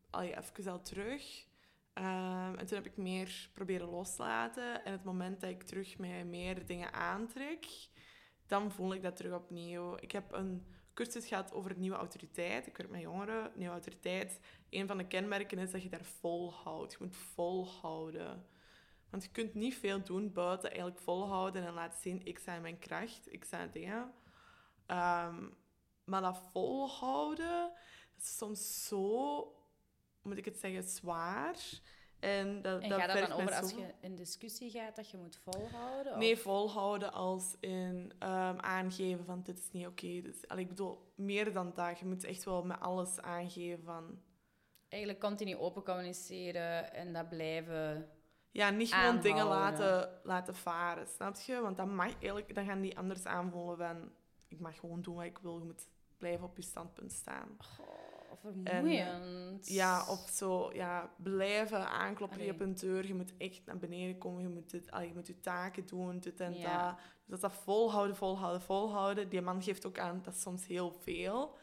allee, 0.10 0.38
even 0.38 0.72
al 0.72 0.82
terug. 0.82 1.46
Um, 1.94 2.56
en 2.58 2.66
toen 2.66 2.78
heb 2.78 2.86
ik 2.86 2.98
meer 2.98 3.50
proberen 3.54 3.90
loslaten. 3.90 4.86
En 4.86 4.92
het 4.92 5.04
moment 5.04 5.42
dat 5.42 5.50
ik 5.50 5.64
terug 5.64 5.98
mij 5.98 6.26
meer 6.26 6.66
dingen 6.66 6.94
aantrek, 6.94 7.66
dan 8.48 8.72
voel 8.72 8.94
ik 8.94 9.02
dat 9.02 9.16
terug 9.16 9.34
opnieuw. 9.34 9.98
Ik 10.00 10.12
heb 10.12 10.32
een 10.32 10.66
cursus 10.94 11.28
gehad 11.28 11.54
over 11.54 11.78
nieuwe 11.78 11.98
autoriteit. 11.98 12.68
Ik 12.68 12.78
werk 12.78 12.90
met 12.90 13.02
jongeren. 13.02 13.52
Nieuwe 13.56 13.74
autoriteit. 13.74 14.40
Een 14.70 14.88
van 14.88 14.98
de 14.98 15.08
kenmerken 15.08 15.58
is 15.58 15.72
dat 15.72 15.84
je 15.84 15.90
daar 15.90 16.06
volhoudt. 16.20 16.92
Je 16.92 16.98
moet 17.02 17.16
volhouden. 17.16 18.46
Want 19.10 19.24
je 19.24 19.32
kunt 19.32 19.54
niet 19.54 19.76
veel 19.76 20.04
doen 20.04 20.32
buiten 20.32 20.70
eigenlijk 20.70 21.00
volhouden 21.00 21.66
en 21.66 21.74
laten 21.74 22.02
zien, 22.02 22.26
ik 22.26 22.40
sta 22.40 22.56
in 22.56 22.62
mijn 22.62 22.80
kracht, 22.80 23.34
ik 23.34 23.44
sta 23.44 23.62
in 23.62 23.72
dingen. 23.72 24.14
Um, 24.88 25.62
maar 26.04 26.22
dat 26.22 26.42
volhouden, 26.52 27.72
dat 28.14 28.24
is 28.24 28.38
soms 28.38 28.88
zo, 28.88 29.56
moet 30.22 30.38
ik 30.38 30.46
het 30.46 30.58
zeggen, 30.58 30.84
zwaar. 30.84 31.82
En, 32.20 32.62
dat, 32.62 32.82
en 32.82 32.90
dat 32.90 33.00
gaat 33.00 33.14
dat 33.18 33.28
dan 33.28 33.42
over 33.42 33.54
als 33.56 33.72
je 33.72 33.94
in 34.02 34.16
discussie 34.16 34.72
gaat 34.72 34.96
dat 34.96 35.10
je 35.10 35.18
moet 35.18 35.40
volhouden? 35.44 36.20
Nee, 36.20 36.38
volhouden 36.38 37.14
als 37.14 37.56
in 37.60 38.12
um, 38.20 38.60
aangeven 38.60 39.26
van 39.26 39.42
dit 39.44 39.60
is 39.60 39.72
niet 39.72 39.88
oké. 39.88 40.06
Okay. 40.06 40.22
Dus, 40.22 40.42
ik 40.60 40.68
bedoel, 40.68 41.12
meer 41.16 41.54
dan 41.54 41.72
dat. 41.76 42.00
Je 42.00 42.06
moet 42.06 42.24
echt 42.24 42.44
wel 42.44 42.64
met 42.64 42.80
alles 42.80 43.22
aangeven 43.22 43.84
van... 43.84 44.22
Eigenlijk 44.90 45.24
continu 45.24 45.56
open 45.56 45.84
communiceren 45.84 46.94
en 46.94 47.14
dat 47.14 47.30
blijven 47.30 48.10
ja, 48.52 48.70
niet 48.70 48.94
gewoon 48.94 49.22
dingen 49.22 49.46
laten, 49.46 50.20
laten 50.24 50.56
varen, 50.56 51.08
snap 51.08 51.36
je? 51.36 51.62
Want 51.62 51.78
dan, 51.78 51.96
mag 51.96 52.12
eigenlijk, 52.12 52.56
dan 52.56 52.66
gaan 52.66 52.82
die 52.82 52.98
anders 52.98 53.26
aanvoelen 53.26 53.78
van... 53.78 54.12
Ik 54.54 54.60
mag 54.60 54.80
gewoon 54.80 55.02
doen 55.02 55.16
wat 55.16 55.24
ik 55.26 55.38
wil. 55.38 55.58
Je 55.58 55.66
moet 55.66 55.88
blijven 56.18 56.46
op 56.46 56.58
je 56.58 56.64
standpunt 56.64 57.12
staan. 57.12 57.58
Oh, 57.80 58.40
vermoeiend. 58.40 59.68
En, 59.68 59.74
ja, 59.74 60.10
of 60.10 60.30
zo, 60.30 60.74
ja, 60.74 61.14
blijven 61.18 61.90
aankloppen 61.90 62.40
Allee. 62.40 62.52
op 62.52 62.60
een 62.60 62.76
deur. 62.76 63.08
Je 63.08 63.14
moet 63.14 63.34
echt 63.38 63.66
naar 63.66 63.78
beneden 63.78 64.18
komen. 64.18 64.42
Je 64.42 64.48
moet, 64.48 64.70
dit, 64.70 64.86
je, 64.86 65.12
moet 65.14 65.28
je 65.28 65.40
taken 65.40 65.86
doen, 65.86 66.20
dit 66.20 66.40
en 66.40 66.58
ja. 66.58 66.88
dat. 66.88 66.98
Dus 66.98 67.40
dat 67.40 67.52
dat 67.52 67.62
volhouden, 67.62 68.16
volhouden, 68.16 68.62
volhouden. 68.62 69.30
Die 69.30 69.42
man 69.42 69.64
geeft 69.64 69.86
ook 69.86 70.00
aan, 70.00 70.22
dat 70.24 70.34
is 70.34 70.42
soms 70.42 70.68
heel 70.68 70.92
veel. 70.92 71.58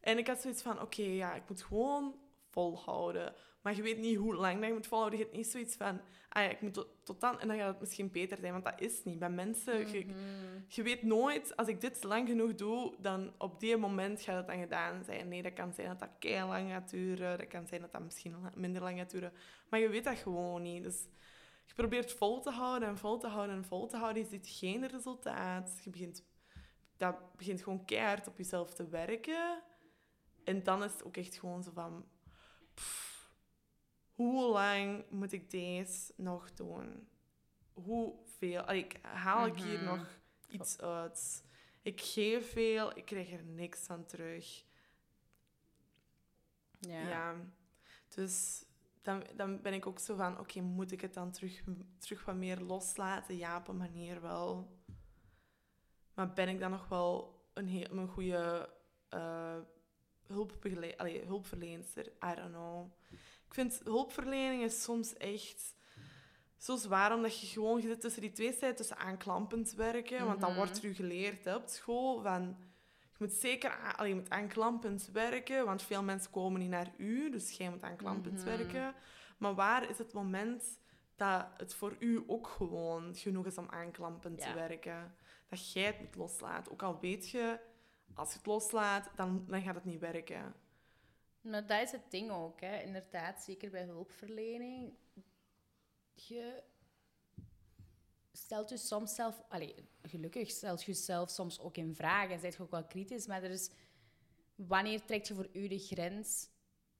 En 0.00 0.18
ik 0.18 0.26
had 0.26 0.40
zoiets 0.40 0.62
van, 0.62 0.72
oké, 0.72 0.82
okay, 0.82 1.14
ja, 1.14 1.34
ik 1.34 1.48
moet 1.48 1.62
gewoon 1.62 2.14
volhouden. 2.48 3.34
Maar 3.62 3.76
je 3.76 3.82
weet 3.82 3.98
niet 3.98 4.16
hoe 4.16 4.34
lang 4.34 4.58
dat 4.58 4.66
je 4.68 4.72
moet 4.74 4.86
volhouden. 4.86 5.18
Je 5.18 5.24
hebt 5.24 5.36
niet 5.36 5.46
zoiets 5.46 5.76
van, 5.76 6.00
ah 6.28 6.42
ja, 6.42 6.48
ik 6.48 6.60
moet 6.60 6.74
tot, 6.74 6.88
tot 7.04 7.20
dan 7.20 7.40
en 7.40 7.48
dan 7.48 7.56
gaat 7.56 7.68
het 7.68 7.80
misschien 7.80 8.10
beter 8.10 8.38
zijn. 8.38 8.52
Want 8.52 8.64
dat 8.64 8.80
is 8.80 9.04
niet. 9.04 9.18
Bij 9.18 9.30
mensen, 9.30 9.92
je, 9.92 10.04
Mhm. 10.04 10.16
je 10.68 10.82
weet 10.82 11.02
nooit, 11.02 11.56
als 11.56 11.68
ik 11.68 11.80
dit 11.80 12.02
lang 12.04 12.28
genoeg 12.28 12.54
doe, 12.54 12.94
dan 13.00 13.32
op 13.38 13.60
die 13.60 13.76
moment 13.76 14.20
gaat 14.22 14.36
het 14.36 14.46
dan 14.46 14.58
gedaan 14.58 15.04
zijn. 15.04 15.28
Nee, 15.28 15.42
dat 15.42 15.52
kan 15.52 15.72
zijn 15.72 15.88
dat 15.88 15.98
dat 15.98 16.10
kei 16.18 16.46
lang 16.46 16.70
gaat 16.70 16.90
duren. 16.90 17.38
Dat 17.38 17.48
kan 17.48 17.66
zijn 17.66 17.80
dat 17.80 17.92
dat 17.92 18.02
misschien 18.02 18.36
minder 18.54 18.82
lang 18.82 18.98
gaat 18.98 19.10
duren. 19.10 19.32
Maar 19.70 19.80
je 19.80 19.88
weet 19.88 20.04
dat 20.04 20.16
gewoon 20.18 20.62
niet. 20.62 20.82
Dus 20.82 21.08
je 21.66 21.74
probeert 21.74 22.12
vol 22.12 22.40
te 22.40 22.50
houden 22.50 22.88
en 22.88 22.98
vol 22.98 23.18
te 23.18 23.26
houden 23.28 23.56
en 23.56 23.64
vol 23.64 23.86
te 23.86 23.96
houden. 23.96 24.22
Je 24.22 24.28
ziet 24.28 24.48
geen 24.48 24.86
resultaat. 24.88 25.80
Je 25.84 25.90
begint, 25.90 26.24
dat 26.96 27.36
begint 27.36 27.62
gewoon 27.62 27.84
keihard 27.84 28.28
op 28.28 28.36
jezelf 28.36 28.74
te 28.74 28.88
werken. 28.88 29.62
En 30.44 30.62
dan 30.62 30.84
is 30.84 30.92
het 30.92 31.04
ook 31.04 31.16
echt 31.16 31.34
gewoon 31.38 31.62
zo 31.62 31.70
van... 31.74 32.06
pff, 32.74 33.09
hoe 34.20 34.50
lang 34.52 35.04
moet 35.10 35.32
ik 35.32 35.50
deze 35.50 36.12
nog 36.16 36.52
doen? 36.54 37.08
Hoeveel? 37.72 38.60
Allee, 38.60 38.84
ik 38.84 38.98
haal 39.02 39.46
ik 39.46 39.56
hier 39.56 39.78
Mhm. 39.82 39.84
nog 39.84 40.18
iets 40.48 40.78
uit? 40.80 41.44
Ik 41.82 42.00
geef 42.00 42.50
veel, 42.52 42.96
ik 42.96 43.04
krijg 43.04 43.32
er 43.32 43.44
niks 43.44 43.80
van 43.86 44.04
terug. 44.04 44.64
Ja. 46.80 47.08
Ja. 47.08 47.34
Dus 48.08 48.64
dan, 49.02 49.22
dan 49.36 49.60
ben 49.60 49.72
ik 49.72 49.86
ook 49.86 49.98
zo 49.98 50.16
van, 50.16 50.38
oké, 50.38 50.60
moet 50.60 50.92
ik 50.92 51.00
het 51.00 51.14
dan 51.14 51.30
terug, 51.30 51.62
terug 51.98 52.24
wat 52.24 52.36
meer 52.36 52.60
loslaten? 52.60 53.36
Ja, 53.36 53.56
op 53.56 53.68
een 53.68 53.76
manier 53.76 54.20
wel. 54.20 54.78
Maar 56.14 56.32
ben 56.32 56.48
ik 56.48 56.58
dan 56.60 56.70
nog 56.70 56.88
wel 56.88 57.40
een, 57.52 57.66
heel, 57.68 57.90
een 57.90 58.08
goede 58.08 58.70
uh, 59.14 59.58
hulpverlenster? 61.26 62.06
I 62.06 62.34
don't 62.34 62.50
know. 62.52 62.92
Ik 63.50 63.56
vind 63.56 63.80
hulpverlening 63.84 64.62
is 64.62 64.82
soms 64.82 65.14
echt 65.16 65.74
zo 66.56 66.76
zwaar, 66.76 67.14
omdat 67.14 67.40
je 67.40 67.46
gewoon 67.46 67.80
je 67.80 67.86
zit 67.88 68.00
tussen 68.00 68.22
die 68.22 68.32
twee 68.32 68.52
zijden, 68.52 68.76
tussen 68.76 68.98
aanklampend 68.98 69.72
werken, 69.74 70.26
want 70.26 70.40
dat 70.40 70.48
Mhm. 70.48 70.58
wordt 70.58 70.82
u 70.82 70.94
geleerd 70.94 71.44
hè, 71.44 71.54
op 71.54 71.68
school, 71.68 72.22
van 72.22 72.42
je 73.00 73.16
moet 73.18 73.32
zeker 73.32 73.70
aan, 73.70 73.96
allee, 73.96 74.08
je 74.14 74.20
moet 74.20 74.30
aanklampend 74.30 75.08
werken, 75.12 75.64
want 75.64 75.82
veel 75.82 76.02
mensen 76.02 76.30
komen 76.30 76.60
niet 76.60 76.70
naar 76.70 76.92
u, 76.96 77.30
dus 77.30 77.56
jij 77.56 77.70
moet 77.70 77.82
aanklampend 77.82 78.34
Mhm. 78.36 78.44
werken. 78.44 78.94
Maar 79.38 79.54
waar 79.54 79.90
is 79.90 79.98
het 79.98 80.12
moment 80.12 80.78
dat 81.16 81.46
het 81.56 81.74
voor 81.74 81.96
u 81.98 82.24
ook 82.26 82.46
gewoon 82.48 83.14
genoeg 83.14 83.46
is 83.46 83.58
om 83.58 83.68
aanklampend 83.70 84.38
te 84.40 84.52
werken? 84.54 85.14
Dat 85.48 85.72
jij 85.72 85.84
het 85.84 86.00
moet 86.00 86.14
loslaten. 86.16 86.72
Ook 86.72 86.82
al 86.82 86.98
weet 87.00 87.30
je, 87.30 87.58
als 88.14 88.30
je 88.30 88.36
het 88.36 88.46
loslaat, 88.46 89.10
dan, 89.16 89.44
dan 89.48 89.62
gaat 89.62 89.74
het 89.74 89.84
niet 89.84 90.00
werken. 90.00 90.54
Maar 91.40 91.66
dat 91.66 91.80
is 91.82 91.92
het 91.92 92.10
ding 92.10 92.30
ook, 92.30 92.60
hè. 92.60 92.82
inderdaad, 92.82 93.42
zeker 93.42 93.70
bij 93.70 93.84
hulpverlening. 93.84 94.94
Je 96.14 96.62
stelt 98.32 98.68
je 98.68 98.76
soms 98.76 99.14
zelf, 99.14 99.42
allee, 99.48 99.74
gelukkig 100.02 100.50
stelt 100.50 100.82
je 100.82 100.92
jezelf 100.92 101.30
soms 101.30 101.60
ook 101.60 101.76
in 101.76 101.94
vraag 101.94 102.30
en 102.30 102.40
zijt 102.40 102.54
je 102.54 102.62
ook 102.62 102.70
wel 102.70 102.84
kritisch, 102.86 103.26
maar 103.26 103.42
er 103.42 103.50
is, 103.50 103.70
wanneer 104.54 105.04
trekt 105.04 105.28
je 105.28 105.34
voor 105.34 105.48
u 105.52 105.68
de 105.68 105.78
grens? 105.78 106.48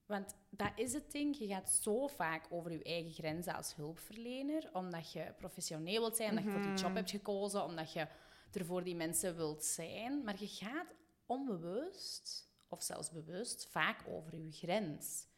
Want 0.05 0.35
dat 0.49 0.71
is 0.75 0.93
het 0.93 1.11
ding, 1.11 1.37
je 1.37 1.47
gaat 1.47 1.69
zo 1.69 2.07
vaak 2.07 2.45
over 2.49 2.71
je 2.71 2.83
eigen 2.83 3.11
grenzen 3.11 3.55
als 3.55 3.75
hulpverlener, 3.75 4.69
omdat 4.73 5.11
je 5.11 5.33
professioneel 5.37 5.99
wilt 6.01 6.15
zijn, 6.15 6.29
omdat 6.29 6.43
je 6.43 6.49
voor 6.51 6.61
die 6.61 6.73
job 6.73 6.83
Mhm. 6.87 6.95
hebt 6.95 7.09
gekozen, 7.09 7.63
omdat 7.63 7.93
je 7.93 8.07
er 8.51 8.65
voor 8.65 8.83
die 8.83 8.95
mensen 8.95 9.35
wilt 9.35 9.63
zijn, 9.63 10.23
maar 10.23 10.39
je 10.39 10.47
gaat 10.47 10.93
onbewust 11.25 12.49
of 12.71 12.83
zelfs 12.83 13.11
bewust, 13.11 13.67
vaak 13.71 14.03
over 14.07 14.33
uw 14.33 14.51
grens. 14.51 15.29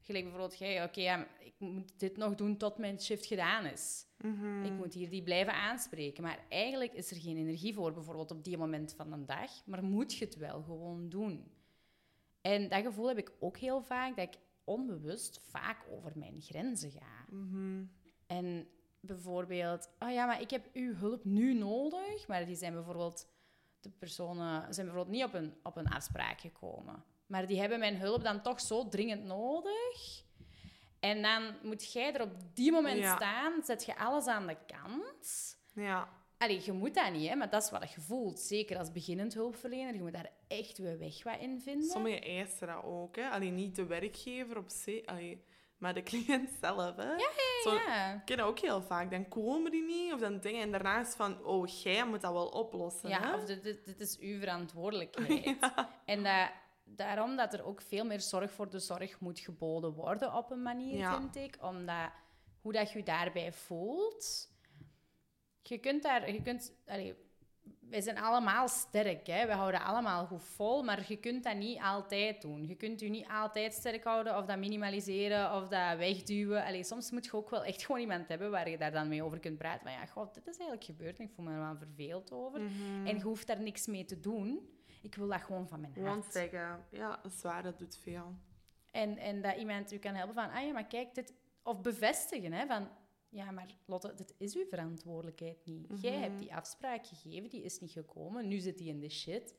Gelijk 0.00 0.24
bijvoorbeeld, 0.24 0.58
jij, 0.58 0.84
oké, 0.84 1.00
ja, 1.00 1.26
ik 1.38 1.54
moet 1.58 1.98
dit 1.98 2.16
nog 2.16 2.34
doen 2.34 2.56
tot 2.56 2.78
mijn 2.78 3.00
shift 3.00 3.26
gedaan 3.26 3.64
is. 3.64 4.06
Mhm. 4.18 4.64
Ik 4.64 4.72
moet 4.72 4.94
hier 4.94 5.10
die 5.10 5.22
blijven 5.22 5.54
aanspreken. 5.54 6.22
Maar 6.22 6.44
eigenlijk 6.48 6.92
is 6.92 7.10
er 7.10 7.16
geen 7.16 7.36
energie 7.36 7.74
voor, 7.74 7.92
bijvoorbeeld 7.92 8.30
op 8.30 8.44
die 8.44 8.58
moment 8.58 8.94
van 8.94 9.10
de 9.10 9.24
dag. 9.24 9.66
Maar 9.66 9.84
moet 9.84 10.14
je 10.14 10.24
het 10.24 10.36
wel 10.36 10.62
gewoon 10.62 11.08
doen. 11.08 11.52
En 12.40 12.68
dat 12.68 12.82
gevoel 12.82 13.08
heb 13.08 13.18
ik 13.18 13.32
ook 13.40 13.56
heel 13.58 13.82
vaak, 13.82 14.16
dat 14.16 14.34
ik 14.34 14.40
onbewust 14.64 15.40
vaak 15.40 15.86
over 15.90 16.12
mijn 16.14 16.40
grenzen 16.40 16.90
ga. 16.90 17.24
Mhm. 17.28 17.84
En 18.26 18.68
bijvoorbeeld, 19.00 19.90
oh 19.98 20.10
ja, 20.10 20.26
maar 20.26 20.40
ik 20.40 20.50
heb 20.50 20.68
uw 20.72 20.94
hulp 20.94 21.24
nu 21.24 21.54
nodig. 21.54 22.28
Maar 22.28 22.46
die 22.46 22.56
zijn 22.56 22.72
bijvoorbeeld, 22.72 23.28
de 23.84 23.90
personen 23.98 24.74
zijn 24.74 24.86
bijvoorbeeld 24.86 25.16
niet 25.16 25.24
op 25.24 25.34
een, 25.34 25.54
op 25.62 25.76
een 25.76 25.88
afspraak 25.88 26.40
gekomen. 26.40 27.04
Maar 27.26 27.46
die 27.46 27.60
hebben 27.60 27.78
mijn 27.78 27.96
hulp 27.96 28.22
dan 28.24 28.42
toch 28.42 28.60
zo 28.60 28.88
dringend 28.88 29.24
nodig. 29.24 30.22
En 31.00 31.22
dan 31.22 31.54
moet 31.62 31.92
jij 31.92 32.14
er 32.14 32.22
op 32.22 32.32
die 32.54 32.72
moment 32.72 32.98
Ja. 32.98 33.16
staan, 33.16 33.62
zet 33.64 33.84
je 33.84 33.96
alles 33.98 34.26
aan 34.26 34.46
de 34.46 34.56
kant. 34.66 35.56
Ja. 35.74 36.08
Allee, 36.38 36.60
je 36.64 36.72
moet 36.72 36.94
dat 36.94 37.12
niet, 37.12 37.28
hè, 37.28 37.34
maar 37.34 37.50
dat 37.50 37.62
is 37.62 37.70
wat 37.70 37.92
je 37.92 38.00
voelt. 38.00 38.40
Zeker 38.40 38.78
als 38.78 38.92
beginnend 38.92 39.34
hulpverlener. 39.34 39.94
Je 39.94 40.00
moet 40.02 40.12
daar 40.12 40.30
echt 40.48 40.78
weer 40.78 40.98
weg 40.98 41.22
wat 41.22 41.38
in 41.40 41.60
vinden. 41.60 41.88
Sommigen 41.90 42.22
eisen 42.22 42.66
dat 42.66 42.82
ook. 42.84 43.16
Hè. 43.16 43.28
Alleen 43.28 43.54
niet 43.54 43.76
de 43.76 43.86
werkgever 43.86 44.56
op 44.58 44.68
zich, 44.68 45.06
allee, 45.06 45.44
maar 45.84 45.94
de 45.94 46.02
cliënt 46.02 46.50
zelf. 46.60 46.96
Hè. 46.96 47.12
Ja. 47.64 48.22
Ken 48.24 48.36
dat 48.36 48.46
ook 48.46 48.58
heel 48.58 48.82
vaak. 48.82 49.10
Dan 49.10 49.28
komen 49.28 49.70
die 49.70 49.82
niet, 49.84 50.12
of 50.12 50.20
dan 50.20 50.40
dingen. 50.40 50.60
En 50.62 50.70
daarna 50.70 51.00
is 51.00 51.14
van, 51.14 51.44
oh, 51.44 51.66
jij 51.66 52.06
moet 52.06 52.20
dat 52.20 52.32
wel 52.32 52.48
oplossen. 52.48 53.10
hè. 53.10 53.18
Ja, 53.18 53.34
of 53.34 53.44
dit, 53.44 54.00
is 54.00 54.18
uw 54.18 54.38
verantwoordelijkheid. 54.38 55.56
En 56.04 56.22
dat, 56.22 56.50
daarom 56.84 57.36
dat 57.36 57.52
er 57.52 57.64
ook 57.64 57.80
veel 57.80 58.04
meer 58.04 58.20
zorg 58.20 58.52
voor 58.52 58.70
de 58.70 58.78
zorg 58.78 59.20
moet 59.20 59.38
geboden 59.40 59.92
worden 59.92 60.34
op 60.34 60.50
een 60.50 60.62
manier, 60.62 60.96
Ja. 60.96 61.16
vind 61.18 61.36
ik. 61.36 61.56
Omdat 61.60 62.10
hoe 62.60 62.72
dat 62.72 62.92
je 62.92 62.98
je 62.98 63.04
daarbij 63.04 63.52
voelt... 63.52 64.52
Je 65.62 65.78
kunt 65.78 66.02
daar... 66.02 66.32
Je 66.32 66.42
kunt, 66.42 66.72
allee, 66.86 67.14
wij 67.90 68.00
zijn 68.00 68.18
allemaal 68.18 68.68
sterk. 68.68 69.26
Hè? 69.26 69.46
We 69.46 69.52
houden 69.52 69.80
allemaal 69.82 70.26
goed 70.26 70.42
vol, 70.42 70.82
maar 70.82 71.04
je 71.08 71.16
kunt 71.16 71.44
dat 71.44 71.56
niet 71.56 71.80
altijd 71.80 72.42
doen. 72.42 72.66
Je 72.66 72.74
kunt 72.74 73.00
je 73.00 73.08
niet 73.08 73.28
altijd 73.28 73.72
sterk 73.72 74.04
houden 74.04 74.36
of 74.36 74.44
dat 74.44 74.58
minimaliseren 74.58 75.54
of 75.54 75.68
dat 75.68 75.96
wegduwen. 75.96 76.64
Allee, 76.64 76.84
soms 76.84 77.10
moet 77.10 77.24
je 77.24 77.32
ook 77.32 77.50
wel 77.50 77.64
echt 77.64 77.84
gewoon 77.84 78.00
iemand 78.00 78.28
hebben 78.28 78.50
waar 78.50 78.70
je 78.70 78.78
daar 78.78 78.92
dan 78.92 79.08
mee 79.08 79.22
over 79.22 79.38
kunt 79.40 79.58
praten. 79.58 79.82
Van 79.82 79.92
ja, 79.92 80.06
god, 80.06 80.34
dit 80.34 80.46
is 80.46 80.56
eigenlijk 80.56 80.84
gebeurd 80.84 81.18
en 81.18 81.24
ik 81.24 81.32
voel 81.34 81.44
me 81.44 81.52
er 81.52 81.58
wel 81.58 81.76
verveeld 81.76 82.32
over. 82.32 82.60
Mhm. 82.60 83.06
En 83.06 83.16
je 83.16 83.22
hoeft 83.22 83.46
daar 83.46 83.60
niks 83.60 83.86
mee 83.86 84.04
te 84.04 84.20
doen. 84.20 84.68
Ik 85.02 85.14
wil 85.14 85.28
dat 85.28 85.40
gewoon 85.42 85.68
van 85.68 85.80
mijn 85.80 85.92
Gewoon 85.92 86.08
hart. 86.08 86.32
zeggen, 86.32 86.84
ja, 86.90 87.18
dat 87.22 87.32
is 87.32 87.42
waar, 87.42 87.62
dat 87.62 87.78
doet 87.78 87.96
veel. 87.96 88.34
En, 88.90 89.18
en 89.18 89.42
dat 89.42 89.56
iemand 89.56 89.92
u 89.92 89.98
kan 89.98 90.14
helpen 90.14 90.34
van, 90.34 90.50
ah 90.50 90.66
ja, 90.66 90.72
maar 90.72 90.86
kijk, 90.86 91.14
dit... 91.14 91.32
Of 91.62 91.80
bevestigen, 91.80 92.52
hè, 92.52 92.66
van... 92.66 92.88
Ja, 93.34 93.50
maar 93.50 93.74
Lotte, 93.84 94.14
dit 94.14 94.34
is 94.38 94.54
uw 94.54 94.66
verantwoordelijkheid 94.66 95.66
niet. 95.66 96.00
Jij 96.00 96.12
Mhm. 96.12 96.22
hebt 96.22 96.38
die 96.38 96.54
afspraak 96.54 97.06
gegeven, 97.06 97.50
die 97.50 97.62
is 97.62 97.80
niet 97.80 97.90
gekomen. 97.90 98.48
Nu 98.48 98.58
zit 98.58 98.78
die 98.78 98.88
in 98.88 99.00
de 99.00 99.08
shit. 99.08 99.54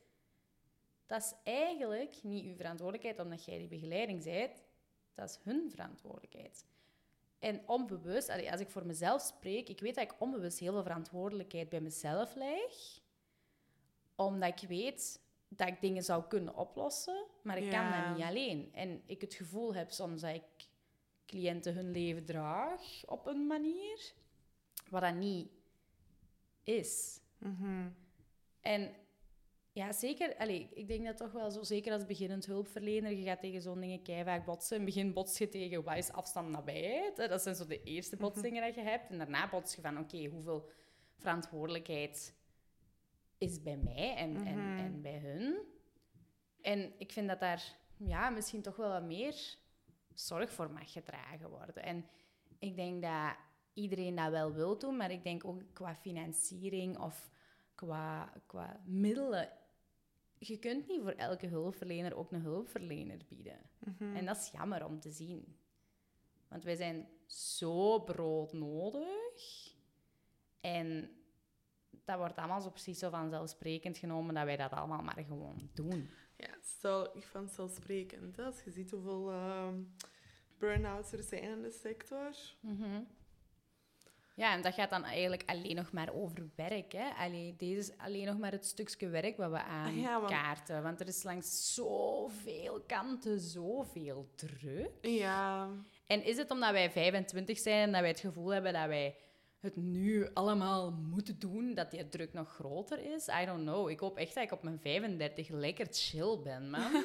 Dat 1.06 1.22
is 1.22 1.34
eigenlijk 1.44 2.24
niet 2.24 2.46
uw 2.46 2.56
verantwoordelijkheid 2.56 3.20
omdat 3.20 3.46
jij 3.46 3.58
die 3.58 3.68
begeleiding 3.68 4.24
bent. 4.24 4.64
Dat 5.14 5.30
is 5.30 5.40
hun 5.44 5.70
verantwoordelijkheid. 5.72 6.66
En 7.40 7.62
onbewust, 7.68 8.30
als 8.30 8.60
ik 8.62 8.70
voor 8.70 8.86
mezelf 8.86 9.22
spreek, 9.22 9.70
ik 9.70 9.80
weet 9.80 9.96
dat 9.96 10.04
ik 10.04 10.22
onbewust 10.22 10.60
heel 10.60 10.72
veel 10.74 10.84
verantwoordelijkheid 10.84 11.70
bij 11.70 11.82
mezelf 11.82 12.36
leg. 12.36 13.00
Omdat 14.16 14.62
ik 14.62 14.68
weet 14.68 15.22
dat 15.48 15.68
ik 15.68 15.82
dingen 15.82 16.04
zou 16.04 16.24
kunnen 16.24 16.56
oplossen, 16.56 17.26
maar 17.44 17.58
ik 17.58 17.70
kan 17.70 17.92
dat 17.92 18.16
niet 18.18 18.26
alleen. 18.26 18.74
En 18.74 19.02
ik 19.06 19.22
het 19.22 19.34
gevoel 19.34 19.74
heb 19.74 19.92
soms 19.92 20.22
dat 20.22 20.36
ik 20.36 20.68
cliënten 21.26 21.74
hun 21.74 21.92
leven 21.92 22.26
draag 22.26 22.82
op 23.06 23.26
een 23.26 23.48
manier, 23.48 24.14
wat 24.90 25.02
dat 25.02 25.16
niet 25.16 25.50
is. 26.64 27.20
Mhm. 27.38 27.90
En 28.62 28.96
ja, 29.72 29.92
zeker, 29.92 30.36
allee, 30.38 30.70
ik 30.74 30.88
denk 30.88 31.06
dat 31.06 31.18
toch 31.18 31.32
wel 31.32 31.52
zo, 31.52 31.64
zeker 31.64 31.94
als 31.94 32.06
beginnend 32.06 32.46
hulpverlener, 32.46 33.12
je 33.12 33.24
gaat 33.24 33.40
tegen 33.40 33.62
zo'n 33.62 33.80
dingen 33.80 34.02
keihard 34.02 34.46
botsen. 34.46 34.78
In 34.78 34.86
het 34.86 34.94
begin 34.94 35.14
bots 35.14 35.38
je 35.38 35.50
tegen 35.50 35.84
wat 35.84 35.98
is 35.98 36.12
afstand 36.12 36.50
nabijheid. 36.50 37.16
Dat 37.16 37.42
zijn 37.42 37.56
zo 37.56 37.66
de 37.66 37.84
eerste 37.84 38.16
botsingen 38.18 38.64
dat 38.64 38.76
je 38.76 38.82
hebt. 38.82 39.10
En 39.10 39.18
daarna 39.18 39.50
bots 39.50 39.76
je 39.76 39.82
van, 39.82 40.00
oké, 40.00 40.26
hoeveel 40.26 40.70
verantwoordelijkheid 41.18 42.34
is 43.38 43.62
bij 43.62 43.78
mij 43.78 44.16
en, 44.16 44.36
en, 44.36 44.58
Mhm. 44.58 44.78
en 44.78 45.02
bij 45.02 45.18
hun. 45.20 45.58
En 46.62 46.94
ik 46.98 47.12
vind 47.12 47.28
dat 47.28 47.40
daar 47.40 47.76
ja, 47.98 48.30
misschien 48.30 48.62
toch 48.62 48.76
wel 48.76 48.90
wat 48.90 49.04
meer 49.04 49.58
zorg 50.16 50.52
voor 50.52 50.72
mag 50.72 50.92
gedragen 50.92 51.50
worden. 51.50 51.84
En 51.84 52.06
ik 52.60 52.76
denk 52.76 53.02
dat 53.02 53.36
iedereen 53.74 54.16
dat 54.16 54.32
wel 54.32 54.54
wil 54.54 54.78
doen, 54.78 54.98
maar 54.98 55.12
ik 55.12 55.24
denk 55.24 55.46
ook 55.46 55.62
qua 55.74 55.96
financiering 55.96 57.00
of 57.00 57.32
qua, 57.76 58.34
qua 58.46 58.82
middelen. 58.86 59.50
Je 60.38 60.58
kunt 60.60 60.88
niet 60.88 61.02
voor 61.02 61.12
elke 61.12 61.48
hulpverlener 61.48 62.16
ook 62.16 62.32
een 62.32 62.42
hulpverlener 62.42 63.20
bieden. 63.28 63.60
Mhm. 63.80 64.16
En 64.16 64.26
dat 64.26 64.38
is 64.38 64.52
jammer 64.52 64.86
om 64.86 65.00
te 65.00 65.12
zien. 65.12 65.58
Want 66.48 66.64
wij 66.64 66.76
zijn 66.76 67.08
zo 67.26 68.00
broodnodig. 68.00 69.74
En 70.62 71.10
dat 71.90 72.18
wordt 72.18 72.36
allemaal 72.36 72.62
zo 72.62 72.70
precies 72.70 73.00
zo 73.00 73.10
vanzelfsprekend 73.10 73.98
genomen 73.98 74.34
dat 74.34 74.46
wij 74.46 74.58
dat 74.58 74.72
allemaal 74.72 75.02
maar 75.02 75.24
gewoon 75.28 75.70
doen. 75.74 76.10
Ja, 76.38 76.58
stel, 76.62 77.06
ik 77.18 77.24
vind 77.24 77.44
het 77.46 77.54
zelfsprekend. 77.54 78.36
hè, 78.36 78.44
Als 78.44 78.62
je 78.64 78.72
ziet 78.72 78.92
hoeveel 78.92 79.32
ehm 79.32 79.76
burn-outs 80.60 81.12
er 81.12 81.24
zijn 81.24 81.44
in 81.44 81.62
de 81.62 81.72
sector. 81.72 82.36
Mhm. 82.60 83.02
Ja, 84.36 84.54
en 84.54 84.62
dat 84.62 84.74
gaat 84.74 84.90
dan 84.90 85.04
eigenlijk 85.04 85.44
alleen 85.46 85.76
nog 85.76 85.92
maar 85.92 86.14
over 86.14 86.50
werk. 86.56 86.92
Hè? 86.92 87.10
Allee, 87.10 87.56
deze 87.56 87.80
is 87.80 87.98
alleen 87.98 88.26
nog 88.26 88.38
maar 88.38 88.52
het 88.52 88.66
stukje 88.66 89.08
werk 89.10 89.38
wat 89.38 89.50
we 89.52 89.58
ja, 89.58 90.20
want- 90.22 90.32
aankaarten. 90.32 90.84
Want 90.84 91.00
er 91.00 91.08
is 91.08 91.24
langs 91.24 91.74
zoveel 91.74 92.82
kanten 92.88 93.40
zoveel 93.40 94.30
druk. 94.36 94.92
Ja, 95.02 95.70
En 96.08 96.24
is 96.24 96.38
het 96.38 96.52
omdat 96.52 96.72
wij 96.72 96.92
25 96.92 97.58
zijn 97.58 97.82
en 97.82 97.92
dat 97.92 98.02
wij 98.02 98.10
het 98.10 98.20
gevoel 98.20 98.50
hebben 98.54 98.74
dat 98.74 98.88
wij 98.88 99.16
het 99.66 99.76
nu 99.76 100.30
allemaal 100.34 100.92
moeten 100.92 101.40
doen, 101.40 101.74
dat 101.74 101.92
die 101.92 102.10
druk 102.10 102.34
nog 102.34 102.50
groter 102.50 103.14
is? 103.14 103.28
I 103.28 103.46
don't 103.46 103.62
know. 103.62 103.90
Ik 103.90 104.00
hoop 104.00 104.18
echt 104.18 104.34
dat 104.34 104.44
ik 104.44 104.52
op 104.52 104.64
mijn 104.64 104.80
35 104.80 105.50
lekker 105.50 105.88
chill 105.90 106.40
ben, 106.44 106.70
man. 106.70 106.92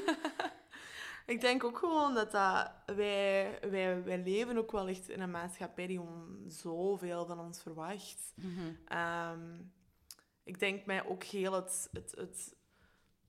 ik 1.27 1.41
denk 1.41 1.65
ook 1.65 1.79
gewoon 1.79 2.15
dat, 2.15 2.31
dat 2.31 2.71
wij, 2.87 3.59
wij, 3.71 4.03
wij 4.03 4.23
leven 4.23 4.57
ook 4.57 4.73
wel 4.73 4.89
echt 4.89 5.09
in 5.09 5.21
een 5.21 5.31
maatschappij 5.31 5.87
die 5.87 5.97
gewoon 5.97 6.45
zoveel 6.47 7.27
van 7.27 7.41
ons 7.41 7.63
verwacht. 7.63 8.33
Mhm. 8.35 8.75
Ehm, 8.87 9.59
ik 10.45 10.59
denk 10.59 10.87
mij 10.87 11.07
ook 11.07 11.25
heel 11.25 11.53
het, 11.53 11.89
het, 11.93 12.15
het 12.17 12.55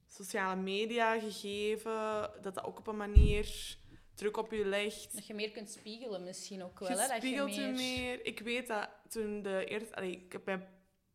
sociale 0.08 0.62
media 0.62 1.20
gegeven, 1.20 2.32
dat 2.42 2.54
dat 2.54 2.64
ook 2.64 2.80
op 2.80 2.88
een 2.88 2.98
manier 2.98 3.78
druk 4.22 4.38
op 4.38 4.52
je 4.52 4.66
legt. 4.66 5.14
Dat 5.14 5.28
je 5.28 5.34
meer 5.34 5.52
kunt 5.52 5.70
spiegelen 5.70 6.24
misschien 6.24 6.64
ook 6.64 6.80
wel. 6.80 6.90
Je 6.90 6.96
hè? 6.96 7.08
Dat 7.08 7.18
spiegelt 7.18 7.56
je 7.56 7.62
meer... 7.62 7.74
meer. 7.74 8.26
Ik 8.26 8.40
weet 8.40 8.68
dat 8.68 8.90
toen 9.10 9.42
de 9.42 9.66
eerste... 9.66 9.96
Allee, 9.96 10.12
ik 10.12 10.32
heb 10.32 10.46
mij 10.46 10.68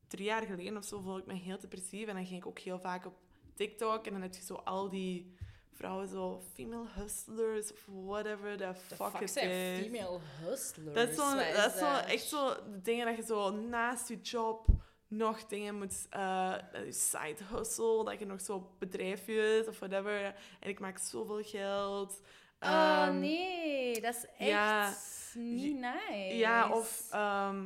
drie 0.08 0.24
jaar 0.24 0.42
geleden 0.42 0.76
of 0.76 0.84
zo 0.84 1.00
voelde 1.00 1.20
ik 1.20 1.26
me 1.26 1.34
heel 1.34 1.58
depressief. 1.60 2.08
En 2.08 2.14
dan 2.14 2.26
ging 2.26 2.40
ik 2.40 2.46
ook 2.46 2.58
heel 2.58 2.78
vaak 2.78 3.06
op 3.06 3.14
TikTok. 3.54 4.06
En 4.06 4.12
dan 4.12 4.22
heb 4.22 4.34
je 4.34 4.42
zo 4.42 4.54
al 4.54 4.88
die 4.88 5.36
vrouwen, 5.72 6.08
zo 6.08 6.42
female 6.52 6.86
hustlers 6.94 7.72
of 7.72 7.86
whatever 7.86 8.56
the, 8.56 8.74
fuck, 8.74 9.10
fuck 9.10 9.20
it 9.20 9.36
is. 9.36 9.86
female 9.86 10.18
hustlers? 10.44 10.94
Dat 10.94 11.08
is, 11.08 11.16
zo, 11.16 11.36
dat 11.36 11.74
is 11.74 11.78
zo 11.78 11.96
echt 11.96 12.28
zo 12.28 12.54
de 12.72 12.80
dingen 12.82 13.06
dat 13.06 13.16
je 13.16 13.22
zo 13.22 13.50
naast 13.50 14.08
je 14.08 14.20
job 14.20 14.66
nog 15.08 15.46
dingen 15.46 15.78
moet... 15.78 16.06
eh 16.10 16.56
je 16.84 16.92
side 16.92 17.44
hustle, 17.52 18.04
dat 18.04 18.18
je 18.18 18.26
nog 18.26 18.40
zo 18.40 18.74
bedrijfjes 18.78 19.66
of 19.66 19.78
whatever. 19.78 20.34
En 20.60 20.68
ik 20.68 20.80
maak 20.80 20.98
zoveel 20.98 21.42
geld. 21.42 22.20
Oh 22.60 22.68
Ehm, 22.68 23.18
nee, 23.18 24.00
dat 24.00 24.14
is 24.14 24.26
echt 24.38 24.48
ja, 24.48 24.94
niet 25.34 25.76
nice. 25.76 26.36
Ja, 26.36 26.72
of 26.72 27.06
ehm, 27.10 27.64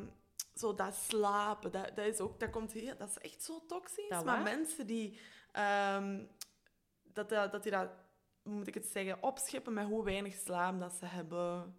zo 0.55 0.75
dat 0.75 0.95
slapen, 0.95 1.73
dat, 1.73 1.97
dat, 1.97 2.07
is 2.07 2.21
ook, 2.21 2.41
dat, 2.41 2.51
komt 2.51 2.73
heel, 2.73 2.97
dat 2.99 3.09
is 3.09 3.19
echt 3.19 3.43
zo 3.43 3.67
toxisch. 3.67 4.09
Dat 4.09 4.25
maar 4.25 4.43
wat? 4.43 4.55
mensen 4.55 4.87
die, 4.87 5.21
ehm, 5.53 6.25
dat, 7.03 7.29
dat, 7.29 7.53
dat 7.53 7.63
die 7.63 7.73
dat, 7.73 7.91
moet 8.43 8.67
ik 8.67 8.75
het 8.75 8.87
zeggen, 8.87 9.23
opschippen 9.23 9.73
met 9.73 9.87
hoe 9.87 10.05
weinig 10.05 10.35
slaap 10.35 10.81
dat 10.81 10.93
ze 10.93 11.07
hebben. 11.07 11.79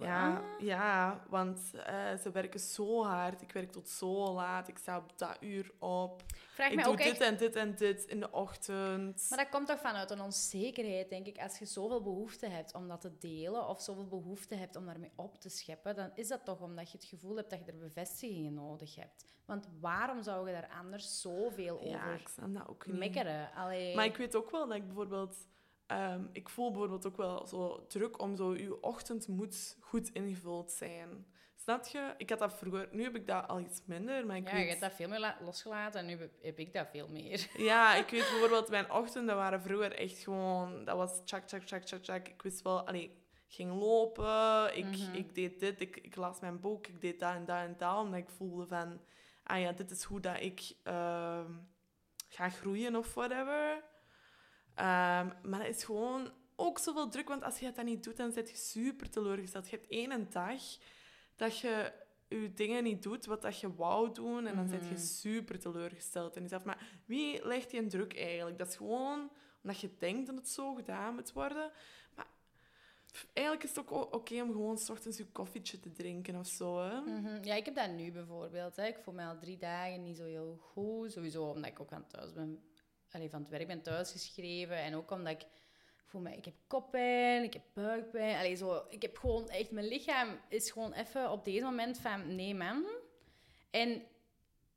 Ja, 0.00 0.42
ja, 0.58 1.24
want 1.28 1.70
eh, 1.74 2.14
ze 2.14 2.30
werken 2.30 2.60
zo 2.60 3.04
hard. 3.04 3.42
Ik 3.42 3.52
werk 3.52 3.72
tot 3.72 3.88
zo 3.88 4.32
laat. 4.32 4.68
Ik 4.68 4.78
sta 4.78 4.96
op 4.96 5.18
dat 5.18 5.36
uur 5.40 5.72
op. 5.78 6.22
Vraag 6.54 6.70
ik 6.70 6.82
doe 6.82 6.92
ook 6.92 6.96
dit 6.96 7.06
echt... 7.06 7.20
en 7.20 7.36
dit 7.36 7.56
en 7.56 7.74
dit 7.74 8.04
in 8.04 8.20
de 8.20 8.30
ochtend. 8.30 9.26
Maar 9.28 9.38
dat 9.38 9.48
komt 9.48 9.66
toch 9.66 9.80
vanuit 9.80 10.10
een 10.10 10.20
onzekerheid, 10.20 11.08
denk 11.08 11.26
ik. 11.26 11.38
Als 11.38 11.58
je 11.58 11.64
zoveel 11.64 12.02
behoefte 12.02 12.46
hebt 12.46 12.74
om 12.74 12.88
dat 12.88 13.00
te 13.00 13.18
delen 13.18 13.68
of 13.68 13.80
zoveel 13.80 14.08
behoefte 14.08 14.54
hebt 14.54 14.76
om 14.76 14.86
daarmee 14.86 15.12
op 15.16 15.38
te 15.40 15.48
scheppen, 15.48 15.94
dan 15.94 16.10
is 16.14 16.28
dat 16.28 16.44
toch 16.44 16.60
omdat 16.60 16.90
je 16.90 16.98
het 16.98 17.06
gevoel 17.06 17.36
hebt 17.36 17.50
dat 17.50 17.58
je 17.58 17.72
er 17.72 17.78
bevestigingen 17.78 18.54
nodig 18.54 18.94
hebt. 18.94 19.24
Want 19.44 19.68
waarom 19.80 20.22
zou 20.22 20.48
je 20.48 20.54
daar 20.54 20.70
anders 20.78 21.20
zoveel 21.20 21.84
ja, 21.84 21.96
over 21.96 22.20
ik 22.20 22.28
snap 22.28 22.54
dat 22.54 22.68
ook 22.68 22.86
niet. 22.86 22.96
mekkeren? 22.96 23.52
Allee, 23.54 23.94
Maar 23.94 24.04
ik 24.04 24.16
weet 24.16 24.36
ook 24.36 24.50
wel 24.50 24.66
dat 24.66 24.76
ik 24.76 24.86
bijvoorbeeld... 24.86 25.36
ehm, 25.86 26.24
ik 26.32 26.48
voel 26.48 26.70
bijvoorbeeld 26.70 27.06
ook 27.06 27.16
wel 27.16 27.46
zo 27.46 27.86
druk 27.86 28.20
om 28.20 28.36
zo... 28.36 28.54
Je 28.56 28.80
ochtend 28.82 29.28
moet 29.28 29.76
goed 29.80 30.08
ingevuld 30.12 30.72
zijn. 30.72 31.26
Snap 31.56 31.86
je? 31.86 32.14
Ik 32.16 32.30
had 32.30 32.38
dat 32.38 32.54
vroeger... 32.54 32.88
Nu 32.92 33.02
heb 33.02 33.16
ik 33.16 33.26
dat 33.26 33.48
al 33.48 33.60
iets 33.60 33.82
minder, 33.86 34.26
maar 34.26 34.36
ik 34.36 34.50
ja, 34.50 34.56
je 34.56 34.68
hebt 34.68 34.80
dat 34.80 34.92
veel 34.94 35.08
meer 35.08 35.18
la- 35.20 35.38
losgelaten 35.40 36.00
en 36.00 36.06
nu 36.06 36.30
heb- 36.42 36.58
ik 36.58 36.72
dat 36.72 36.88
veel 36.90 37.08
meer. 37.08 37.46
Ja, 37.70 37.94
ik 37.94 38.08
weet 38.08 38.20
bijvoorbeeld... 38.30 38.68
Mijn 38.68 38.90
ochtenden 38.92 39.36
waren 39.36 39.62
vroeger 39.62 39.92
echt 39.92 40.18
gewoon... 40.18 40.84
Dat 40.84 40.96
was 40.96 41.20
tjak, 41.24 41.46
tjak, 41.46 41.62
tjak, 41.62 41.82
tjak, 41.82 42.02
tjak. 42.02 42.28
Ik 42.28 42.42
wist 42.42 42.62
wel... 42.62 42.86
Allee, 42.86 43.02
ik 43.02 43.54
ging 43.54 43.72
lopen, 43.80 44.76
ik, 44.76 44.84
Mhm. 44.84 45.14
ik 45.14 45.34
deed 45.34 45.60
dit, 45.60 45.80
ik, 45.80 45.96
ik 45.96 46.16
las 46.16 46.40
mijn 46.40 46.60
boek, 46.60 46.86
ik 46.86 47.00
deed 47.00 47.20
dat 47.20 47.34
en 47.34 47.44
dat 47.44 47.56
en 47.56 47.74
dat, 47.78 47.96
omdat 47.98 48.20
ik 48.20 48.28
voelde 48.28 48.66
van... 48.66 49.00
Ah 49.42 49.60
ja, 49.60 49.72
dit 49.72 49.90
is 49.90 50.02
hoe 50.02 50.20
dat 50.20 50.40
ik 50.40 50.72
ehm, 50.82 51.52
ga 52.28 52.48
groeien 52.48 52.96
of 52.96 53.14
whatever. 53.14 53.82
Ehm, 54.74 55.28
maar 55.42 55.64
het 55.66 55.76
is 55.76 55.84
gewoon 55.84 56.30
ook 56.56 56.78
zoveel 56.78 57.08
druk, 57.08 57.28
want 57.28 57.42
als 57.42 57.58
je 57.58 57.72
dan 57.72 57.84
niet 57.84 58.04
doet, 58.04 58.16
dan 58.16 58.32
zit 58.32 58.50
je 58.50 58.56
super 58.56 59.10
teleurgesteld. 59.10 59.68
Je 59.70 59.76
hebt 59.76 59.90
één 59.90 60.26
dag 60.30 60.62
dat 61.36 61.58
je 61.58 61.92
je 62.28 62.52
dingen 62.54 62.82
niet 62.84 63.02
doet 63.02 63.26
wat 63.26 63.42
dat 63.42 63.60
je 63.60 63.74
wou 63.74 64.12
doen, 64.12 64.46
en 64.46 64.56
dan 64.56 64.68
zit 64.68 64.80
je 64.84 64.94
Mhm. 64.94 64.98
super 65.02 65.58
teleurgesteld 65.58 66.36
in 66.36 66.42
jezelf. 66.42 66.64
Maar 66.64 66.86
wie 67.06 67.46
legt 67.46 67.70
die 67.70 67.80
een 67.80 67.88
druk 67.88 68.16
eigenlijk? 68.16 68.58
Dat 68.58 68.68
is 68.68 68.76
gewoon 68.76 69.30
omdat 69.62 69.80
je 69.80 69.90
denkt 69.98 70.26
dat 70.26 70.34
het 70.36 70.48
zo 70.48 70.74
gedaan 70.74 71.14
moet 71.14 71.32
worden. 71.32 71.70
Maar 72.14 72.26
eigenlijk 73.32 73.66
is 73.68 73.76
het 73.76 73.78
ook 73.90 74.14
oké 74.14 74.42
om 74.42 74.52
gewoon 74.52 74.78
's 74.78 74.90
ochtends 74.90 75.16
je 75.18 75.26
koffietje 75.26 75.80
te 75.80 75.92
drinken 75.92 76.36
of 76.36 76.46
zo. 76.46 76.78
Hè? 76.80 77.00
Mhm. 77.00 77.44
Ja, 77.44 77.54
ik 77.54 77.64
heb 77.64 77.74
dat 77.74 77.90
nu 77.90 78.12
bijvoorbeeld. 78.12 78.76
Hè. 78.76 78.86
Ik 78.86 78.98
voel 79.02 79.14
me 79.14 79.24
al 79.24 79.38
drie 79.38 79.56
dagen 79.56 80.02
niet 80.02 80.16
zo 80.16 80.24
heel 80.24 80.56
goed. 80.60 81.12
Sowieso 81.12 81.44
omdat 81.44 81.70
ik 81.70 81.80
ook 81.80 81.92
aan 81.92 82.06
thuis 82.06 82.32
ben, 82.32 82.62
allee, 83.14 83.30
van 83.30 83.40
het 83.40 83.48
werk 83.48 83.66
ben 83.66 83.82
thuisgeschreven. 83.82 84.76
En 84.76 84.94
ook 84.94 85.10
omdat 85.10 85.32
ik 85.32 85.46
voel 86.04 86.20
me, 86.20 86.36
ik 86.36 86.44
heb 86.44 86.54
koppijn, 86.66 87.42
ik 87.42 87.52
heb 87.52 87.62
buikpijn. 87.72 88.36
Allee, 88.36 88.54
zo, 88.54 88.84
ik 88.88 89.02
heb 89.02 89.16
gewoon 89.16 89.48
echt, 89.48 89.70
mijn 89.70 89.86
lichaam 89.86 90.40
is 90.48 90.70
gewoon 90.70 90.92
even 90.92 91.30
op 91.30 91.44
deze 91.44 91.64
moment 91.64 91.98
van 91.98 92.34
nee 92.34 92.54
man. 92.54 92.86
En 93.70 94.02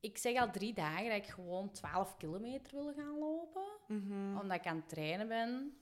ik 0.00 0.18
zeg 0.18 0.36
al 0.40 0.50
drie 0.50 0.72
dagen 0.72 1.08
dat 1.08 1.16
ik 1.16 1.26
gewoon 1.26 1.70
12 1.70 2.16
kilometer 2.16 2.74
wil 2.74 2.92
gaan 2.94 3.18
lopen. 3.18 3.66
Mhm. 3.88 4.38
Omdat 4.38 4.56
ik 4.56 4.66
aan 4.66 4.76
het 4.76 4.88
trainen 4.88 5.28
ben. 5.28 5.78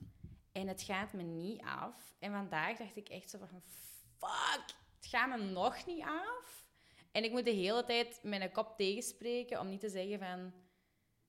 En 0.51 0.67
het 0.67 0.81
gaat 0.81 1.13
me 1.13 1.23
niet 1.23 1.61
af. 1.61 2.15
En 2.19 2.31
vandaag 2.31 2.77
dacht 2.77 2.95
ik 2.95 3.09
echt 3.09 3.29
zo 3.29 3.37
van... 3.37 3.61
Fuck, 4.17 4.63
het 4.95 5.05
gaat 5.05 5.29
me 5.29 5.37
nog 5.37 5.85
niet 5.85 6.03
af. 6.03 6.65
En 7.11 7.23
ik 7.23 7.31
moet 7.31 7.45
de 7.45 7.51
hele 7.51 7.83
tijd 7.83 8.19
mijn 8.23 8.51
kop 8.51 8.73
tegenspreken 8.77 9.59
om 9.59 9.69
niet 9.69 9.79
te 9.79 9.89
zeggen 9.89 10.19
van... 10.19 10.53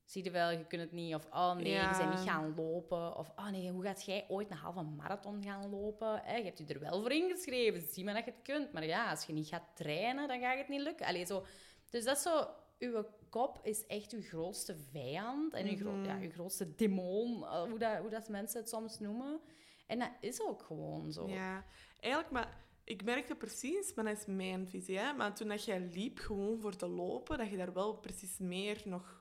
Zie 0.08 0.24
je 0.24 0.30
wel, 0.30 0.50
je 0.50 0.66
kunt 0.66 0.82
het 0.82 0.92
niet. 0.92 1.14
Of 1.14 1.26
oh 1.32 1.54
nee, 1.54 1.72
Ja. 1.72 1.90
je 1.90 1.96
bent 1.98 2.10
niet 2.18 2.28
gaan 2.28 2.54
lopen. 2.56 3.16
Of 3.16 3.32
oh 3.36 3.48
nee, 3.50 3.70
hoe 3.70 3.82
gaat 3.82 4.04
jij 4.04 4.24
ooit 4.28 4.50
een 4.50 4.56
halve 4.56 4.82
marathon 4.82 5.42
gaan 5.42 5.70
lopen? 5.70 6.20
Hè? 6.24 6.36
Je 6.36 6.44
hebt 6.44 6.58
je 6.58 6.64
er 6.66 6.80
wel 6.80 7.00
voor 7.00 7.12
ingeschreven. 7.12 7.80
Zie 7.80 8.04
maar 8.04 8.14
dat 8.14 8.24
je 8.24 8.30
het 8.30 8.42
kunt. 8.42 8.72
Maar 8.72 8.86
ja, 8.86 9.10
als 9.10 9.24
je 9.24 9.32
niet 9.32 9.46
gaat 9.48 9.64
trainen, 9.74 10.28
dan 10.28 10.40
gaat 10.40 10.58
het 10.58 10.68
niet 10.68 10.80
lukken. 10.80 11.06
Allee, 11.06 11.26
zo. 11.26 11.44
Dus 11.90 12.04
dat 12.04 12.16
is 12.16 12.22
zo... 12.22 12.46
Uw 12.78 13.04
kop 13.30 13.58
is 13.62 13.86
echt 13.86 14.12
uw 14.12 14.22
grootste 14.22 14.76
vijand. 14.92 15.54
En 15.54 15.66
uw, 15.68 15.76
gro- 15.76 15.90
Mhm. 15.92 16.04
ja, 16.04 16.18
uw 16.20 16.30
grootste 16.30 16.74
demon. 16.74 17.44
eh, 17.44 17.62
Hoe, 17.62 17.78
dat, 17.78 17.96
hoe 17.98 18.10
dat 18.10 18.28
mensen 18.28 18.60
het 18.60 18.68
soms 18.68 18.98
noemen. 18.98 19.40
En 19.86 19.98
dat 19.98 20.10
is 20.20 20.40
ook 20.42 20.62
gewoon 20.62 21.12
zo. 21.12 21.28
Ja, 21.28 21.64
eigenlijk, 22.00 22.32
maar 22.32 22.56
ik 22.84 23.04
merkte 23.04 23.34
precies, 23.34 23.94
maar 23.94 24.04
dat 24.04 24.16
is 24.18 24.26
mijn 24.26 24.68
visie, 24.68 24.98
hè, 24.98 25.12
maar 25.12 25.34
toen 25.34 25.48
dat 25.48 25.64
jij 25.64 25.80
liep 25.80 26.18
gewoon 26.18 26.60
voor 26.60 26.76
te 26.76 26.86
lopen, 26.88 27.38
dat 27.38 27.50
je 27.50 27.56
daar 27.56 27.72
wel 27.72 27.94
precies 27.96 28.38
meer 28.38 28.82
nog 28.84 29.17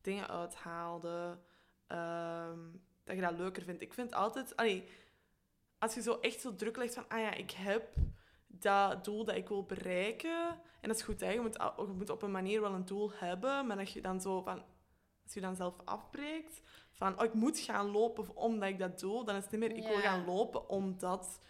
dingen 0.00 0.28
uithaalde, 0.28 1.38
ehm, 1.86 2.58
dat 3.04 3.14
je 3.14 3.20
dat 3.20 3.38
leuker 3.38 3.62
vindt. 3.62 3.82
Ik 3.82 3.94
vind 3.94 4.14
altijd, 4.14 4.56
allee, 4.56 4.88
als 5.78 5.94
je 5.94 6.02
zo 6.02 6.18
echt 6.20 6.40
zo 6.40 6.54
druk 6.54 6.76
legt 6.76 6.94
van, 6.94 7.08
ah 7.08 7.18
ja, 7.18 7.34
ik 7.34 7.50
heb 7.50 7.94
dat 8.46 9.04
doel 9.04 9.24
dat 9.24 9.36
ik 9.36 9.48
wil 9.48 9.64
bereiken, 9.64 10.48
en 10.80 10.88
dat 10.88 10.96
is 10.96 11.02
goed, 11.02 11.20
hè, 11.20 11.30
je 11.30 11.40
moet, 11.40 11.54
je 11.76 11.92
moet 11.96 12.10
op 12.10 12.22
een 12.22 12.30
manier 12.30 12.60
wel 12.60 12.74
een 12.74 12.84
doel 12.84 13.12
hebben, 13.14 13.66
maar 13.66 13.76
dat 13.76 13.92
je 13.92 14.00
dan 14.00 14.20
zo 14.20 14.42
van, 14.42 14.62
als 15.24 15.34
je 15.34 15.40
dan 15.40 15.56
zelf 15.56 15.74
afbreekt, 15.84 16.62
van, 16.92 17.18
oh, 17.18 17.24
ik 17.24 17.34
moet 17.34 17.58
gaan 17.58 17.90
lopen 17.90 18.36
omdat 18.36 18.68
ik 18.68 18.78
dat 18.78 18.98
doe, 19.00 19.24
dan 19.24 19.36
is 19.36 19.42
het 19.42 19.52
niet 19.52 19.60
meer, 19.60 19.76
ik 19.76 19.86
wil 19.86 19.96
gaan 19.96 20.24
lopen 20.24 20.68
omdat 20.68 21.40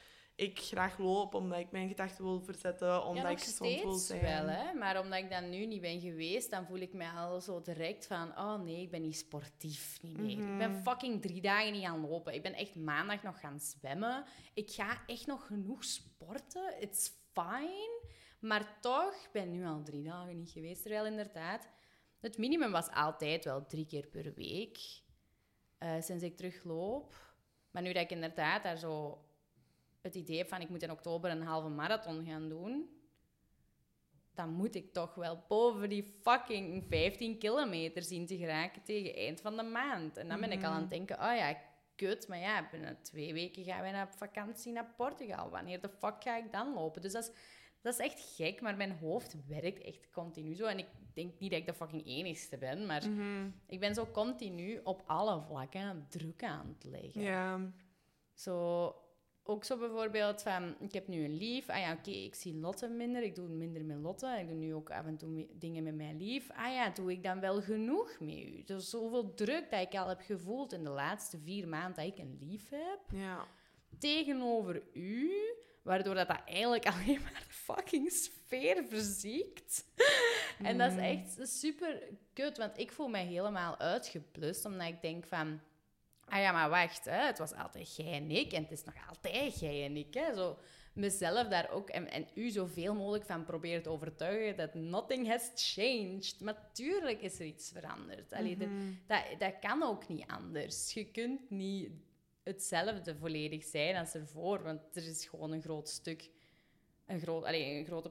ik 0.41 0.59
graag 0.59 0.99
loop, 0.99 1.35
omdat 1.35 1.59
ik 1.59 1.71
mijn 1.71 1.89
gedachten 1.89 2.25
wil 2.25 2.41
verzetten, 2.43 3.05
omdat 3.05 3.23
ja, 3.23 3.29
ik 3.31 3.39
gezond 3.41 3.81
wil 3.83 3.93
zijn. 3.95 4.21
wel, 4.21 4.47
hè. 4.49 4.73
Maar 4.75 5.01
omdat 5.01 5.19
ik 5.19 5.31
dan 5.31 5.51
nu 5.51 5.67
niet 5.67 5.81
ben 5.81 6.01
geweest, 6.01 6.51
dan 6.51 6.67
voel 6.67 6.79
ik 6.79 6.93
me 6.93 7.11
al 7.11 7.41
zo 7.41 7.61
direct 7.61 8.07
van... 8.07 8.39
Oh 8.39 8.61
nee, 8.63 8.83
ik 8.83 8.91
ben 8.91 9.01
niet 9.03 9.17
sportief 9.17 9.99
niet 10.03 10.17
meer. 10.19 10.31
Ik 10.53 10.59
ben 10.59 10.71
Mhm. 10.71 10.83
fucking 10.83 11.23
drie 11.23 11.41
dagen 11.41 11.73
niet 11.73 11.85
gaan 11.85 12.01
lopen. 12.09 12.35
Ik 12.35 12.43
ben 12.43 12.55
echt 12.55 12.75
maandag 12.75 13.23
nog 13.23 13.41
gaan 13.41 13.61
zwemmen. 13.61 14.25
Ik 14.55 14.71
ga 14.71 15.03
echt 15.07 15.27
nog 15.27 15.47
genoeg 15.47 15.85
sporten. 15.85 16.75
It's 16.83 17.13
fine. 17.33 18.03
Maar 18.41 18.81
toch, 18.81 19.15
ik 19.15 19.29
ben 19.33 19.51
nu 19.51 19.67
al 19.67 19.83
drie 19.83 20.03
dagen 20.03 20.37
niet 20.39 20.51
geweest. 20.51 20.83
Terwijl 20.83 21.07
inderdaad, 21.07 21.69
het 22.21 22.39
minimum 22.39 22.71
was 22.71 22.91
altijd 22.91 23.45
wel 23.45 23.67
drie 23.67 23.87
keer 23.87 24.07
per 24.07 24.35
week. 24.35 24.79
eh, 25.79 26.01
sinds 26.01 26.23
ik 26.23 26.37
terugloop. 26.37 27.15
Maar 27.71 27.83
nu 27.83 27.93
dat 27.93 28.03
ik 28.03 28.11
inderdaad 28.11 28.63
daar 28.63 28.77
zo 28.77 29.25
het 30.03 30.15
idee 30.15 30.39
heb 30.39 30.49
van 30.49 30.61
ik 30.61 30.69
moet 30.69 30.83
in 30.83 30.91
oktober 30.91 31.31
een 31.31 31.43
halve 31.43 31.69
marathon 31.69 32.25
gaan 32.27 32.49
doen, 32.49 32.89
dan 34.35 34.51
moet 34.53 34.75
ik 34.75 34.93
toch 34.93 35.15
wel 35.15 35.45
boven 35.49 35.89
die 35.89 36.05
fucking 36.23 36.85
15 36.89 37.39
kilometer 37.39 38.03
zien 38.03 38.27
te 38.27 38.37
geraken 38.37 38.83
tegen 38.83 39.15
eind 39.15 39.41
van 39.41 39.57
de 39.57 39.63
maand. 39.63 40.17
En 40.17 40.29
dan 40.29 40.41
ben 40.41 40.53
ik 40.53 40.65
al 40.65 40.71
aan 40.71 40.81
het 40.81 40.91
denken, 40.91 41.17
oh 41.17 41.37
ja, 41.37 41.57
kut, 41.97 42.29
maar 42.29 42.39
ja, 42.39 42.69
binnen 42.71 43.03
twee 43.03 43.33
weken 43.33 43.65
gaan 43.65 43.81
wij 43.81 43.93
naar 43.93 44.15
vakantie 44.17 44.73
naar 44.73 44.93
Portugal. 44.97 45.51
Wanneer 45.51 45.81
de 45.81 45.89
fuck 45.89 46.23
ga 46.23 46.37
ik 46.37 46.53
dan 46.53 46.75
lopen? 46.75 47.03
Dus 47.03 47.13
dat 47.13 47.23
is, 47.23 47.31
dat 47.81 47.93
is 47.93 48.01
echt 48.07 48.35
gek, 48.37 48.61
maar 48.61 48.77
mijn 48.77 48.99
hoofd 48.99 49.47
werkt 49.47 49.83
echt 49.83 50.11
continu 50.11 50.55
zo. 50.55 50.65
En 50.65 50.79
ik 50.79 50.87
denk 51.15 51.39
niet 51.39 51.51
dat 51.51 51.61
ik 51.61 51.67
de 51.67 51.75
fucking 51.75 52.07
enigste 52.07 52.59
ben, 52.59 52.87
maar 52.87 53.09
Mhm. 53.11 53.49
ik 53.67 53.81
ben 53.81 53.95
zo 53.95 54.07
continu 54.07 54.81
op 54.85 55.03
alle 55.07 55.41
vlakken 55.43 56.07
druk 56.09 56.45
aan 56.45 56.69
het 56.79 56.85
leggen. 56.91 57.21
Ja. 57.23 57.73
Zo, 58.35 58.95
ook 59.45 59.65
zo 59.65 59.77
bijvoorbeeld 59.77 60.43
van, 60.43 60.75
ik 60.81 60.93
heb 60.93 61.09
nu 61.09 61.25
een 61.25 61.37
lief. 61.37 61.69
Ah 61.69 61.79
ja, 61.79 61.93
oké, 61.93 62.11
ik 62.11 62.35
zie 62.35 62.55
Lotte 62.55 62.89
minder. 62.89 63.23
Ik 63.23 63.35
doe 63.35 63.49
minder 63.49 63.85
met 63.85 63.97
Lotte. 63.97 64.37
Ik 64.41 64.49
doe 64.49 64.57
nu 64.57 64.75
ook 64.75 64.91
af 64.91 65.07
en 65.07 65.17
toe 65.17 65.47
dingen 65.53 65.83
met 65.83 65.95
mijn 65.95 66.17
lief. 66.17 66.51
Ah 66.51 66.73
ja, 66.73 66.91
doe 66.91 67.13
ik 67.13 67.23
dan 67.23 67.41
wel 67.41 67.63
genoeg 67.63 68.21
met 68.21 68.39
u? 68.39 68.63
Dus 68.65 68.91
zoveel 68.91 69.35
druk 69.35 69.71
dat 69.71 69.81
ik 69.81 69.95
al 69.95 70.09
heb 70.09 70.21
gevoeld 70.21 70.73
in 70.73 70.85
de 70.85 70.91
laatste 70.91 71.39
vier 71.39 71.69
maanden 71.69 71.95
dat 71.95 72.13
ik 72.13 72.19
een 72.19 72.39
lief 72.41 72.69
heb. 72.71 73.01
Ja. 73.13 73.47
Tegenover 73.99 74.83
u. 74.93 75.33
Waardoor 75.83 76.15
dat, 76.15 76.29
dat 76.29 76.41
eigenlijk 76.45 76.87
alleen 76.93 77.21
maar 77.23 77.45
de 77.47 77.53
fucking 77.53 78.11
sfeer 78.11 78.85
verziekt. 78.85 79.85
En 80.63 80.79
dat 80.79 80.93
is 80.93 80.99
echt 80.99 81.49
super 81.49 82.03
kut, 82.33 82.57
want 82.57 82.79
ik 82.79 82.93
voel 82.93 83.09
mij 83.09 83.25
helemaal 83.25 83.79
uitgeplust. 83.79 84.65
Omdat 84.65 84.89
ik 84.89 85.03
denk 85.03 85.27
van... 85.27 85.61
Ah 86.31 86.41
ja, 86.41 86.53
maar 86.53 86.71
wacht, 86.71 87.05
hè, 87.05 87.27
het 87.27 87.39
was 87.39 87.53
altijd 87.55 87.97
jij 87.97 88.13
en 88.13 88.31
ik. 88.31 88.53
En 88.53 88.63
het 88.63 88.73
is 88.73 88.85
nog 88.85 88.95
altijd 89.09 89.61
jij 89.61 89.85
en 89.85 89.97
ik. 89.97 90.15
Hè. 90.15 90.35
Zo 90.35 90.59
mezelf 90.93 91.49
daar 91.49 91.71
ook... 91.71 91.89
En, 91.89 92.11
en 92.11 92.27
u 92.35 92.51
zoveel 92.51 92.95
mogelijk 92.95 93.25
van 93.25 93.45
proberen 93.45 93.83
te 93.83 93.89
overtuigen 93.89 94.57
dat 94.57 94.75
nothing 94.75 95.29
has 95.29 95.51
changed. 95.55 96.41
Maar 96.41 96.69
tuurlijk 96.73 97.21
is 97.23 97.39
er 97.39 97.47
iets 97.47 97.71
veranderd. 97.75 98.33
Allee, 98.33 98.57
dat- 98.57 98.69
Mhm. 98.69 98.93
dat, 99.07 99.23
dat 99.39 99.59
kan 99.61 99.83
ook 99.83 100.09
niet 100.09 100.27
anders. 100.27 100.93
Je 100.93 101.05
kunt 101.11 101.51
niet 101.51 101.91
hetzelfde 102.43 103.17
volledig 103.17 103.65
zijn 103.65 103.97
als 103.97 104.15
ervoor, 104.15 104.63
want 104.63 104.81
er 104.97 105.07
is 105.09 105.27
gewoon 105.27 105.53
een 105.53 105.63
groot 105.63 105.89
stuk, 105.89 106.31
een, 107.07 107.21
groot, 107.21 107.45
allee, 107.45 107.79
een 107.79 107.85
grote 107.87 108.11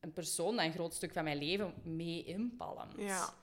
een 0.00 0.12
persoon 0.12 0.56
dat 0.56 0.64
een 0.64 0.72
groot 0.72 0.94
stuk 0.94 1.12
van 1.12 1.24
mijn 1.24 1.38
leven 1.38 1.74
mee 1.82 2.24
inpalmt. 2.24 2.94
Ja. 2.98 3.34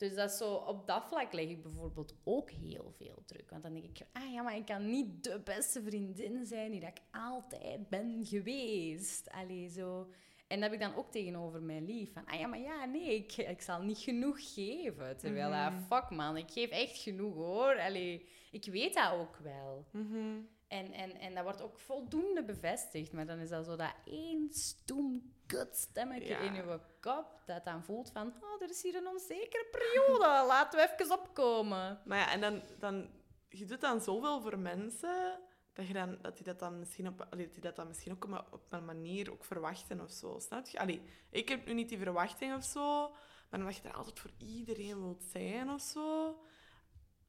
Dus 0.00 0.14
dat 0.14 0.30
zo, 0.30 0.54
op 0.54 0.86
dat 0.86 1.04
vlak 1.08 1.32
leg 1.32 1.48
ik 1.48 1.62
bijvoorbeeld 1.62 2.14
ook 2.24 2.50
heel 2.50 2.92
veel 2.96 3.22
druk. 3.26 3.50
Want 3.50 3.62
dan 3.62 3.72
denk 3.72 3.84
ik, 3.84 4.06
ah 4.12 4.32
ja, 4.32 4.42
maar 4.42 4.56
ik 4.56 4.64
kan 4.66 4.90
niet 4.90 5.24
de 5.24 5.40
beste 5.44 5.82
vriendin 5.82 6.46
zijn 6.46 6.70
die 6.70 6.80
dat 6.80 6.88
ik 6.88 7.02
altijd 7.10 7.88
ben 7.88 8.26
geweest. 8.26 9.30
Allee, 9.30 9.68
zo. 9.68 10.08
En 10.46 10.60
dat 10.60 10.70
heb 10.70 10.80
ik 10.80 10.86
dan 10.86 10.96
ook 10.96 11.10
tegenover 11.10 11.62
mijn 11.62 11.84
lief. 11.84 12.12
Van, 12.12 12.24
ah 12.26 12.38
ja, 12.40 12.46
maar 12.46 12.58
ja, 12.58 12.84
nee, 12.84 13.14
ik, 13.14 13.36
ik 13.36 13.60
zal 13.60 13.82
niet 13.82 13.98
genoeg 13.98 14.54
geven. 14.54 15.16
Terwijl, 15.16 15.52
ah, 15.52 15.72
Mhm. 15.74 15.82
fuck 15.82 16.10
man, 16.10 16.36
ik 16.36 16.50
geef 16.50 16.70
echt 16.70 16.96
genoeg 16.98 17.34
hoor. 17.34 17.78
Allee, 17.80 18.26
ik 18.50 18.64
weet 18.64 18.94
dat 18.94 19.12
ook 19.12 19.36
wel. 19.36 19.86
Mhm. 19.92 20.38
En, 20.68 20.92
en, 20.92 21.16
en 21.20 21.34
dat 21.34 21.42
wordt 21.44 21.62
ook 21.62 21.78
voldoende 21.78 22.44
bevestigd. 22.44 23.12
Maar 23.12 23.26
dan 23.26 23.38
is 23.38 23.48
dat 23.48 23.64
zo 23.64 23.76
dat 23.76 23.94
één 24.04 24.48
stoem 24.50 25.32
kutstemmetje 25.56 26.28
Ja. 26.28 26.38
in 26.38 26.54
je 26.54 26.80
kop. 27.00 27.42
Dat 27.46 27.64
dan 27.64 27.84
voelt 27.84 28.10
van, 28.10 28.34
oh, 28.40 28.62
er 28.62 28.70
is 28.70 28.82
hier 28.82 28.94
een 28.94 29.06
onzekere 29.06 29.66
periode. 29.70 30.46
Laten 30.46 30.78
we 30.78 30.92
even 30.92 31.18
opkomen. 31.18 32.00
Maar 32.04 32.18
ja, 32.18 32.30
en 32.30 32.40
dan, 32.40 32.62
dan... 32.78 33.10
Je 33.48 33.64
doet 33.64 33.80
dan 33.80 34.00
zoveel 34.00 34.40
voor 34.40 34.58
mensen, 34.58 35.40
dat, 35.72 35.86
je 35.86 35.92
dan, 35.92 36.18
dat 36.22 36.34
die 36.36 36.44
dat 36.44 36.58
dan 36.58 36.78
misschien 36.78 37.08
op, 37.08 37.26
allee, 37.30 37.44
dat 37.44 37.54
die 37.54 37.62
dat 37.62 37.76
dan 37.76 37.86
misschien 37.86 38.12
ook 38.12 38.24
op 38.24 38.30
een, 38.30 38.52
op 38.52 38.72
een 38.72 38.84
manier 38.84 39.32
ook 39.32 39.44
verwachten 39.44 40.00
of 40.00 40.10
zo. 40.10 40.38
Snap 40.38 40.66
je? 40.66 40.78
Allee, 40.78 41.02
ik 41.30 41.48
heb 41.48 41.66
nu 41.66 41.72
niet 41.74 41.88
die 41.88 41.98
verwachting 41.98 42.54
of 42.54 42.64
zo, 42.64 43.08
maar 43.50 43.60
omdat 43.60 43.76
je 43.76 43.82
er 43.82 43.94
altijd 43.94 44.18
voor 44.20 44.30
iedereen 44.38 45.00
wilt 45.00 45.22
zijn 45.22 45.70
of 45.70 45.80
zo. 45.80 46.38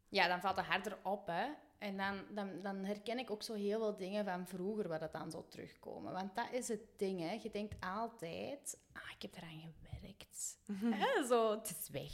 Ja, 0.10 0.28
dan 0.28 0.42
valt 0.42 0.56
het 0.58 0.66
harder 0.66 0.98
op, 1.04 1.28
hè. 1.28 1.48
En 1.82 1.98
dan, 1.98 2.16
dan, 2.34 2.62
dan 2.62 2.76
herken 2.86 3.20
ik 3.20 3.32
ook 3.32 3.44
zo 3.44 3.54
heel 3.54 3.80
veel 3.80 3.98
dingen 3.98 4.26
van 4.26 4.48
vroeger 4.48 4.88
waar 4.88 5.00
dat 5.00 5.12
dan 5.12 5.32
zo 5.32 5.46
terugkomen. 5.48 6.14
Want 6.14 6.36
dat 6.36 6.48
is 6.52 6.68
het 6.68 6.82
ding, 6.98 7.20
hè. 7.20 7.32
Je 7.44 7.50
denkt 7.52 7.76
altijd, 7.80 8.80
ah, 8.94 9.12
ik 9.16 9.22
heb 9.22 9.36
eraan 9.36 9.74
gewerkt. 9.90 10.58
Hè, 10.96 11.26
Zo, 11.26 11.52
het 11.52 11.70
is 11.80 11.90
weg. 11.90 12.12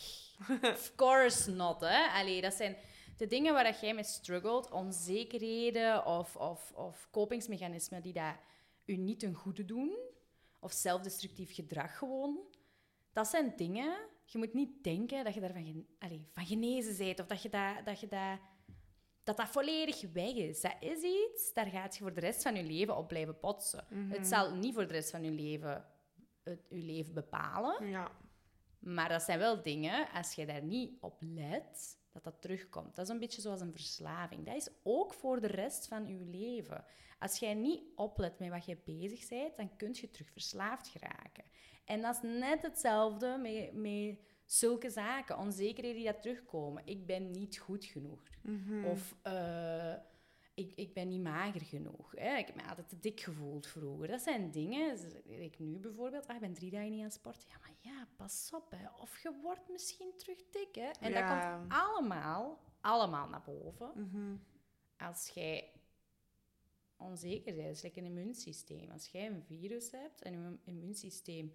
of 0.74 0.96
course 0.96 1.52
not, 1.52 1.82
hè. 1.82 2.08
Allee, 2.08 2.42
dat 2.42 2.54
zijn 2.54 2.78
de 3.18 3.28
dingen 3.28 3.54
waar 3.54 3.64
dat 3.64 3.80
jij 3.80 3.94
mee 3.94 4.04
struggelt, 4.04 4.72
onzekerheden 4.72 6.06
of, 6.06 6.36
of, 6.36 6.72
of 6.72 7.08
kopingsmechanismen 7.12 8.02
die 8.02 8.14
dat 8.14 8.36
u 8.86 8.96
niet 8.98 9.20
ten 9.20 9.34
goede 9.34 9.66
doen, 9.66 9.98
of 10.60 10.72
zelfdestructief 10.72 11.54
gedrag 11.56 11.98
gewoon. 11.98 12.40
Dat 13.14 13.28
zijn 13.28 13.54
dingen, 13.56 13.98
je 14.26 14.38
moet 14.38 14.54
niet 14.54 14.84
denken 14.84 15.24
dat 15.24 15.34
je 15.34 15.40
daarvan 15.40 15.66
gen- 15.66 15.88
allee, 16.00 16.28
van 16.34 16.46
genezen 16.46 16.98
bent, 16.98 17.20
of 17.20 17.26
dat 17.26 17.42
je 17.42 17.50
dat, 17.50 17.86
dat, 17.86 18.00
je 18.00 18.08
dat, 18.08 18.40
dat 19.28 19.38
dat 19.38 19.48
volledig 19.48 20.02
weg 20.12 20.34
is. 20.34 20.62
Dat 20.62 20.76
is 20.80 21.02
iets, 21.02 21.54
daar 21.54 21.66
gaat 21.66 21.96
je 21.96 22.04
voor 22.04 22.14
de 22.14 22.20
rest 22.20 22.42
van 22.42 22.56
je 22.56 22.64
leven 22.64 22.98
op 22.98 23.08
blijven 23.08 23.40
potsen. 23.40 23.86
Het 24.10 24.28
zal 24.28 24.56
niet 24.56 24.74
voor 24.74 24.88
de 24.88 24.94
rest 24.94 25.10
van 25.10 25.24
je 25.24 25.32
leven 25.32 25.86
het, 26.44 26.66
je 26.70 26.84
leven 26.84 27.14
bepalen. 27.14 27.90
Ja. 27.90 28.12
Maar 28.80 29.10
dat 29.10 29.22
zijn 29.22 29.40
wel 29.40 29.62
dingen, 29.62 30.10
als 30.14 30.34
je 30.34 30.46
daar 30.46 30.64
niet 30.64 30.98
op 31.00 31.18
let, 31.20 31.98
dat 32.12 32.24
dat 32.24 32.42
terugkomt. 32.42 32.96
Dat 32.96 33.06
is 33.06 33.14
een 33.14 33.20
beetje 33.20 33.42
zoals 33.42 33.62
een 33.62 33.72
verslaving. 33.72 34.46
Dat 34.46 34.56
is 34.56 34.70
ook 34.84 35.14
voor 35.14 35.42
de 35.42 35.48
rest 35.48 35.88
van 35.88 36.08
je 36.08 36.26
leven. 36.26 36.86
Als 37.20 37.40
jij 37.40 37.54
niet 37.54 37.84
oplet 37.96 38.40
met 38.40 38.50
wat 38.50 38.66
je 38.66 38.78
bezig 38.86 39.28
bent, 39.28 39.58
dan 39.58 39.76
kun 39.76 39.90
je 39.94 40.10
terug 40.10 40.32
verslaafd 40.32 40.88
geraken. 40.88 41.44
En 41.86 42.02
dat 42.02 42.16
is 42.16 42.22
net 42.40 42.62
hetzelfde 42.62 43.38
met, 43.38 43.74
met 43.74 44.20
zulke 44.48 44.90
zaken, 44.90 45.38
onzekerheden 45.38 46.02
die 46.02 46.12
dat 46.12 46.22
terugkomen. 46.22 46.86
Ik 46.86 47.06
ben 47.06 47.32
niet 47.32 47.58
goed 47.58 47.86
genoeg. 47.86 48.22
Mhm. 48.42 48.86
Of 48.86 49.16
eh, 49.22 49.94
ik, 50.54 50.72
ik 50.76 50.94
ben 50.94 51.08
niet 51.08 51.22
mager 51.22 51.62
genoeg. 51.62 52.12
Hè. 52.16 52.38
Ik 52.38 52.46
heb 52.48 52.56
me 52.56 52.68
altijd 52.68 52.90
te 52.90 53.00
dik 53.00 53.20
gevoeld 53.20 53.68
vroeger. 53.68 54.08
Dat 54.08 54.22
zijn 54.22 54.52
dingen. 54.52 54.98
Ik 55.42 55.60
nu 55.60 55.80
bijvoorbeeld, 55.80 56.28
ah, 56.28 56.36
ik 56.36 56.42
ben 56.42 56.54
drie 56.54 56.72
dagen 56.72 56.90
niet 56.90 57.00
aan 57.00 57.06
het 57.06 57.14
sporten. 57.14 57.50
Ja, 57.50 57.58
maar 57.60 57.76
ja, 57.80 58.08
pas 58.16 58.50
op. 58.54 58.72
Hè. 58.72 59.02
Of 59.02 59.20
je 59.20 59.40
wordt 59.42 59.70
misschien 59.70 60.14
terug 60.18 60.38
dik. 60.52 60.76
Hè. 60.76 60.90
En 61.00 61.12
Ja. 61.12 61.28
dat 61.52 61.60
komt 61.60 61.74
allemaal, 61.74 62.60
allemaal 62.82 63.28
naar 63.30 63.44
boven. 63.46 63.92
Mhm. 63.96 64.36
Als 64.98 65.30
jij 65.34 65.72
onzeker 66.98 67.56
bent, 67.56 67.76
is 67.76 67.82
like 67.82 68.00
een 68.00 68.06
immuunsysteem. 68.06 68.90
Als 68.92 69.08
jij 69.08 69.28
een 69.28 69.44
virus 69.44 69.92
hebt 69.92 70.22
en 70.22 70.32
je 70.32 70.58
immuunsysteem, 70.64 71.54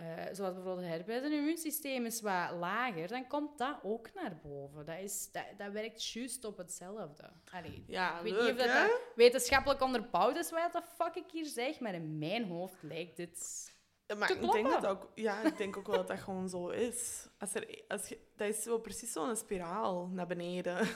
eh, 0.00 0.24
zoals 0.32 0.54
bijvoorbeeld 0.54 0.86
herpes, 0.86 1.22
en 1.22 1.30
je 1.30 1.36
immuunsysteem 1.36 2.06
is 2.06 2.20
wat 2.20 2.50
lager, 2.50 3.08
dan 3.08 3.26
komt 3.26 3.58
dat 3.58 3.78
ook 3.82 4.14
naar 4.14 4.40
boven. 4.42 4.86
Dat, 4.86 4.98
is, 4.98 5.32
dat, 5.32 5.44
dat 5.56 5.72
werkt 5.72 6.08
juist 6.08 6.44
op 6.44 6.56
hetzelfde. 6.56 7.30
Allee, 7.52 7.84
Ja, 7.86 8.16
ik 8.16 8.22
weet 8.22 8.32
leuk, 8.32 8.42
niet 8.42 8.66
of 8.66 8.72
dat, 8.72 9.00
wetenschappelijk 9.14 9.82
onderbouwd 9.82 10.36
is 10.36 10.50
wat 10.50 10.72
de 10.72 10.82
fuck 10.82 11.14
ik 11.14 11.30
hier 11.30 11.46
zeg, 11.46 11.80
maar 11.80 11.94
in 11.94 12.18
mijn 12.18 12.44
hoofd 12.44 12.82
lijkt 12.82 13.16
dit... 13.16 13.68
Ja, 14.06 14.16
Maar 14.16 14.30
ik 14.30 14.52
denk, 14.52 14.70
dat 14.70 14.86
ook, 14.86 15.10
ja, 15.14 15.42
ik 15.42 15.56
denk 15.56 15.76
ook 15.76 15.86
wel 15.86 15.96
dat 15.96 16.08
dat 16.08 16.18
gewoon 16.18 16.48
zo 16.48 16.68
is. 16.68 17.28
Als 17.38 17.54
er, 17.54 17.82
als 17.88 18.08
je, 18.08 18.18
dat 18.36 18.48
is 18.48 18.62
zo 18.62 18.78
precies 18.78 19.12
zo'n 19.12 19.36
spiraal 19.36 20.08
naar 20.08 20.26
beneden. 20.26 20.88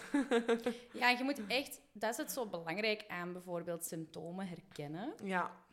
Ja, 0.93 1.09
je 1.11 1.25
moet 1.25 1.47
echt... 1.47 1.81
Dat 1.93 2.11
is 2.11 2.17
het 2.17 2.33
zo 2.33 2.47
belangrijk 2.47 3.05
aan 3.09 3.33
bijvoorbeeld 3.33 3.85
symptomen 3.85 4.47
herkennen. 4.49 5.15
Ja, 5.25 5.64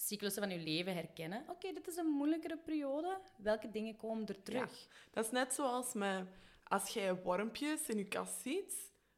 cyclussen 0.00 0.42
van 0.42 0.52
je 0.52 0.58
leven 0.64 0.94
herkennen. 0.94 1.44
Oké, 1.48 1.72
dit 1.72 1.88
is 1.88 1.96
een 1.96 2.06
moeilijkere 2.06 2.56
periode. 2.58 3.18
Welke 3.36 3.70
dingen 3.70 3.96
komen 3.96 4.26
er 4.26 4.42
terug? 4.42 4.86
dat 5.10 5.24
is 5.24 5.30
net 5.30 5.54
zoals 5.54 5.92
met, 5.94 6.24
als 6.64 6.88
jij 6.90 7.14
wormpjes 7.14 7.86
in 7.88 7.96
je 7.98 8.04
kast 8.08 8.40
ziet, 8.42 8.74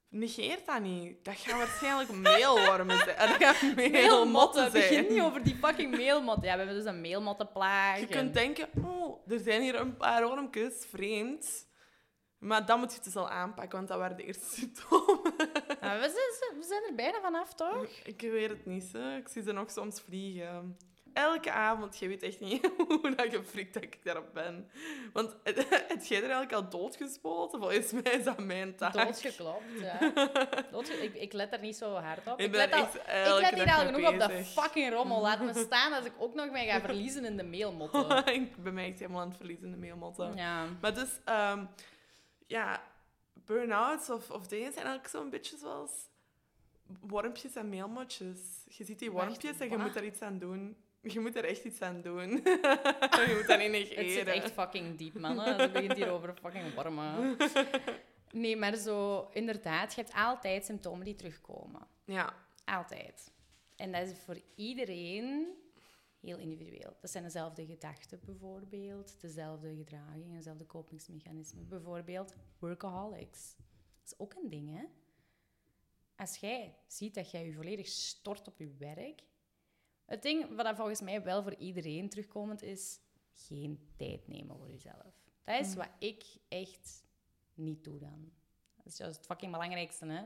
negeert 0.09 0.67
dat 0.67 0.81
niet. 0.81 1.25
Dat 1.25 1.37
gaan 1.37 1.59
waarschijnlijk 1.59 2.11
meelwormen 2.33 2.99
zijn. 2.99 3.17
Dat 3.19 3.29
gaan 3.45 3.75
meelmotten 3.75 4.73
Begin 4.73 4.93
zijn. 5.05 5.13
niet 5.13 5.23
over 5.23 5.43
die 5.43 5.57
fucking 5.57 5.97
meelmotten. 5.97 6.45
Ja, 6.45 6.53
we 6.53 6.59
hebben 6.59 6.77
dus 6.77 6.85
een 6.93 7.01
meelmottenplaag. 7.01 7.99
Je 8.01 8.07
en- 8.07 8.11
kunt 8.13 8.35
denken, 8.35 8.69
oh, 8.85 9.31
er 9.33 9.39
zijn 9.39 9.63
hier 9.63 9.75
een 9.75 9.97
paar 9.97 10.27
wormpjes, 10.27 10.87
vreemd. 10.89 11.69
Maar 12.39 12.67
dan 12.67 12.79
moet 12.79 12.89
je 12.91 12.95
het 12.95 13.05
dus 13.05 13.17
al 13.17 13.29
aanpakken, 13.31 13.77
want 13.77 13.89
dat 13.89 13.99
waren 13.99 14.17
de 14.17 14.25
eerste 14.25 14.47
symptomen. 14.61 15.33
Ah, 15.91 16.01
we, 16.01 16.01
zijn, 16.39 16.59
we 16.61 16.67
zijn 16.67 16.83
er 16.89 16.95
bijna 16.95 17.21
vanaf, 17.21 17.55
toch? 17.55 17.87
Ik 18.05 18.21
weet 18.21 18.49
het 18.51 18.67
niet, 18.67 18.93
hè. 18.93 19.17
ik 19.17 19.29
zie 19.29 19.43
ze 19.43 19.53
nog 19.53 19.71
soms 19.71 20.01
vliegen. 20.01 20.77
Elke 21.13 21.51
avond, 21.51 21.99
je 21.99 22.09
weet 22.09 22.23
echt 22.23 22.41
niet 22.41 22.71
hoe 22.89 23.15
dat 23.15 23.35
gefrikt 23.35 23.75
dat 23.75 23.83
ik 23.83 23.99
daarop 24.05 24.35
ben. 24.35 24.71
Want 25.13 25.37
het 25.89 26.09
jij 26.09 26.23
er 26.23 26.31
eigenlijk 26.31 26.53
al 26.53 26.69
doodgespoten? 26.69 27.59
Volgens 27.61 27.93
mij 27.93 28.13
is 28.13 28.25
dat 28.25 28.39
mijn 28.39 28.77
taak. 28.77 28.93
Doodgeklopt, 28.93 29.65
ja. 29.81 29.99
Doodge- 30.71 31.03
ik, 31.03 31.15
ik 31.15 31.33
let 31.33 31.53
er 31.53 31.61
niet 31.61 31.77
zo 31.77 31.95
hard 31.95 32.27
op. 32.27 32.41
Ik 32.41 32.55
let, 32.55 32.73
al, 32.73 32.83
ik 32.85 33.41
let 33.41 33.55
hier 33.55 33.75
al 33.75 33.85
genoeg 33.87 34.09
op 34.09 34.19
de 34.19 34.45
fucking 34.45 34.93
rommel. 34.93 35.21
Laat 35.21 35.41
me 35.41 35.55
staan 35.55 35.93
als 35.93 36.05
ik 36.05 36.13
ook 36.19 36.35
nog 36.35 36.51
mij 36.51 36.67
ga 36.67 36.81
verliezen 36.81 37.25
in 37.25 37.37
de 37.37 37.43
meelmotten. 37.45 38.27
ik 38.35 38.63
ben 38.63 38.75
mij 38.75 38.87
echt 38.87 38.99
helemaal 38.99 39.21
aan 39.21 39.29
het 39.29 39.37
verliezen, 39.37 39.71
de 39.71 39.77
meelmotten. 39.77 40.37
Ja. 40.37 40.65
Maar 40.81 40.95
dus, 40.95 41.11
ehm, 41.25 41.65
ja, 42.47 42.83
burn-outs 43.55 44.11
of, 44.11 44.31
of 44.31 44.47
dingen 44.47 44.73
zijn 44.73 44.85
eigenlijk 44.85 45.15
zo'n 45.15 45.31
beetje 45.31 45.57
zoals 45.57 45.91
wormpjes 47.01 47.55
en 47.57 47.69
meelmotjes. 47.69 48.39
Je 48.69 48.85
ziet 48.85 48.99
die 48.99 49.13
Wacht, 49.13 49.27
wormpjes 49.27 49.59
en 49.59 49.65
je 49.71 49.77
wat? 49.77 49.85
moet 49.87 49.95
daar 49.95 50.05
iets 50.05 50.21
aan 50.23 50.39
doen. 50.39 50.77
Je 51.03 51.21
moet 51.21 51.37
er 51.37 51.45
echt 51.45 51.65
iets 51.65 51.81
aan 51.81 52.01
doen. 52.03 52.31
je 53.27 53.35
moet 53.39 53.47
dat 53.47 53.59
niet 53.59 53.71
negeren. 53.71 54.05
Het 54.05 54.13
zit 54.13 54.27
echt 54.27 54.53
fucking 54.53 54.99
diep, 54.99 55.19
man. 55.19 55.39
hè. 55.39 55.53
Het 55.53 55.73
begint 55.73 55.93
hier 55.93 56.11
over 56.11 56.35
fucking 56.43 56.75
wormen. 56.75 57.37
Nee, 58.33 58.57
maar 58.57 58.77
zo, 58.77 59.29
inderdaad, 59.33 59.95
je 59.95 60.01
hebt 60.01 60.15
altijd 60.15 60.65
symptomen 60.65 61.05
die 61.05 61.15
terugkomen. 61.15 61.87
Ja, 62.05 62.35
Altijd. 62.65 63.33
En 63.77 63.93
dat 63.93 64.07
is 64.09 64.19
voor 64.25 64.41
iedereen 64.55 65.47
heel 66.21 66.39
individueel. 66.39 66.97
Dat 67.01 67.11
zijn 67.11 67.25
dezelfde 67.25 67.67
gedachten 67.67 68.21
bijvoorbeeld, 68.25 69.21
dezelfde 69.21 69.77
gedragingen, 69.77 70.37
dezelfde 70.37 70.67
kopingsmechanismen. 70.67 71.69
Bijvoorbeeld 71.69 72.35
workaholics. 72.59 73.57
Dat 73.57 74.13
is 74.13 74.19
ook 74.19 74.35
een 74.35 74.51
ding, 74.51 74.77
hè? 74.79 74.85
Als 76.17 76.37
jij 76.37 76.77
ziet 76.87 77.15
dat 77.15 77.31
jij 77.31 77.47
je 77.47 77.53
volledig 77.53 77.87
stort 77.87 78.49
op 78.49 78.59
je 78.59 78.75
werk... 78.79 79.29
Het 80.05 80.23
ding 80.23 80.57
wat 80.57 80.65
dat 80.65 80.77
volgens 80.77 81.01
mij 81.01 81.23
wel 81.23 81.43
voor 81.43 81.55
iedereen 81.55 82.09
terugkomend 82.09 82.63
is, 82.63 83.01
geen 83.33 83.89
tijd 83.97 84.29
nemen 84.29 84.57
voor 84.57 84.71
jezelf. 84.71 85.21
Dat 85.45 85.61
is 85.61 85.75
wat 85.75 85.91
ik 85.99 86.25
echt 86.49 87.05
niet 87.55 87.85
doe 87.85 87.99
dan. 87.99 88.33
Dat 88.77 88.87
is 88.87 88.97
juist 88.97 89.17
het 89.17 89.27
fucking 89.27 89.53
belangrijkste, 89.53 90.07
hè? 90.07 90.25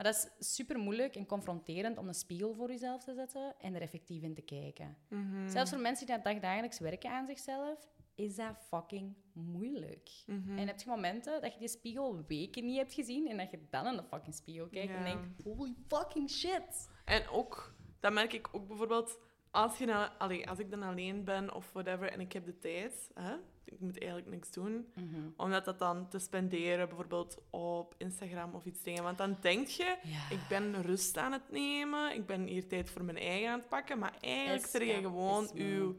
Maar 0.00 0.12
dat 0.12 0.30
is 0.38 0.54
super 0.54 0.78
moeilijk 0.78 1.16
en 1.16 1.26
confronterend 1.26 1.98
om 1.98 2.08
een 2.08 2.14
spiegel 2.14 2.54
voor 2.54 2.68
jezelf 2.68 3.04
te 3.04 3.14
zetten 3.14 3.54
en 3.58 3.74
er 3.74 3.82
effectief 3.82 4.22
in 4.22 4.34
te 4.34 4.42
kijken. 4.42 4.96
Mhm. 5.08 5.48
Zelfs 5.48 5.70
voor 5.70 5.80
mensen 5.80 6.06
die 6.06 6.14
dat 6.14 6.24
dagdagelijks 6.24 6.78
werken 6.78 7.10
aan 7.10 7.26
zichzelf, 7.26 7.88
is 8.14 8.36
dat 8.36 8.56
fucking 8.68 9.16
moeilijk. 9.32 10.10
Mhm. 10.26 10.58
En 10.58 10.66
heb 10.66 10.80
je 10.80 10.88
momenten 10.88 11.40
dat 11.40 11.52
je 11.52 11.58
die 11.58 11.68
spiegel 11.68 12.24
weken 12.26 12.64
niet 12.64 12.76
hebt 12.76 12.94
gezien 12.94 13.28
en 13.28 13.36
dat 13.36 13.50
je 13.50 13.66
dan 13.70 13.86
in 13.86 13.96
de 13.96 14.02
fucking 14.02 14.34
spiegel 14.34 14.68
kijkt 14.68 14.94
en 14.94 15.04
denkt, 15.04 15.42
holy 15.42 15.74
fucking 15.88 16.30
shit. 16.30 16.90
En 17.04 17.28
ook, 17.28 17.74
dat 18.00 18.12
merk 18.12 18.32
ik 18.32 18.48
ook 18.52 18.68
bijvoorbeeld, 18.68 19.18
als, 19.50 19.78
je 19.78 19.86
dan, 19.86 20.18
allee, 20.18 20.48
als 20.48 20.58
ik 20.58 20.70
dan 20.70 20.82
alleen 20.82 21.24
ben 21.24 21.54
of 21.54 21.72
whatever 21.72 22.12
en 22.12 22.20
ik 22.20 22.32
heb 22.32 22.44
de 22.44 22.58
tijd, 22.58 23.10
hè, 23.14 23.36
ik 23.70 23.80
moet 23.80 23.98
eigenlijk 23.98 24.30
niks 24.30 24.50
doen, 24.50 24.92
om 25.36 25.50
dat 25.50 25.78
dan 25.78 26.08
te 26.08 26.18
spenderen, 26.18 26.88
bijvoorbeeld 26.88 27.42
op 27.50 27.94
Instagram 27.98 28.54
of 28.54 28.64
iets 28.64 28.82
dingen. 28.82 29.02
Want 29.02 29.18
dan 29.18 29.36
denk 29.40 29.66
je, 29.66 29.96
Ja. 30.02 30.30
ik 30.30 30.40
ben 30.48 30.82
rust 30.82 31.16
aan 31.16 31.32
het 31.32 31.50
nemen, 31.50 32.14
ik 32.14 32.26
ben 32.26 32.46
hier 32.46 32.66
tijd 32.68 32.90
voor 32.90 33.04
mijn 33.04 33.18
eigen 33.18 33.50
aan 33.50 33.58
het 33.58 33.68
pakken, 33.68 33.98
maar 33.98 34.14
eigenlijk 34.20 34.66
zit 34.66 34.82
je 34.82 34.92
gewoon 34.94 35.50
je 35.54 35.94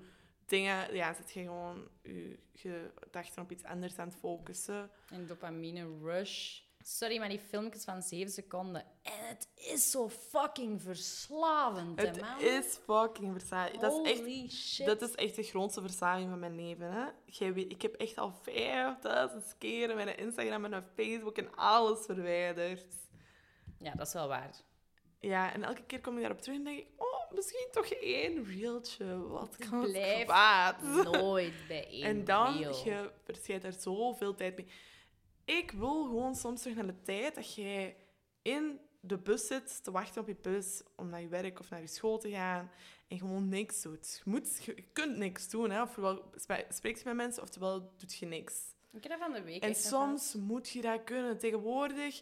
dingen, 0.45 0.95
ja, 0.95 1.13
zit 1.13 1.31
je 1.31 1.41
gewoon 1.41 1.87
je 2.51 2.89
gedachten 2.99 3.41
op 3.41 3.51
iets 3.51 3.63
anders 3.63 3.97
aan 3.97 4.07
het 4.07 4.17
focussen. 4.17 4.89
Een 5.09 5.27
dopamine 5.27 5.87
rush. 6.03 6.59
Sorry, 6.83 7.17
maar 7.19 7.29
die 7.29 7.39
filmpjes 7.39 7.83
van 7.83 8.01
7 8.01 8.31
seconden. 8.31 8.81
En 9.01 9.27
het 9.27 9.47
is 9.55 9.91
zo 9.91 10.09
fucking 10.09 10.81
verslavend, 10.81 12.01
hè, 12.01 12.07
Het 12.07 12.21
man. 12.21 12.39
is 12.41 12.79
fucking 12.85 13.31
verslaving. 13.31 13.79
Dat 13.79 13.91
is 14.05 14.11
echt 14.11 14.19
Holy 14.19 14.49
shit. 14.49 14.85
Dat 14.85 15.01
is 15.01 15.15
echt 15.15 15.35
de 15.35 15.43
grootste 15.43 15.81
verslaving 15.81 16.29
van 16.29 16.39
mijn 16.39 16.55
leven. 16.55 16.91
Hè? 16.91 17.05
Jij 17.25 17.53
weet, 17.53 17.71
ik 17.71 17.81
heb 17.81 17.93
echt 17.93 18.17
al 18.17 18.33
5000 18.41 19.55
keren 19.57 19.95
mijn 19.95 20.17
Instagram 20.17 20.63
en 20.63 20.69
mijn 20.69 20.85
Facebook 20.95 21.37
en 21.37 21.55
alles 21.55 22.05
verwijderd. 22.05 22.85
Ja, 23.79 23.93
dat 23.95 24.07
is 24.07 24.13
wel 24.13 24.27
waar. 24.27 24.55
Ja, 25.19 25.53
en 25.53 25.63
elke 25.63 25.83
keer 25.83 26.01
kom 26.01 26.15
ik 26.15 26.21
daarop 26.21 26.41
terug 26.41 26.57
en 26.57 26.63
denk 26.63 26.77
ik, 26.79 26.87
oh, 26.97 27.31
misschien 27.31 27.67
toch 27.71 27.85
één 27.85 28.45
reeltje. 28.45 29.27
Wat 29.27 29.55
kan 29.69 29.83
het 29.93 30.23
kwaad? 30.23 30.81
Nooit 30.81 31.53
bij 31.67 31.87
één 31.91 32.03
En 32.03 32.25
dan, 32.25 32.57
reel. 32.57 32.81
je 32.83 33.11
verschijnt 33.23 33.63
er 33.63 33.73
zoveel 33.73 34.33
tijd 34.35 34.55
mee. 34.57 34.67
Ik 35.59 35.71
wil 35.71 36.03
gewoon 36.03 36.35
soms 36.35 36.61
terug 36.61 36.77
naar 36.77 36.87
de 36.87 37.01
tijd 37.01 37.35
dat 37.35 37.55
jij 37.55 37.95
in 38.41 38.79
de 38.99 39.17
bus 39.17 39.47
zit 39.47 39.83
te 39.83 39.91
wachten 39.91 40.21
op 40.21 40.27
je 40.27 40.35
bus 40.41 40.83
om 40.95 41.09
naar 41.09 41.21
je 41.21 41.27
werk 41.27 41.59
of 41.59 41.69
naar 41.69 41.81
je 41.81 41.87
school 41.87 42.17
te 42.17 42.29
gaan 42.29 42.71
en 43.07 43.17
gewoon 43.17 43.49
niks 43.49 43.81
doet. 43.81 44.21
Je, 44.23 44.29
moet, 44.29 44.63
je 44.63 44.83
kunt 44.93 45.17
niks 45.17 45.49
doen, 45.49 45.69
hè. 45.69 45.81
ofwel 45.81 46.31
sp- 46.35 46.65
spreek 46.69 46.97
je 46.97 47.01
met 47.05 47.15
mensen, 47.15 47.43
oftewel 47.43 47.93
doet 47.97 48.13
je 48.13 48.25
niks. 48.25 48.53
Ik 48.91 49.03
heb 49.03 49.11
dat 49.11 49.21
van 49.21 49.33
de 49.33 49.41
week 49.43 49.63
En 49.63 49.75
soms 49.75 50.35
moet 50.35 50.69
je 50.69 50.81
dat 50.81 51.03
kunnen. 51.03 51.37
Tegenwoordig, 51.37 52.21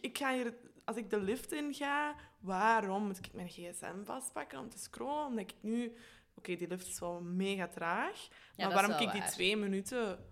ik 0.00 0.18
ga 0.18 0.32
hier, 0.32 0.54
als 0.84 0.96
ik 0.96 1.10
de 1.10 1.20
lift 1.20 1.52
in 1.52 1.74
ga, 1.74 2.16
waarom 2.38 3.06
moet 3.06 3.18
ik 3.18 3.32
mijn 3.32 3.48
gsm 3.48 4.04
vastpakken 4.04 4.58
om 4.58 4.68
te 4.68 4.78
scrollen? 4.78 5.26
Omdat 5.26 5.44
ik 5.50 5.54
nu... 5.60 5.96
Oké, 6.34 6.54
die 6.56 6.68
lift 6.68 6.86
is 6.86 7.00
wel 7.00 7.20
mega 7.20 7.68
traag. 7.68 8.28
Ja, 8.56 8.64
maar 8.64 8.74
waarom 8.74 8.90
wel 8.90 9.00
ik 9.00 9.12
die 9.12 9.20
waar. 9.20 9.30
twee 9.30 9.56
minuten... 9.56 10.29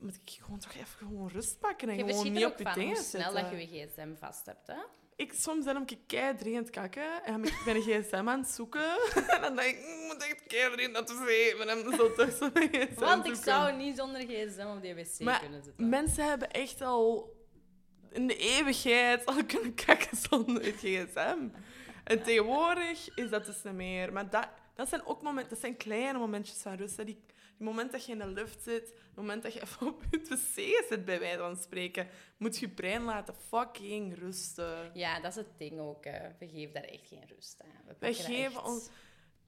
Moet 0.00 0.14
ik 0.24 0.38
gewoon 0.42 0.58
toch 0.58 0.72
even 0.74 0.86
gewoon 0.98 1.28
rust 1.28 1.58
pakken 1.58 1.88
en 1.88 1.96
Je 1.96 2.04
gewoon 2.04 2.32
niet 2.32 2.44
op 2.44 2.58
je 2.58 2.64
van 2.64 2.74
dingen 2.74 2.96
snel 2.96 3.22
zitten. 3.32 3.42
dat 3.42 3.50
je 3.50 3.76
je 3.78 3.86
gsm 3.86 4.14
vast 4.18 4.46
hebt, 4.46 4.66
hè? 4.66 4.76
Ik, 5.16 5.32
soms 5.32 5.64
heb 5.64 5.90
ik 5.90 5.98
kei 6.06 6.36
dringend 6.36 6.70
kakken 6.70 7.24
en 7.24 7.32
dan 7.32 7.40
ben 7.40 7.50
ik 7.50 7.64
mijn 7.64 8.02
gsm 8.02 8.28
aan 8.28 8.38
het 8.40 8.48
zoeken. 8.48 8.98
en 9.34 9.40
dan 9.40 9.56
denk 9.56 9.76
ik, 9.76 9.84
"Mm, 9.84 10.00
ik 10.00 10.06
moet 10.06 10.22
echt 10.22 10.42
kei 10.46 10.72
dringend 10.72 10.92
naar 10.92 11.06
de 11.06 11.52
wc. 11.54 11.60
En 11.60 11.82
dan 11.82 11.92
zo 11.96 12.12
toch 12.12 12.30
zo 12.36 12.50
gsm 12.54 13.00
Want 13.10 13.26
ik 13.26 13.34
zoeken. 13.34 13.52
zou 13.52 13.72
niet 13.76 13.96
zonder 13.96 14.20
gsm 14.20 14.66
op 14.76 14.82
die 14.82 14.94
wc 14.94 15.20
Maar 15.20 15.40
kunnen 15.40 15.62
zitten. 15.64 15.88
Mensen 15.88 16.24
hebben 16.28 16.50
echt 16.50 16.80
al 16.82 17.32
in 18.12 18.26
de 18.26 18.36
eeuwigheid 18.36 19.26
al 19.26 19.44
kunnen 19.44 19.74
kakken 19.74 20.16
zonder 20.30 20.64
het 20.64 20.74
gsm. 20.74 21.48
En 22.04 22.22
tegenwoordig 22.22 23.14
is 23.14 23.30
dat 23.30 23.46
dus 23.46 23.62
niet 23.62 23.74
meer. 23.74 24.12
Maar 24.12 24.30
dat, 24.30 24.48
dat 24.74 24.88
zijn 24.88 25.06
ook 25.06 25.22
momenten, 25.22 25.50
dat 25.50 25.60
zijn 25.60 25.76
kleine 25.76 26.18
momentjes 26.18 26.56
van 26.62 26.74
rust. 26.74 27.06
Die, 27.06 27.20
die 27.60 27.68
moment 27.68 27.92
dat 27.92 28.04
je 28.04 28.12
in 28.12 28.18
de 28.18 28.26
lucht 28.26 28.62
zit, 28.62 28.88
het 28.88 29.14
moment 29.14 29.42
dat 29.42 29.52
je 29.52 29.60
even 29.66 29.86
op 29.86 30.02
je 30.10 30.18
wc 30.28 30.86
zit, 30.88 31.04
bij 31.04 31.18
wijze 31.20 31.38
van 31.38 31.56
spreken, 31.56 32.08
moet 32.36 32.58
je 32.58 32.68
brein 32.68 33.02
laten 33.02 33.34
fucking 33.48 34.18
rusten. 34.18 34.90
Ja, 34.94 35.20
dat 35.20 35.30
is 35.30 35.36
het 35.36 35.58
ding 35.58 35.78
ook. 35.80 36.04
hè. 36.04 36.28
We 36.38 36.48
geven 36.48 36.74
daar 36.74 36.82
echt 36.84 37.06
geen 37.08 37.24
rust 37.34 37.62
aan. 37.62 37.94
We 37.98 38.14
geven 38.14 38.44
echt- 38.56 38.62
ons... 38.66 38.88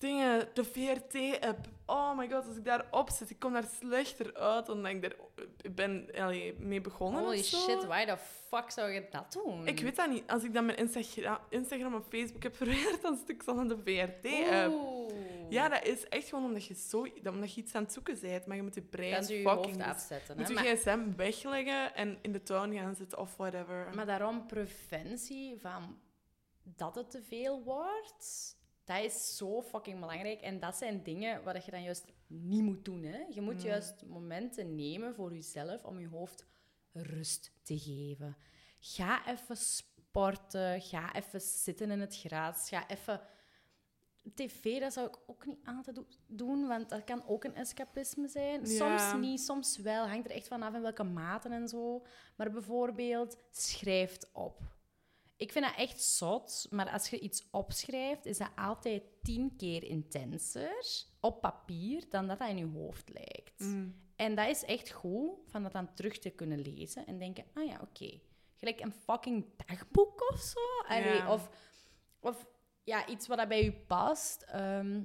dingen, 0.02 0.48
de 0.54 0.64
VRT-app. 0.64 1.66
Oh 1.86 2.16
my 2.18 2.30
god, 2.30 2.46
als 2.46 2.56
ik 2.56 2.64
daarop 2.64 3.10
zit, 3.10 3.30
ik 3.30 3.38
kom 3.38 3.52
daar 3.52 3.68
slechter 3.80 4.34
uit 4.34 4.66
dan 4.66 4.86
ik 4.86 5.02
daar 5.02 5.14
ik 5.60 5.74
ben 5.74 6.08
allee, 6.14 6.54
mee 6.58 6.80
begonnen. 6.80 7.22
Holy 7.22 7.42
shit, 7.42 7.84
why 7.84 8.04
the 8.06 8.16
fuck 8.48 8.70
zou 8.70 8.90
je 8.90 9.06
dat 9.10 9.32
doen? 9.32 9.66
Ik 9.66 9.80
weet 9.80 9.96
dat 9.96 10.08
niet. 10.10 10.30
Als 10.30 10.44
ik 10.44 10.54
dan 10.54 10.64
mijn 10.66 10.78
Instagram, 10.78 11.38
Instagram 11.48 11.94
of 11.94 12.06
Facebook 12.08 12.42
heb 12.42 12.56
verwijderd, 12.62 13.02
dan 13.02 13.16
stuk 13.16 13.42
ik 13.42 13.48
aan 13.48 13.68
de 13.68 13.78
VRT-app. 13.84 15.10
Ja, 15.48 15.68
dat 15.68 15.84
is 15.84 16.08
echt 16.08 16.28
gewoon 16.28 16.44
omdat 16.44 16.64
je, 16.66 16.74
zo, 16.74 17.06
omdat 17.24 17.54
je 17.54 17.60
iets 17.60 17.74
aan 17.74 17.82
het 17.82 17.92
zoeken 17.92 18.18
bent, 18.20 18.46
maar 18.46 18.56
je 18.56 18.62
moet 18.62 18.74
je 18.74 18.82
brein 18.82 19.12
Dat 19.20 19.28
je 19.28 19.42
fucking... 19.42 19.64
hoofd 19.64 19.78
dus- 19.78 19.86
afzetten. 19.86 20.36
moet 20.36 20.48
Hè? 20.48 20.52
je 20.52 20.60
Maar, 20.60 20.76
gsm 20.76 21.16
wegleggen 21.16 21.94
en 21.94 22.18
in 22.22 22.32
de 22.32 22.42
tuin 22.42 22.74
gaan 22.74 22.94
zitten 22.94 23.18
of 23.18 23.36
whatever. 23.36 23.90
maar 23.94 24.06
daarom 24.06 24.46
preventie 24.46 25.60
van 25.60 25.98
dat 26.62 26.94
het 26.94 27.10
te 27.10 27.22
veel 27.22 27.62
wordt, 27.62 28.56
dat 28.94 29.04
is 29.04 29.36
zo 29.36 29.62
fucking 29.62 30.00
belangrijk. 30.00 30.40
En 30.40 30.60
dat 30.60 30.76
zijn 30.76 31.02
dingen 31.02 31.42
wat 31.42 31.64
je 31.64 31.70
dan 31.70 31.82
juist 31.82 32.04
niet 32.26 32.62
moet 32.62 32.84
doen. 32.84 33.02
Hè? 33.02 33.24
Je 33.30 33.40
moet 33.40 33.54
Mm. 33.54 33.60
juist 33.66 34.04
momenten 34.06 34.74
nemen 34.74 35.14
voor 35.14 35.32
jezelf 35.34 35.84
om 35.84 36.00
je 36.00 36.08
hoofd 36.08 36.46
rust 36.92 37.52
te 37.62 37.78
geven. 37.78 38.36
Ga 38.80 39.26
even 39.28 39.56
sporten, 39.56 40.80
ga 40.80 41.14
even 41.14 41.40
zitten 41.40 41.90
in 41.90 42.00
het 42.00 42.16
gras, 42.16 42.68
ga 42.68 42.88
even... 42.88 43.20
TV, 44.34 44.80
dat 44.80 44.92
zou 44.92 45.06
ik 45.08 45.18
ook 45.26 45.46
niet 45.46 45.58
altijd 45.64 45.96
do- 45.96 46.06
doen, 46.26 46.66
want 46.66 46.88
dat 46.88 47.04
kan 47.04 47.22
ook 47.26 47.44
een 47.44 47.54
escapisme 47.54 48.28
zijn. 48.28 48.66
Ja. 48.66 48.76
Soms 48.76 49.20
niet, 49.26 49.40
soms 49.40 49.76
wel. 49.78 50.06
Hangt 50.08 50.26
er 50.30 50.36
echt 50.36 50.48
vanaf 50.48 50.74
in 50.74 50.82
welke 50.82 51.02
maten 51.02 51.52
en 51.52 51.68
zo. 51.68 52.06
Maar 52.36 52.50
bijvoorbeeld, 52.50 53.36
schrijf 53.50 54.18
op. 54.32 54.60
Ik 55.42 55.52
vind 55.52 55.64
dat 55.64 55.76
echt 55.76 56.02
zot, 56.02 56.66
maar 56.70 56.90
als 56.90 57.08
je 57.08 57.18
iets 57.18 57.44
opschrijft, 57.50 58.26
is 58.26 58.38
dat 58.38 58.50
altijd 58.56 59.02
tien 59.22 59.56
keer 59.56 59.84
intenser 59.84 61.04
op 61.20 61.40
papier 61.40 62.04
dan 62.08 62.26
dat 62.26 62.38
dat 62.38 62.48
in 62.48 62.56
je 62.56 62.66
hoofd 62.66 63.08
lijkt. 63.08 63.60
Mm. 63.60 63.94
En 64.16 64.34
dat 64.34 64.48
is 64.48 64.64
echt 64.64 64.90
goed, 64.90 65.30
van 65.46 65.62
dat 65.62 65.72
dan 65.72 65.94
terug 65.94 66.18
te 66.18 66.30
kunnen 66.30 66.60
lezen 66.60 67.06
en 67.06 67.18
denken, 67.18 67.44
ah 67.54 67.66
ja, 67.66 67.80
oké. 67.80 68.20
Gelijk 68.56 68.80
een 68.80 68.92
fucking 68.92 69.44
dagboek 69.66 70.30
of 70.30 70.40
zo. 70.40 70.60
Allee, 70.86 71.14
Ja. 71.14 71.32
Of, 71.32 71.48
of 72.20 72.46
ja, 72.84 73.06
iets 73.06 73.26
wat 73.26 73.38
dat 73.38 73.48
bij 73.48 73.64
u 73.64 73.72
past. 73.72 74.42
Ehm, 74.42 75.02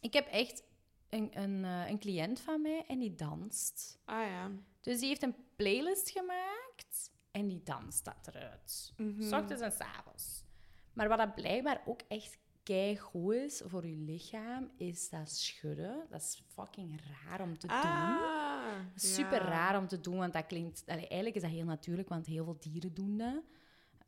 ik 0.00 0.12
heb 0.12 0.26
echt 0.26 0.62
een, 1.08 1.40
een, 1.40 1.64
eh, 1.64 1.90
een 1.90 1.98
cliënt 1.98 2.40
van 2.40 2.62
mij 2.62 2.84
en 2.86 2.98
die 2.98 3.14
danst. 3.14 4.00
Ah 4.04 4.26
ja. 4.26 4.50
Dus 4.80 4.98
die 4.98 5.08
heeft 5.08 5.22
een 5.22 5.36
playlist 5.56 6.10
gemaakt 6.10 7.10
en 7.32 7.48
die 7.48 7.62
danst 7.62 8.04
dat 8.04 8.34
eruit. 8.34 8.92
Mhm. 8.96 9.22
S 9.22 9.32
ochtends 9.32 9.62
en 9.62 9.72
s 9.72 9.78
avonds. 9.78 10.44
Maar 10.92 11.08
wat 11.08 11.18
dat 11.18 11.34
blijkbaar 11.34 11.82
ook 11.86 12.00
echt 12.08 12.38
keigoed 12.62 13.34
is 13.34 13.62
voor 13.64 13.86
je 13.86 13.96
lichaam, 13.96 14.70
is 14.76 15.08
dat 15.08 15.30
schudden. 15.30 16.06
Dat 16.10 16.20
is 16.20 16.42
fucking 16.46 17.00
raar 17.10 17.40
om 17.40 17.58
te 17.58 17.66
doen. 17.66 17.76
Ah, 17.76 18.74
Super 18.94 19.42
ja. 19.42 19.48
raar 19.48 19.78
om 19.78 19.86
te 19.86 20.00
doen, 20.00 20.16
want 20.16 20.32
dat 20.32 20.46
klinkt... 20.46 20.82
allee, 20.86 21.08
eigenlijk 21.08 21.34
is 21.34 21.42
dat 21.42 21.50
heel 21.50 21.64
natuurlijk, 21.64 22.08
want 22.08 22.26
heel 22.26 22.44
veel 22.44 22.56
dieren 22.60 22.94
doen 22.94 23.16
dat. 23.16 23.42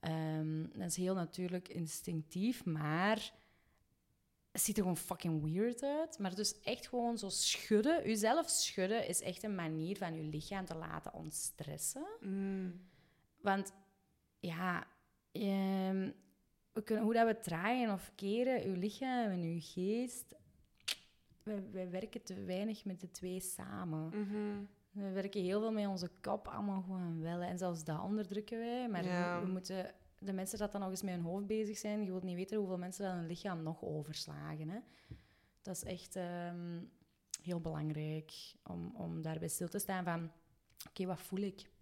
Ehm, 0.00 0.62
dat 0.72 0.88
is 0.88 0.96
heel 0.96 1.14
natuurlijk 1.14 1.68
instinctief, 1.68 2.64
maar 2.64 3.32
het 4.52 4.62
ziet 4.62 4.76
er 4.76 4.82
gewoon 4.82 4.96
fucking 4.96 5.42
weird 5.42 5.82
uit. 5.82 6.18
Maar 6.18 6.34
dus 6.34 6.60
echt 6.60 6.88
gewoon 6.88 7.18
zo 7.18 7.28
schudden, 7.28 8.08
jezelf 8.08 8.48
schudden, 8.48 9.08
is 9.08 9.20
echt 9.20 9.42
een 9.42 9.54
manier 9.54 9.96
van 9.96 10.14
je 10.14 10.22
lichaam 10.22 10.64
te 10.64 10.74
laten 10.74 11.12
ontstressen. 11.14 12.06
Mm. 12.20 12.92
Want 13.44 13.72
ja, 14.40 14.86
ehm, 15.32 16.10
we 16.72 16.82
kunnen, 16.84 17.04
hoe 17.04 17.14
dat 17.14 17.26
we 17.26 17.38
draaien 17.38 17.92
of 17.92 18.12
keren, 18.14 18.62
uw 18.64 18.74
lichaam 18.74 19.30
en 19.30 19.40
uw 19.42 19.58
geest, 19.60 20.34
wij, 21.42 21.70
wij 21.72 21.90
werken 21.90 22.22
te 22.22 22.44
weinig 22.44 22.84
met 22.84 23.00
de 23.00 23.10
twee 23.10 23.40
samen. 23.40 24.08
Mhm. 24.08 24.64
We 24.90 25.10
werken 25.10 25.42
heel 25.42 25.60
veel 25.60 25.72
met 25.72 25.86
onze 25.86 26.10
kop, 26.20 26.48
allemaal 26.48 26.82
gewoon 26.82 27.20
wel. 27.20 27.40
En 27.40 27.58
zelfs 27.58 27.84
dat 27.84 28.00
onderdrukken 28.02 28.58
wij. 28.58 28.88
Maar 28.88 29.04
Ja. 29.04 29.40
we, 29.40 29.46
we 29.46 29.52
moeten, 29.52 29.94
de 30.18 30.32
mensen 30.32 30.58
dat 30.58 30.72
dan 30.72 30.80
nog 30.80 30.90
eens 30.90 31.02
met 31.02 31.14
hun 31.14 31.22
hoofd 31.24 31.46
bezig 31.46 31.78
zijn, 31.78 32.04
je 32.04 32.10
wilt 32.10 32.22
niet 32.22 32.36
weten 32.36 32.58
hoeveel 32.58 32.78
mensen 32.78 33.04
dat 33.04 33.14
hun 33.14 33.26
lichaam 33.26 33.62
nog 33.62 33.82
overslagen. 33.82 34.68
Hè. 34.68 34.78
Dat 35.62 35.76
is 35.76 35.84
echt 35.84 36.16
ehm, 36.16 36.80
heel 37.42 37.60
belangrijk 37.60 38.32
om, 38.62 38.94
om 38.96 39.22
daarbij 39.22 39.48
stil 39.48 39.68
te 39.68 39.78
staan 39.78 40.04
van, 40.04 40.30
oké, 40.88 41.06
wat 41.06 41.20
voel 41.20 41.40
ik? 41.40 41.72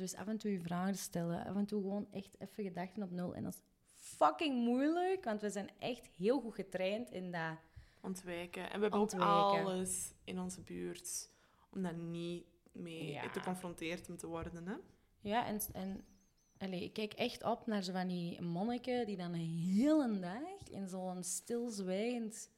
En 0.00 0.08
zo 0.08 0.16
af 0.16 0.26
en 0.26 0.38
toe 0.38 0.50
je 0.52 0.60
vragen 0.60 0.96
stellen. 0.96 1.44
Af 1.46 1.56
en 1.56 1.66
toe 1.66 1.82
gewoon 1.82 2.06
echt 2.12 2.36
even 2.40 2.64
gedachten 2.64 3.02
op 3.02 3.10
nul. 3.10 3.34
En 3.34 3.42
dat 3.42 3.52
is 3.54 3.60
fucking 3.92 4.64
moeilijk, 4.64 5.24
want 5.24 5.40
we 5.40 5.50
zijn 5.50 5.70
echt 5.78 6.06
heel 6.16 6.40
goed 6.40 6.54
getraind 6.54 7.10
in 7.10 7.32
dat... 7.32 7.56
Ontwijken. 8.02 8.62
En 8.70 8.76
we 8.76 8.82
hebben 8.82 9.00
Ontwijken. 9.00 9.30
ook 9.36 9.52
alles 9.58 10.12
in 10.24 10.40
onze 10.40 10.60
buurt 10.62 11.30
om 11.70 11.82
daar 11.82 11.94
niet 11.94 12.44
mee 12.72 13.06
Ja. 13.10 13.30
te 13.30 13.40
confronteerd 13.40 14.08
om 14.08 14.16
te 14.16 14.26
worden. 14.26 14.66
Hè? 14.66 14.74
Ja, 15.20 15.46
en, 15.46 15.60
en 15.72 16.04
allee, 16.58 16.84
ik 16.84 16.92
kijk 16.92 17.12
echt 17.12 17.44
op 17.44 17.66
naar 17.66 17.82
zo 17.82 17.92
van 17.92 18.08
die 18.08 18.40
monniken 18.42 19.06
die 19.06 19.16
dan 19.16 19.32
een 19.32 19.58
hele 19.74 20.18
dag 20.18 20.68
in 20.70 20.88
zo'n 20.88 21.22
stilzwijgend 21.22 22.50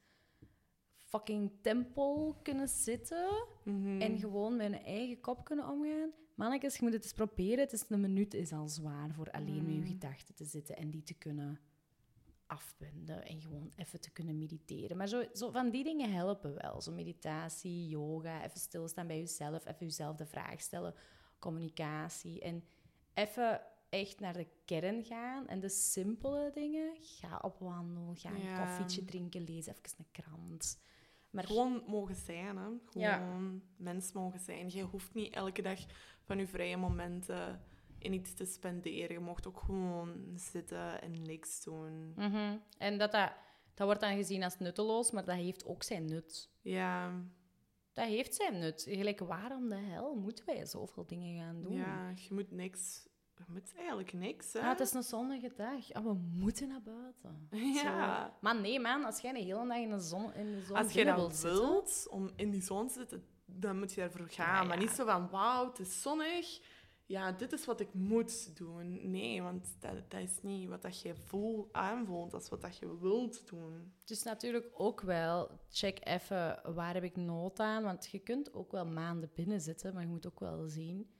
fucking 0.95 1.51
tempel 1.61 2.39
kunnen 2.43 2.67
zitten 2.67 3.45
Mhm. 3.63 4.01
en 4.01 4.19
gewoon 4.19 4.55
met 4.55 4.71
hun 4.71 4.83
eigen 4.83 5.19
kop 5.19 5.43
kunnen 5.45 5.69
omgaan. 5.69 6.11
Mannetjes, 6.37 6.75
je 6.75 6.83
moet 6.83 6.93
het 6.93 7.03
eens 7.03 7.13
proberen. 7.13 7.59
Het 7.59 7.73
is 7.73 7.85
een 7.89 8.01
minuut 8.01 8.33
is 8.33 8.51
al 8.51 8.67
zwaar 8.67 9.13
voor 9.13 9.31
alleen 9.31 9.65
met 9.65 9.73
je 9.73 9.79
Mm. 9.79 9.85
gedachten 9.87 10.35
te 10.35 10.45
zitten 10.45 10.75
en 10.77 10.89
die 10.89 11.03
te 11.03 11.13
kunnen 11.13 11.59
afwenden 12.45 13.25
en 13.25 13.41
gewoon 13.41 13.71
even 13.75 14.01
te 14.01 14.11
kunnen 14.11 14.37
mediteren. 14.37 14.97
Maar 14.97 15.07
zo, 15.07 15.23
zo 15.33 15.51
van 15.51 15.69
die 15.69 15.83
dingen 15.83 16.13
helpen 16.13 16.53
wel. 16.61 16.81
Zo 16.81 16.91
meditatie, 16.91 17.87
yoga, 17.87 18.43
even 18.45 18.59
stilstaan 18.59 19.07
bij 19.07 19.17
jezelf, 19.19 19.65
even 19.65 19.85
jezelf 19.85 20.15
de 20.15 20.25
vraag 20.25 20.61
stellen, 20.61 20.93
communicatie 21.39 22.41
en 22.41 22.63
even 23.13 23.61
echt 23.89 24.19
naar 24.19 24.33
de 24.33 24.47
kern 24.65 25.03
gaan 25.03 25.47
en 25.47 25.59
de 25.59 25.69
simpele 25.69 26.51
dingen. 26.53 26.95
Ga 27.01 27.37
op 27.41 27.59
wandel, 27.59 28.13
ga 28.15 28.29
een 28.29 28.41
Ja. 28.41 28.53
koffietje 28.53 29.05
drinken, 29.05 29.43
lees 29.43 29.65
even 29.65 29.81
een 29.97 30.11
krant. 30.11 30.79
Maar 31.29 31.45
Gewoon 31.45 31.83
mogen 31.87 32.15
zijn, 32.15 32.57
hè. 32.57 32.63
Gewoon 32.85 33.07
Ja. 33.07 33.37
mens 33.77 34.11
mogen 34.11 34.39
zijn. 34.39 34.69
Je 34.69 34.83
hoeft 34.83 35.13
niet 35.13 35.33
elke 35.33 35.61
dag 35.61 35.79
van 36.27 36.37
je 36.37 36.47
vrije 36.47 36.77
momenten 36.77 37.61
in 37.99 38.13
iets 38.13 38.33
te 38.33 38.45
spenderen. 38.45 39.11
Je 39.11 39.19
mocht 39.19 39.47
ook 39.47 39.59
gewoon 39.59 40.31
zitten 40.35 41.01
en 41.01 41.21
niks 41.21 41.63
doen. 41.63 42.13
Mhm. 42.15 42.57
En 42.77 42.97
dat, 42.97 43.11
dat, 43.11 43.31
dat 43.73 43.85
wordt 43.85 44.01
dan 44.01 44.15
gezien 44.15 44.43
als 44.43 44.57
nutteloos, 44.57 45.11
maar 45.11 45.25
dat 45.25 45.35
heeft 45.35 45.65
ook 45.65 45.83
zijn 45.83 46.05
nut. 46.05 46.49
Ja, 46.61 47.11
Dat 47.93 48.05
heeft 48.05 48.35
zijn 48.35 48.59
nut. 48.59 48.85
Gelijk, 48.89 49.19
waarom 49.19 49.69
de 49.69 49.75
hel 49.75 50.15
moeten 50.15 50.45
wij 50.45 50.65
zoveel 50.65 51.05
dingen 51.05 51.39
gaan 51.39 51.61
doen? 51.61 51.73
ja, 51.73 52.13
je 52.15 52.33
moet 52.33 52.51
niks... 52.51 53.05
Je 53.37 53.43
moet 53.47 53.73
eigenlijk 53.75 54.13
niks, 54.13 54.53
hè. 54.53 54.59
Ah, 54.59 54.69
het 54.69 54.79
is 54.79 54.93
een 54.93 55.03
zonnige 55.03 55.51
dag. 55.55 55.91
Ah, 55.93 56.03
we 56.03 56.13
moeten 56.13 56.67
naar 56.67 56.81
buiten. 56.81 57.47
Ja. 57.81 58.25
Zo. 58.25 58.33
Maar 58.41 58.61
nee, 58.61 58.79
man, 58.79 59.03
als 59.03 59.19
jij 59.19 59.31
de 59.33 59.39
hele 59.39 59.67
dag 59.67 59.77
in 59.77 59.89
de 59.89 59.99
zon, 59.99 60.33
in 60.33 60.51
de 60.51 60.61
zon 60.61 60.77
Als 60.77 60.87
je 60.87 60.93
binnen 60.93 61.15
dat 61.15 61.23
wilt 61.23 61.35
zitten... 61.35 61.61
wilt, 61.61 62.07
om 62.09 62.29
in 62.35 62.49
die 62.49 62.61
zon 62.61 62.87
te 62.87 62.93
zitten, 62.93 63.23
dan 63.49 63.79
moet 63.79 63.93
je 63.93 64.01
daarvoor 64.01 64.29
gaan. 64.29 64.53
Ja, 64.53 64.61
ja. 64.61 64.67
Maar 64.67 64.77
niet 64.77 64.89
zo 64.89 65.05
van, 65.05 65.29
wauw, 65.29 65.67
het 65.67 65.79
is 65.79 66.01
zonnig. 66.01 66.59
Ja, 67.05 67.31
dit 67.31 67.51
is 67.51 67.65
wat 67.65 67.79
ik 67.79 67.93
moet 67.93 68.57
doen. 68.57 69.11
Nee, 69.11 69.41
want 69.41 69.75
dat, 69.79 70.11
dat 70.11 70.21
is 70.21 70.41
niet 70.41 70.69
wat 70.69 70.81
dat 70.81 71.01
je 71.01 71.15
voel, 71.15 71.69
aanvoelt. 71.71 72.31
Dat 72.31 72.41
is 72.41 72.49
wat 72.49 72.61
dat 72.61 72.77
je 72.77 72.99
wilt 72.99 73.47
doen. 73.49 73.93
Dus 74.05 74.23
natuurlijk 74.23 74.69
ook 74.73 75.01
wel, 75.01 75.59
check 75.69 76.07
even 76.07 76.61
waar 76.73 76.93
heb 76.93 77.03
ik 77.03 77.15
nood 77.15 77.59
aan. 77.59 77.83
Want 77.83 78.07
je 78.11 78.19
kunt 78.19 78.53
ook 78.53 78.71
wel 78.71 78.85
maanden 78.85 79.31
binnen 79.33 79.61
zitten, 79.61 79.93
maar 79.93 80.03
je 80.03 80.09
moet 80.09 80.27
ook 80.27 80.39
wel 80.39 80.67
zien 80.67 81.11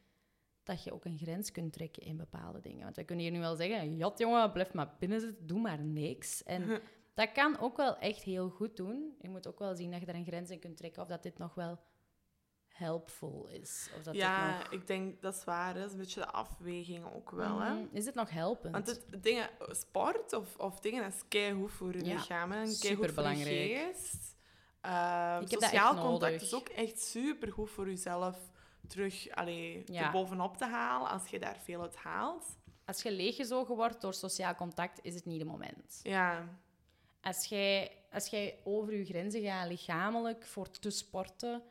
dat 0.64 0.84
je 0.84 0.94
ook 0.94 1.06
een 1.06 1.18
grens 1.18 1.52
kunt 1.52 1.74
trekken 1.74 2.04
in 2.04 2.18
bepaalde 2.18 2.60
dingen. 2.60 2.84
Want 2.84 2.96
we 2.96 3.04
kunnen 3.04 3.26
hier 3.26 3.34
nu 3.34 3.40
wel 3.40 3.56
zeggen, 3.56 3.96
jat 3.96 4.18
jongen, 4.18 4.52
blijf 4.52 4.74
maar 4.74 4.96
binnen 5.00 5.20
zitten, 5.20 5.48
doe 5.48 5.60
maar 5.60 5.80
niks. 5.80 6.44
En 6.44 6.82
dat 7.14 7.32
kan 7.32 7.60
ook 7.60 7.78
wel 7.78 7.98
echt 7.98 8.24
heel 8.24 8.50
goed 8.50 8.78
doen. 8.78 9.16
Je 9.20 9.30
moet 9.30 9.48
ook 9.48 9.60
wel 9.60 9.76
zien 9.76 9.92
dat 9.92 10.00
je 10.00 10.06
daar 10.06 10.16
een 10.16 10.26
grens 10.26 10.50
in 10.50 10.60
kunt 10.60 10.78
trekken 10.78 11.02
of 11.02 11.08
dat 11.08 11.24
dit 11.24 11.38
nog 11.38 11.56
wel 11.56 11.80
helpful 12.78 13.48
is. 13.52 13.90
Of 13.98 14.04
dat 14.04 14.16
ja, 14.16 14.58
nog... 14.58 14.68
ik 14.70 14.88
denk 14.88 15.22
dat 15.22 15.36
is 15.36 15.44
waar. 15.44 15.74
Dat 15.74 15.86
is 15.86 15.92
een 15.92 15.98
beetje 15.98 16.20
de 16.20 16.32
afweging 16.32 17.06
ook 17.14 17.32
wel. 17.32 17.60
Hè? 17.60 17.74
Mhm. 17.74 17.86
Is 17.96 18.04
dit 18.04 18.16
nog 18.16 18.30
helpend? 18.30 18.74
Want 18.74 18.88
het, 18.88 19.06
dingen, 19.24 19.50
sport 19.72 20.34
of, 20.34 20.56
of 20.58 20.80
dingen, 20.80 21.04
dat 21.04 21.14
is 21.14 21.22
keigoed 21.28 21.72
voor 21.72 21.94
je 21.98 22.06
Ja, 22.06 22.14
lichaam 22.14 22.52
en 22.52 22.78
keigoed 22.80 23.12
voor 23.12 23.28
je 23.28 23.36
geest. 23.44 24.36
Uh, 24.86 25.38
Ik 25.42 25.52
heb 25.52 25.62
sociaal 25.62 25.94
contact 25.96 26.22
nodig. 26.22 26.42
is 26.42 26.54
ook 26.54 26.70
echt 26.70 27.02
supergoed 27.02 27.70
voor 27.70 27.88
jezelf 27.90 28.38
terug 28.88 29.30
allee, 29.30 29.84
Ja. 29.86 30.06
er 30.06 30.12
bovenop 30.12 30.58
te 30.58 30.66
halen 30.66 31.10
als 31.10 31.28
je 31.28 31.40
daar 31.40 31.58
veel 31.64 31.82
uit 31.82 31.96
haalt. 31.96 32.58
Als 32.86 33.02
je 33.02 33.12
leeggezogen 33.12 33.76
wordt 33.76 34.02
door 34.02 34.14
sociaal 34.14 34.56
contact, 34.56 35.00
is 35.02 35.16
het 35.16 35.26
niet 35.26 35.40
het 35.40 35.50
moment. 35.50 36.00
Ja, 36.04 36.48
Als 37.22 37.46
jij, 37.46 37.92
als 38.12 38.28
jij 38.28 38.60
over 38.64 38.94
je 38.94 39.06
grenzen 39.06 39.42
gaat 39.42 39.68
lichamelijk 39.68 40.46
voor 40.46 40.70
te 40.70 40.90
sporten, 40.90 41.64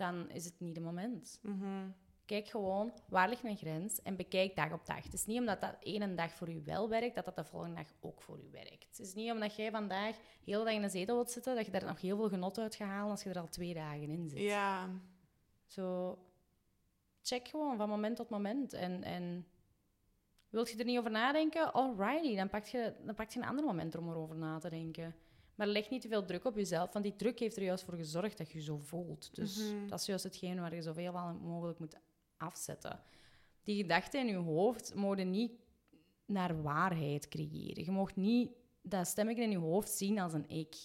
dan 0.00 0.30
is 0.30 0.44
het 0.44 0.54
niet 0.60 0.76
het 0.76 0.84
moment. 0.84 1.38
mhm. 1.42 1.88
Kijk 2.24 2.48
gewoon, 2.48 2.92
waar 3.08 3.28
ligt 3.28 3.42
mijn 3.42 3.56
grens? 3.56 4.02
En 4.02 4.16
bekijk 4.16 4.56
dag 4.56 4.72
op 4.72 4.86
dag. 4.86 5.04
Het 5.04 5.12
is 5.12 5.26
niet 5.26 5.38
omdat 5.38 5.60
dat 5.60 5.76
ene 5.80 6.14
dag 6.14 6.32
voor 6.32 6.50
u 6.50 6.62
wel 6.64 6.88
werkt, 6.88 7.14
dat 7.14 7.24
dat 7.24 7.36
de 7.36 7.44
volgende 7.44 7.74
dag 7.74 7.92
ook 8.00 8.22
voor 8.22 8.38
u 8.38 8.50
werkt. 8.50 8.86
Het 8.88 8.98
is 8.98 9.14
niet 9.14 9.30
omdat 9.30 9.56
jij 9.56 9.70
vandaag 9.70 10.16
heel 10.44 10.58
de 10.58 10.64
dag 10.64 10.74
in 10.74 10.82
de 10.82 10.88
zetel 10.88 11.14
wilt 11.14 11.30
zitten, 11.30 11.54
dat 11.54 11.66
je 11.66 11.72
daar 11.72 11.84
nog 11.84 12.00
heel 12.00 12.16
veel 12.16 12.28
genot 12.28 12.58
uit 12.58 12.74
gaat 12.74 12.88
halen 12.88 13.10
als 13.10 13.22
je 13.22 13.30
er 13.30 13.38
al 13.38 13.48
twee 13.48 13.74
dagen 13.74 14.08
in 14.08 14.28
zit. 14.28 14.38
Ja. 14.38 14.90
Zo, 15.66 16.18
check 17.22 17.48
gewoon 17.48 17.76
van 17.76 17.88
moment 17.88 18.16
tot 18.16 18.30
moment. 18.30 18.72
En, 18.72 19.02
en 19.02 19.46
wilt 20.48 20.70
je 20.70 20.78
er 20.78 20.84
niet 20.84 20.98
over 20.98 21.10
nadenken? 21.10 21.72
Alrighty, 21.72 22.36
dan 22.36 22.48
pak 22.48 22.64
je, 22.64 22.94
dan 23.04 23.14
pak 23.14 23.30
je 23.30 23.38
een 23.40 23.48
ander 23.48 23.64
moment 23.64 23.94
om 23.94 24.08
erover 24.08 24.36
na 24.36 24.58
te 24.58 24.70
denken. 24.70 25.14
Maar 25.60 25.68
leg 25.68 25.90
niet 25.90 26.00
te 26.00 26.08
veel 26.08 26.24
druk 26.24 26.44
op 26.44 26.56
jezelf, 26.56 26.92
want 26.92 27.04
die 27.04 27.16
druk 27.16 27.38
heeft 27.38 27.56
er 27.56 27.62
juist 27.62 27.84
voor 27.84 27.94
gezorgd 27.94 28.38
dat 28.38 28.50
je 28.50 28.58
je 28.58 28.64
zo 28.64 28.78
voelt. 28.78 29.34
Dus 29.34 29.56
Mhm. 29.72 29.86
dat 29.88 30.00
is 30.00 30.06
juist 30.06 30.24
hetgeen 30.24 30.60
waar 30.60 30.74
je 30.74 30.82
zoveel 30.82 31.12
mogelijk 31.42 31.78
moet 31.78 31.96
afzetten. 32.36 33.00
Die 33.62 33.76
gedachten 33.82 34.20
in 34.20 34.26
je 34.26 34.36
hoofd 34.36 34.94
mogen 34.94 35.30
niet 35.30 35.52
naar 36.26 36.62
waarheid 36.62 37.28
creëren. 37.28 37.84
Je 37.84 37.90
mag 37.90 38.16
niet 38.16 38.50
dat 38.82 39.06
stemmetje 39.06 39.42
in 39.42 39.50
je 39.50 39.58
hoofd 39.58 39.90
zien 39.90 40.18
als 40.18 40.32
een 40.32 40.48
ik. 40.48 40.76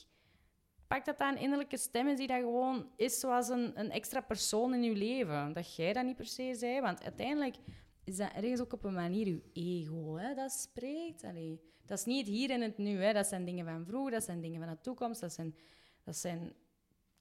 Pak 0.87 1.05
dat 1.05 1.19
een 1.19 1.37
innerlijke 1.37 1.77
stem 1.77 2.07
is 2.07 2.17
die 2.17 2.27
dat 2.27 2.39
gewoon 2.39 2.89
is 2.95 3.19
zoals 3.19 3.49
een, 3.49 3.79
een 3.79 3.91
extra 3.91 4.21
persoon 4.21 4.73
in 4.73 4.83
je 4.83 4.95
leven. 4.95 5.53
Dat 5.53 5.75
jij 5.75 5.93
dat 5.93 6.05
niet 6.05 6.15
per 6.15 6.25
se 6.25 6.53
zei, 6.55 6.81
want 6.81 7.03
uiteindelijk 7.03 7.55
is 8.03 8.17
dat 8.17 8.31
ergens 8.33 8.61
ook 8.61 8.73
op 8.73 8.83
een 8.83 8.93
manier 8.93 9.27
je 9.27 9.41
ego 9.53 10.15
hè, 10.15 10.33
dat 10.33 10.51
spreekt. 10.51 11.23
Allee, 11.23 11.61
dat 11.85 11.97
is 11.97 12.05
niet 12.05 12.25
het 12.25 12.35
hier 12.35 12.49
en 12.49 12.61
het 12.61 12.77
nu. 12.77 13.03
Hè. 13.03 13.13
Dat 13.13 13.27
zijn 13.27 13.45
dingen 13.45 13.65
van 13.65 13.85
vroeger, 13.85 14.11
dat 14.11 14.23
zijn 14.23 14.41
dingen 14.41 14.61
van 14.65 14.69
de 14.73 14.81
toekomst, 14.81 15.21
dat 15.21 15.33
zijn, 15.33 15.55
dat 16.03 16.15
zijn, 16.15 16.53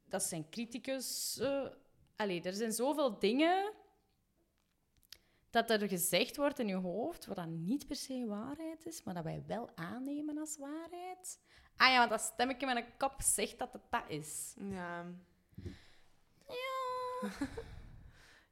dat 0.04 0.22
zijn 0.22 0.48
criticus. 0.50 1.38
eh. 1.38 1.66
allee, 2.16 2.42
er 2.42 2.52
zijn 2.52 2.72
zoveel 2.72 3.18
dingen 3.18 3.72
dat 5.50 5.70
er 5.70 5.88
gezegd 5.88 6.36
wordt 6.36 6.58
in 6.58 6.66
je 6.66 6.74
hoofd, 6.74 7.26
wat 7.26 7.36
dan 7.36 7.64
niet 7.64 7.86
per 7.86 7.96
se 7.96 8.26
waarheid 8.26 8.86
is, 8.86 9.02
maar 9.02 9.14
dat 9.14 9.24
wij 9.24 9.42
wel 9.46 9.70
aannemen 9.74 10.38
als 10.38 10.56
waarheid. 10.58 11.40
Ah 11.76 11.88
ja, 11.88 11.98
want 11.98 12.10
dat 12.10 12.20
stemmetje 12.20 12.66
met 12.66 12.76
een 12.76 12.96
kop 12.96 13.14
zegt 13.18 13.58
dat 13.58 13.72
het 13.72 13.82
dat 13.90 14.02
is. 14.08 14.54
Ja. 14.58 15.06
Ja. 16.48 17.30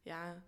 Ja. 0.05 0.43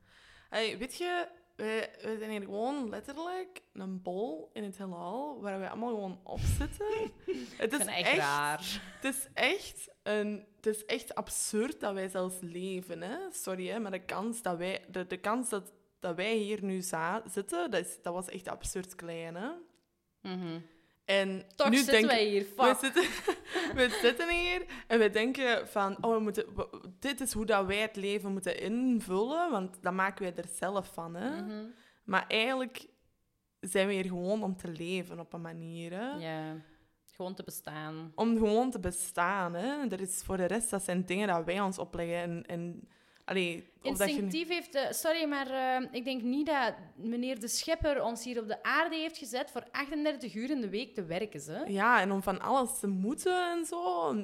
Hey, 0.48 0.78
weet 0.78 0.96
je, 0.96 1.28
wij, 1.56 1.90
wij 2.02 2.16
zijn 2.18 2.30
hier 2.30 2.40
gewoon 2.40 2.88
letterlijk 2.88 3.62
een 3.72 4.02
bol 4.02 4.50
in 4.52 4.64
het 4.64 4.78
heelal 4.78 5.40
waar 5.40 5.58
wij 5.58 5.68
allemaal 5.68 5.88
gewoon 5.94 6.20
op 6.22 6.38
zitten. 6.40 6.86
het, 7.56 7.72
is 7.72 7.78
echt, 7.86 8.06
echt, 8.06 8.16
raar. 8.16 8.80
het 9.00 9.14
is 9.14 9.28
echt 9.34 9.88
een, 10.02 10.46
het 10.56 10.66
is 10.66 10.84
echt 10.84 11.14
absurd 11.14 11.80
dat 11.80 11.94
wij 11.94 12.08
zelfs 12.08 12.36
leven. 12.40 13.02
Hè? 13.02 13.16
Sorry, 13.30 13.66
hè, 13.68 13.78
maar 13.78 13.90
de 13.90 14.04
kans 14.04 14.42
dat 14.42 14.56
wij, 14.56 14.84
de, 14.90 15.06
de 15.06 15.16
kans 15.16 15.48
dat, 15.48 15.72
dat 16.00 16.16
wij 16.16 16.34
hier 16.36 16.62
nu 16.64 16.80
za- 16.80 17.22
zitten, 17.26 17.70
dat, 17.70 17.80
is, 17.86 18.02
dat 18.02 18.14
was 18.14 18.28
echt 18.28 18.48
absurd 18.48 18.94
klein. 18.94 19.34
Hè? 19.34 19.48
Mhm. 20.20 20.60
En 21.04 21.42
Toch 21.56 21.70
nu 21.70 21.76
zitten 21.76 21.94
denk, 21.94 22.06
wij 22.06 22.24
hier. 22.24 22.46
we 22.56 22.76
zitten, 22.80 23.02
we 23.78 23.98
zitten 24.02 24.30
hier 24.30 24.64
en 24.86 24.98
we 24.98 25.10
denken 25.10 25.68
van, 25.68 25.96
oh, 26.04 26.14
we 26.14 26.20
moeten, 26.20 26.46
dit 26.98 27.20
is 27.20 27.32
hoe 27.32 27.46
dat 27.46 27.66
wij 27.66 27.78
het 27.78 27.96
leven 27.96 28.32
moeten 28.32 28.60
invullen, 28.60 29.50
want 29.50 29.82
dat 29.82 29.92
maken 29.92 30.22
wij 30.22 30.34
er 30.36 30.48
zelf 30.58 30.92
van. 30.92 31.14
Hè? 31.14 31.42
Mhm. 31.42 31.64
Maar 32.04 32.24
eigenlijk 32.28 32.86
zijn 33.60 33.86
we 33.86 33.92
hier 33.92 34.04
gewoon 34.04 34.42
om 34.42 34.56
te 34.56 34.68
leven 34.68 35.20
op 35.20 35.32
een 35.32 35.40
manier. 35.40 35.92
Hè? 35.92 36.10
Ja, 36.10 36.56
gewoon 37.12 37.34
te 37.34 37.42
bestaan. 37.42 38.12
Om 38.14 38.36
gewoon 38.38 38.70
te 38.70 38.80
bestaan. 38.80 39.54
Hè? 39.54 39.88
Er 39.88 40.00
is 40.00 40.22
voor 40.24 40.36
de 40.36 40.46
rest, 40.46 40.70
dat 40.70 40.84
zijn 40.84 41.04
dingen 41.04 41.28
dat 41.28 41.44
wij 41.44 41.60
ons 41.60 41.78
opleggen. 41.78 42.16
En, 42.16 42.46
en, 42.46 42.88
allee, 43.24 43.52
je, 43.82 43.88
Instinctief 43.88 44.48
heeft... 44.48 44.72
de- 44.72 44.88
sorry, 44.90 45.24
maar 45.28 45.50
eh, 45.50 45.88
ik 45.90 46.04
denk 46.04 46.22
niet 46.22 46.46
dat 46.46 46.74
meneer 46.96 47.40
de 47.40 47.48
Schepper 47.48 48.02
ons 48.02 48.24
hier 48.24 48.40
op 48.40 48.48
de 48.48 48.62
aarde 48.62 48.96
heeft 48.96 49.16
gezet 49.18 49.50
voor 49.50 49.64
38 49.70 50.34
uur 50.34 50.50
in 50.50 50.60
de 50.60 50.68
week 50.68 50.94
te 50.94 51.04
werken. 51.04 51.40
Ze. 51.40 51.64
ja, 51.66 52.00
en 52.00 52.12
om 52.12 52.22
van 52.22 52.40
alles 52.40 52.78
te 52.78 52.86
moeten 52.86 53.50
en 53.58 53.64
zo. 53.64 54.14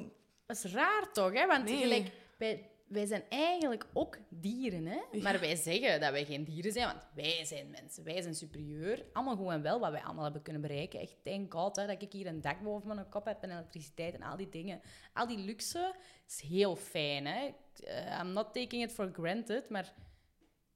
Dat 0.45 0.63
is 0.63 0.73
raar 0.73 1.11
toch, 1.11 1.33
hè? 1.33 1.47
Want 1.47 1.63
Nee. 1.63 1.77
gelijk, 1.77 2.11
wij, 2.37 2.69
wij 2.91 3.05
zijn 3.05 3.23
eigenlijk 3.29 3.85
ook 3.93 4.17
dieren, 4.29 4.85
hè? 4.85 5.19
Maar 5.21 5.39
wij 5.39 5.55
zeggen 5.55 5.99
dat 5.99 6.11
wij 6.11 6.25
geen 6.25 6.43
dieren 6.43 6.71
zijn, 6.71 6.85
want 6.85 7.07
wij 7.15 7.45
zijn 7.45 7.69
mensen. 7.69 8.03
Wij 8.03 8.21
zijn 8.21 8.35
superieur. 8.35 9.05
Allemaal 9.13 9.35
gewoon 9.35 9.61
wel 9.61 9.79
wat 9.79 9.91
wij 9.91 10.01
allemaal 10.01 10.23
hebben 10.23 10.41
kunnen 10.41 10.61
bereiken. 10.61 10.99
Echt, 10.99 11.15
thank 11.23 11.53
God 11.53 11.75
hè, 11.75 11.87
dat 11.87 12.01
ik 12.01 12.11
hier 12.11 12.27
een 12.27 12.41
dak 12.41 12.61
boven 12.61 12.95
mijn 12.95 13.09
kop 13.09 13.25
heb 13.25 13.43
en 13.43 13.51
elektriciteit 13.51 14.13
en 14.13 14.21
al 14.21 14.37
die 14.37 14.49
dingen. 14.49 14.81
Al 15.13 15.27
die 15.27 15.37
luxe 15.37 15.95
is 16.27 16.41
heel 16.41 16.75
fijn, 16.75 17.25
hè? 17.25 17.53
Eh, 17.83 18.19
I'm 18.19 18.33
not 18.33 18.53
taking 18.53 18.83
it 18.83 18.91
for 18.91 19.09
granted, 19.13 19.69
maar 19.69 19.93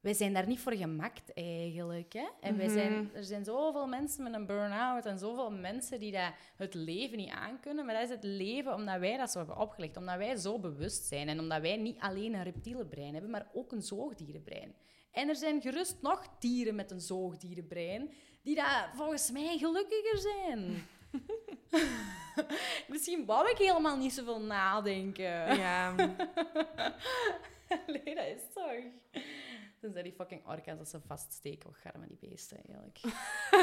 wij 0.06 0.14
zijn 0.14 0.34
daar 0.34 0.48
niet 0.48 0.60
voor 0.60 0.74
gemakt 0.74 1.34
eigenlijk. 1.34 2.14
Hè? 2.14 2.26
En 2.40 2.58
wij 2.58 2.68
zijn, 2.68 3.10
er 3.14 3.24
zijn 3.24 3.46
zoveel 3.46 3.88
mensen 3.88 4.24
met 4.24 4.34
een 4.34 4.46
burn-out 4.46 5.06
en 5.06 5.20
zoveel 5.20 5.52
mensen 5.52 6.00
die 6.00 6.12
dat 6.12 6.32
het 6.56 6.74
leven 6.74 7.18
niet 7.18 7.30
aankunnen. 7.30 7.86
Maar 7.86 7.96
dat 7.96 8.04
is 8.04 8.10
het 8.10 8.24
leven 8.24 8.74
omdat 8.74 9.00
wij 9.00 9.18
dat 9.18 9.32
zo 9.32 9.38
hebben 9.38 9.58
opgelegd. 9.58 9.98
Omdat 9.98 10.18
wij 10.18 10.36
zo 10.36 10.60
bewust 10.60 11.06
zijn. 11.06 11.30
En 11.30 11.40
omdat 11.40 11.62
wij 11.62 11.78
niet 11.78 12.00
alleen 12.00 12.34
een 12.34 12.44
reptiele 12.44 12.86
brein 12.86 13.14
hebben, 13.14 13.32
maar 13.32 13.48
ook 13.54 13.72
een 13.72 13.82
zoogdierenbrein. 13.82 14.76
En 15.12 15.30
er 15.30 15.36
zijn 15.36 15.62
gerust 15.62 15.98
nog 16.02 16.28
dieren 16.40 16.76
met 16.76 16.92
een 16.92 17.02
zoogdierenbrein 17.02 18.10
die 18.42 18.56
dat 18.56 18.88
volgens 18.96 19.32
mij 19.32 19.58
gelukkiger 19.58 20.18
zijn. 20.18 20.88
Misschien 22.88 23.26
wou 23.26 23.50
ik 23.50 23.58
helemaal 23.58 23.98
niet 23.98 24.14
zoveel 24.14 24.42
nadenken. 24.42 25.58
Ja, 25.58 25.96
nee, 28.04 28.16
dat 28.16 28.26
is 28.26 28.42
toch. 28.54 29.24
Tenzij 29.86 30.04
die 30.04 30.14
fucking 30.14 30.48
orka's 30.48 30.78
dat 30.78 30.90
ze 30.90 31.00
vaststeken. 31.08 31.70
Och, 31.70 31.82
garme 31.82 32.08
die 32.08 32.18
beesten, 32.30 32.58
eigenlijk. 32.58 33.00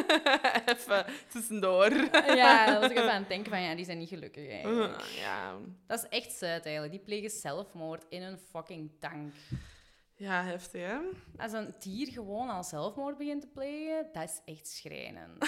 even 0.79 1.05
tussendoor. 1.29 1.93
ja, 2.43 2.67
dan 2.67 2.81
was 2.81 2.91
ik 2.91 2.97
even 2.97 3.13
aan 3.13 3.21
het 3.21 3.29
denken 3.29 3.51
van, 3.51 3.63
ja, 3.63 3.75
die 3.75 3.85
zijn 3.85 3.99
niet 3.99 4.09
gelukkig, 4.09 4.49
eigenlijk. 4.49 5.03
Ja, 5.25 5.57
Dat 5.87 5.99
is 5.99 6.19
echt 6.19 6.33
zuid, 6.33 6.65
eigenlijk. 6.65 6.95
Die 6.95 7.05
plegen 7.05 7.31
zelfmoord 7.31 8.05
in 8.09 8.23
een 8.23 8.39
fucking 8.39 8.91
tank. 8.99 9.35
ja 10.15 10.45
heftig, 10.45 10.87
hè? 10.87 10.99
Als 11.37 11.53
een 11.53 11.75
dier 11.79 12.13
gewoon 12.13 12.49
al 12.49 12.65
zelfmoord 12.65 13.17
begint 13.19 13.41
te 13.41 13.49
plegen, 13.49 14.09
dat 14.13 14.23
is 14.23 14.41
echt 14.45 14.69
schrijnend. 14.69 15.47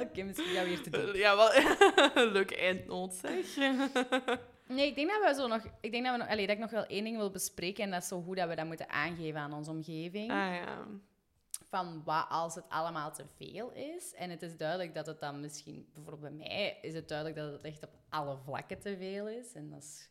Oké, 0.00 0.22
misschien 0.22 0.54
gaan 0.54 0.64
we 0.64 0.68
hier 0.70 0.82
te 0.82 0.90
doen. 0.90 1.14
Ja, 1.14 1.36
wel 1.36 1.54
een 2.14 2.32
leuke 2.32 2.56
eindnoot, 2.56 3.14
zeg. 3.14 3.58
Nee, 4.68 4.86
ik 4.86 4.94
denk 4.94 5.10
dat 5.10 5.28
we 5.28 5.34
zo 5.34 5.46
nog... 5.46 5.64
Ik 5.80 5.90
denk 5.90 6.04
dat, 6.04 6.12
we 6.12 6.18
nog, 6.18 6.28
allee, 6.28 6.46
dat 6.46 6.54
ik 6.54 6.62
nog 6.62 6.70
wel 6.70 6.86
één 6.86 7.04
ding 7.04 7.16
wil 7.16 7.30
bespreken. 7.30 7.84
En 7.84 7.90
dat 7.90 8.02
is 8.02 8.08
zo 8.08 8.22
hoe 8.22 8.34
dat 8.34 8.48
we 8.48 8.54
dat 8.54 8.66
moeten 8.66 8.88
aangeven 8.88 9.40
aan 9.40 9.52
onze 9.52 9.70
omgeving. 9.70 10.30
Ah 10.30 10.54
ja. 10.54 10.86
van 11.68 12.02
wat 12.04 12.26
als 12.28 12.54
het 12.54 12.64
allemaal 12.68 13.12
te 13.12 13.24
veel 13.36 13.72
is. 13.72 14.14
En 14.14 14.30
het 14.30 14.42
is 14.42 14.56
duidelijk 14.56 14.94
dat 14.94 15.06
het 15.06 15.20
dan 15.20 15.40
misschien, 15.40 15.88
bijvoorbeeld 15.94 16.36
bij 16.36 16.48
mij, 16.48 16.78
is 16.82 16.94
het 16.94 17.08
duidelijk 17.08 17.38
dat 17.38 17.52
het 17.52 17.62
echt 17.62 17.82
op 17.82 17.98
alle 18.08 18.36
vlakken 18.36 18.78
te 18.78 18.96
veel 18.96 19.28
is. 19.28 19.52
En 19.52 19.70
dat 19.70 19.82
is, 19.82 20.08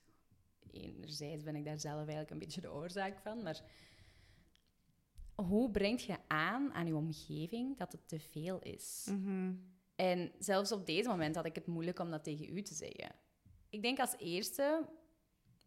enerzijds 0.72 1.44
ben 1.44 1.56
ik 1.56 1.66
daar 1.66 1.80
zelf 1.80 1.98
eigenlijk 1.98 2.30
een 2.30 2.40
beetje 2.40 2.62
de 2.62 2.72
oorzaak 2.72 3.18
van. 3.20 3.44
Maar 3.44 3.62
hoe 5.36 5.72
breng 5.72 6.02
je 6.02 6.18
aan 6.28 6.74
aan 6.74 6.88
je 6.88 6.96
omgeving 6.96 7.78
dat 7.78 7.92
het 7.92 8.08
te 8.08 8.20
veel 8.20 8.60
is? 8.60 9.08
Mhm. 9.10 9.54
En 9.96 10.32
zelfs 10.40 10.72
op 10.72 10.86
deze 10.86 11.10
moment 11.10 11.36
had 11.36 11.46
ik 11.46 11.56
het 11.56 11.68
moeilijk 11.68 12.00
om 12.00 12.12
dat 12.12 12.24
tegen 12.24 12.58
u 12.58 12.62
te 12.62 12.74
zeggen. 12.74 13.12
Ik 13.76 13.82
denk 13.82 14.00
als 14.00 14.16
eerste, 14.18 14.86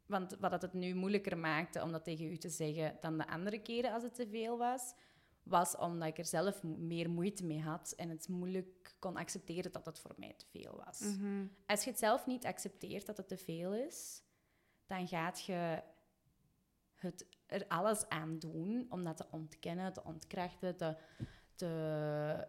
want 0.06 0.36
wat 0.40 0.50
het 0.50 0.62
het 0.62 0.72
nu 0.72 0.94
moeilijker 0.94 1.38
maakte 1.38 1.82
om 1.82 1.92
dat 1.92 2.04
tegen 2.04 2.30
u 2.30 2.36
te 2.36 2.48
zeggen 2.48 2.96
dan 3.00 3.18
de 3.18 3.28
andere 3.28 3.62
keren 3.62 3.92
als 3.92 4.02
het 4.02 4.14
te 4.14 4.28
veel 4.28 4.59
was, 4.59 4.94
was 5.42 5.76
omdat 5.76 6.09
ik 6.09 6.18
er 6.18 6.24
zelf 6.24 6.62
meer 6.62 7.11
moeite 7.11 7.44
mee 7.44 7.61
had 7.61 7.92
en 7.96 8.09
het 8.09 8.28
moeilijk 8.28 8.96
kon 8.98 9.16
accepteren 9.16 9.72
dat 9.72 9.86
het 9.86 9.98
voor 9.98 10.14
mij 10.16 10.34
te 10.36 10.46
veel 10.46 10.82
was. 10.84 11.00
Mhm. 11.00 11.46
Als 11.66 11.84
je 11.84 11.90
het 11.90 11.98
zelf 11.98 12.26
niet 12.26 12.46
accepteert 12.46 13.06
dat 13.06 13.16
het 13.16 13.28
te 13.28 13.36
veel 13.36 13.74
is, 13.74 14.22
dan 14.86 15.09
gaat 15.09 15.44
je 15.44 15.82
het 16.94 17.26
er 17.46 17.64
alles 17.66 18.09
aan 18.09 18.38
doen 18.38 18.86
om 18.88 19.04
dat 19.04 19.16
te 19.16 19.26
ontkennen, 19.30 19.92
te 19.92 20.04
ontkrachten, 20.04 20.76
te, 20.76 20.96
te 21.54 22.46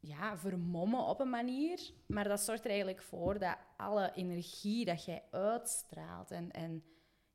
ja, 0.00 0.38
vermommen 0.38 1.04
op 1.04 1.20
een 1.20 1.30
manier. 1.30 1.90
Maar 2.06 2.28
dat 2.28 2.40
zorgt 2.40 2.64
er 2.64 2.70
eigenlijk 2.70 3.02
voor 3.02 3.38
dat 3.38 3.56
alle 3.76 4.12
energie 4.14 4.84
dat 4.84 5.04
jij 5.04 5.22
uitstraalt 5.30 6.30
en, 6.30 6.50
en 6.50 6.84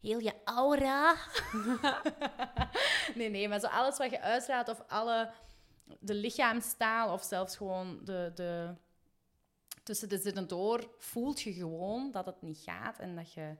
heel 0.01 0.19
je 0.19 0.33
aura. 0.43 1.15
nee, 3.15 3.29
nee, 3.29 3.47
maar 3.47 3.59
zo 3.59 3.67
alles 3.67 3.97
wat 3.97 4.09
je 4.09 4.21
uitstraalt 4.21 4.67
of 4.67 4.83
alle 4.87 5.31
de 5.99 6.13
lichaamstaal 6.13 7.13
of 7.13 7.23
zelfs 7.23 7.57
gewoon 7.57 7.99
de, 8.03 8.31
de, 8.35 8.75
tussen 9.83 10.09
de 10.09 10.17
zinnen 10.17 10.47
door 10.47 10.89
voelt 10.97 11.41
je 11.41 11.53
gewoon 11.53 12.11
dat 12.11 12.25
het 12.25 12.41
niet 12.41 12.57
gaat 12.57 12.99
en 12.99 13.15
dat 13.15 13.33
je 13.33 13.55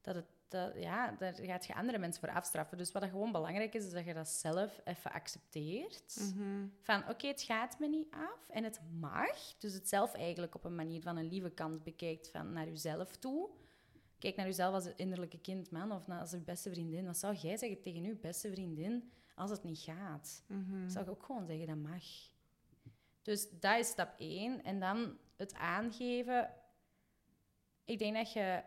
dat 0.00 0.14
het 0.14 0.33
dat, 0.48 0.72
ja, 0.76 1.10
daar 1.18 1.34
gaat 1.34 1.66
je 1.66 1.74
andere 1.74 1.98
mensen 1.98 2.20
voor 2.20 2.34
afstraffen. 2.34 2.78
Dus 2.78 2.92
wat 2.92 3.02
dat 3.02 3.10
gewoon 3.10 3.32
belangrijk 3.32 3.74
is, 3.74 3.84
is 3.84 3.92
dat 3.92 4.04
je 4.04 4.14
dat 4.14 4.28
zelf 4.28 4.80
even 4.84 5.12
accepteert. 5.12 6.32
Mhm. 6.34 6.66
Van 6.80 7.08
oké, 7.08 7.26
het 7.26 7.42
gaat 7.42 7.78
me 7.78 7.88
niet 7.88 8.10
af 8.10 8.48
en 8.48 8.64
het 8.64 8.80
mag. 9.00 9.58
Dus 9.58 9.72
het 9.72 9.88
zelf 9.88 10.14
eigenlijk 10.14 10.54
op 10.54 10.64
een 10.64 10.74
manier 10.74 11.02
van 11.02 11.16
een 11.16 11.28
lieve 11.28 11.50
kant 11.50 11.82
bekijkt 11.82 12.30
van 12.30 12.52
naar 12.52 12.68
jezelf 12.68 13.16
toe. 13.16 13.48
Kijk 14.18 14.36
naar 14.36 14.46
jezelf 14.46 14.74
als 14.74 14.84
een 14.84 14.96
innerlijke 14.96 15.40
kind, 15.40 15.70
man, 15.70 15.92
of 15.92 16.08
als 16.08 16.30
je 16.30 16.38
beste 16.38 16.70
vriendin. 16.70 17.06
Wat 17.06 17.16
zou 17.16 17.34
jij 17.34 17.56
zeggen 17.56 17.80
tegen 17.80 18.02
je 18.02 18.14
beste 18.14 18.50
vriendin 18.50 19.12
als 19.34 19.50
het 19.50 19.64
niet 19.64 19.78
gaat? 19.78 20.42
Mhm. 20.46 20.88
Zou 20.88 21.04
ik 21.04 21.10
ook 21.10 21.24
gewoon 21.24 21.46
zeggen, 21.46 21.66
dat 21.66 21.76
mag. 21.76 22.04
Dus 23.22 23.50
dat 23.60 23.78
is 23.78 23.88
stap 23.88 24.14
één. 24.18 24.64
En 24.64 24.80
dan 24.80 25.18
het 25.36 25.54
aangeven. 25.54 26.50
Ik 27.84 27.98
denk 27.98 28.14
dat 28.16 28.32
je 28.32 28.62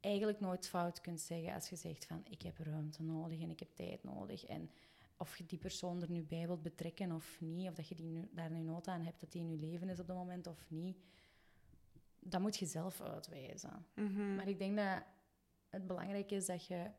eigenlijk 0.00 0.40
nooit 0.40 0.68
fout 0.68 1.00
kunt 1.00 1.20
zeggen 1.20 1.54
als 1.54 1.68
je 1.68 1.76
zegt 1.76 2.06
van 2.06 2.24
ik 2.30 2.42
heb 2.42 2.58
ruimte 2.58 3.02
nodig 3.02 3.40
en 3.40 3.50
ik 3.50 3.58
heb 3.58 3.70
tijd 3.74 4.04
nodig. 4.04 4.44
En 4.44 4.70
of 5.16 5.36
je 5.36 5.46
die 5.46 5.58
persoon 5.58 6.02
er 6.02 6.10
nu 6.10 6.22
bij 6.22 6.46
wilt 6.46 6.62
betrekken 6.62 7.12
of 7.12 7.40
niet, 7.40 7.68
of 7.68 7.74
dat 7.74 7.88
je 7.88 7.94
die 7.94 8.08
nu, 8.08 8.28
daar 8.32 8.50
nu 8.50 8.60
nood 8.60 8.88
aan 8.88 9.00
hebt 9.00 9.20
dat 9.20 9.32
die 9.32 9.42
in 9.42 9.50
je 9.50 9.56
leven 9.56 9.88
is 9.88 10.00
op 10.00 10.06
dat 10.06 10.16
moment 10.16 10.46
of 10.46 10.70
niet, 10.70 10.98
dat 12.20 12.40
moet 12.40 12.56
je 12.56 12.66
zelf 12.66 13.00
uitwijzen. 13.00 13.86
Mhm. 13.94 14.34
Maar 14.34 14.48
ik 14.48 14.58
denk 14.58 14.76
dat 14.76 15.02
het 15.68 15.86
belangrijk 15.86 16.30
is 16.30 16.46
dat 16.46 16.66
je, 16.66 16.90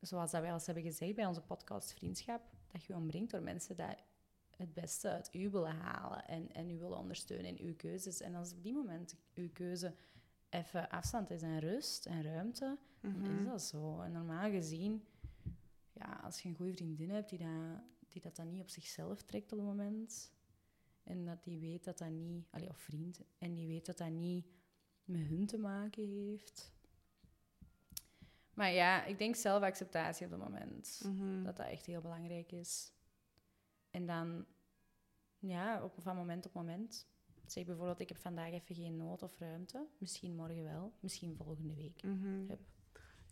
zoals 0.00 0.30
dat 0.30 0.40
wij 0.40 0.50
al 0.50 0.56
eens 0.56 0.66
hebben 0.66 0.84
gezegd 0.84 1.14
bij 1.14 1.26
onze 1.26 1.42
podcast 1.42 1.92
Vriendschap, 1.92 2.42
dat 2.72 2.84
je 2.84 2.92
je 2.92 2.98
omringt 2.98 3.30
door 3.30 3.42
mensen 3.42 3.76
die 3.76 3.86
het 4.56 4.74
beste 4.74 5.10
uit 5.10 5.34
u 5.34 5.50
willen 5.50 5.76
halen 5.76 6.26
en, 6.26 6.52
en 6.52 6.70
u 6.70 6.78
willen 6.78 6.98
ondersteunen 6.98 7.56
in 7.56 7.66
uw 7.66 7.76
keuzes. 7.76 8.20
En 8.20 8.34
als 8.34 8.52
op 8.52 8.62
die 8.62 8.72
moment 8.72 9.16
uw 9.34 9.50
keuze 9.52 9.94
even 10.50 10.90
afstand 10.90 11.30
is 11.30 11.42
en 11.42 11.58
rust 11.60 12.06
en 12.06 12.22
ruimte, 12.22 12.78
dan 13.00 13.10
Mhm. 13.20 13.38
is 13.38 13.44
dat 13.46 13.62
zo. 13.62 14.00
En 14.00 14.12
normaal 14.12 14.50
gezien, 14.50 15.04
ja, 15.92 16.20
als 16.22 16.42
je 16.42 16.48
een 16.48 16.54
goede 16.54 16.72
vriendin 16.74 17.10
hebt 17.10 17.28
die 17.28 17.38
dat, 17.38 17.82
die 18.08 18.20
dat 18.22 18.36
dan 18.36 18.48
niet 18.50 18.60
op 18.60 18.68
zichzelf 18.68 19.22
trekt 19.22 19.52
op 19.52 19.58
het 19.58 19.66
moment, 19.66 20.32
en 21.02 21.24
dat 21.24 21.44
die 21.44 21.58
weet 21.58 21.84
dat 21.84 21.98
dat 21.98 22.10
niet, 22.10 22.46
allee, 22.50 22.68
of 22.68 22.78
vriend, 22.78 23.20
en 23.38 23.54
die 23.54 23.66
weet 23.66 23.86
dat 23.86 23.98
dat 23.98 24.10
niet 24.10 24.46
met 25.04 25.26
hun 25.26 25.46
te 25.46 25.58
maken 25.58 26.06
heeft. 26.08 26.72
Maar 28.54 28.72
ja, 28.72 29.04
ik 29.04 29.18
denk 29.18 29.34
zelfacceptatie 29.36 30.26
op 30.26 30.32
het 30.32 30.40
moment. 30.40 31.00
Mhm. 31.04 31.42
Dat 31.44 31.56
dat 31.56 31.66
echt 31.66 31.86
heel 31.86 32.00
belangrijk 32.00 32.52
is. 32.52 32.92
En 33.90 34.06
dan, 34.06 34.46
ja, 35.38 35.84
op, 35.84 35.94
van 35.98 36.16
moment 36.16 36.46
op 36.46 36.52
moment. 36.52 37.06
Zeg 37.50 37.64
bijvoorbeeld, 37.64 38.00
ik 38.00 38.08
heb 38.08 38.18
vandaag 38.18 38.52
even 38.52 38.74
geen 38.74 38.96
nood 38.96 39.22
of 39.22 39.38
ruimte. 39.38 39.86
Misschien 39.98 40.34
morgen 40.34 40.64
wel, 40.64 40.92
misschien 41.00 41.36
volgende 41.36 41.74
week. 41.74 42.02
Mhm. 42.02 42.46
Yep. 42.48 42.60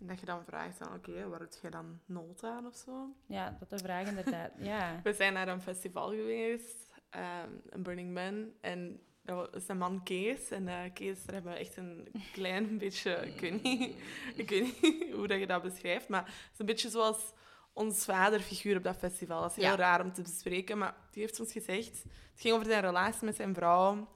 En 0.01 0.07
dat 0.07 0.21
je 0.21 0.27
dan 0.27 0.45
vraagt, 0.45 0.79
dan, 0.79 0.95
oké, 0.95 1.29
waar 1.29 1.41
heb 1.41 1.53
je 1.63 1.71
dan 1.71 2.01
nood 2.07 2.45
aan 2.45 2.67
of 2.67 2.77
zo? 2.77 3.15
Ja, 3.27 3.57
dat 3.59 3.71
de 3.71 3.79
vraag 3.79 4.09
inderdaad, 4.09 4.53
ja. 4.59 5.01
We 5.03 5.13
zijn 5.13 5.33
naar 5.33 5.49
een 5.49 5.61
festival 5.61 6.09
geweest, 6.09 6.93
ehm 7.11 7.53
een 7.69 7.83
Burning 7.83 8.15
Man. 8.15 8.53
En 8.61 9.01
dat 9.23 9.51
was 9.51 9.69
een 9.69 9.79
man 9.79 10.03
Kees. 10.03 10.51
En 10.51 10.69
eh, 10.69 10.93
Kees, 10.95 11.25
daar 11.25 11.35
hebben 11.35 11.53
we 11.53 11.59
echt 11.59 11.77
een 11.77 12.09
klein 12.33 12.79
beetje... 12.79 13.11
Ik 13.27 13.41
weet 13.41 13.63
niet, 13.63 13.97
ik 14.37 14.51
weet 14.51 14.83
niet 14.83 15.13
hoe 15.17 15.27
dat 15.27 15.39
je 15.39 15.47
dat 15.47 15.63
beschrijft, 15.63 16.09
maar 16.09 16.25
het 16.25 16.53
is 16.53 16.59
een 16.59 16.67
beetje 16.67 16.91
zoals 16.91 17.33
ons 17.79 18.05
vaderfiguur 18.05 18.77
op 18.77 18.83
dat 18.83 18.97
festival. 18.97 19.41
Dat 19.41 19.51
is 19.51 19.57
heel 19.57 19.65
Ja. 19.67 19.77
raar 19.77 20.01
om 20.05 20.13
te 20.13 20.23
bespreken, 20.23 20.79
maar 20.79 20.95
die 21.11 21.23
heeft 21.23 21.41
ons 21.41 21.53
gezegd... 21.53 22.03
Het 22.33 22.47
ging 22.47 22.55
over 22.55 22.67
zijn 22.67 22.81
relatie 22.83 23.25
met 23.25 23.37
zijn 23.37 23.55
vrouw. 23.55 24.09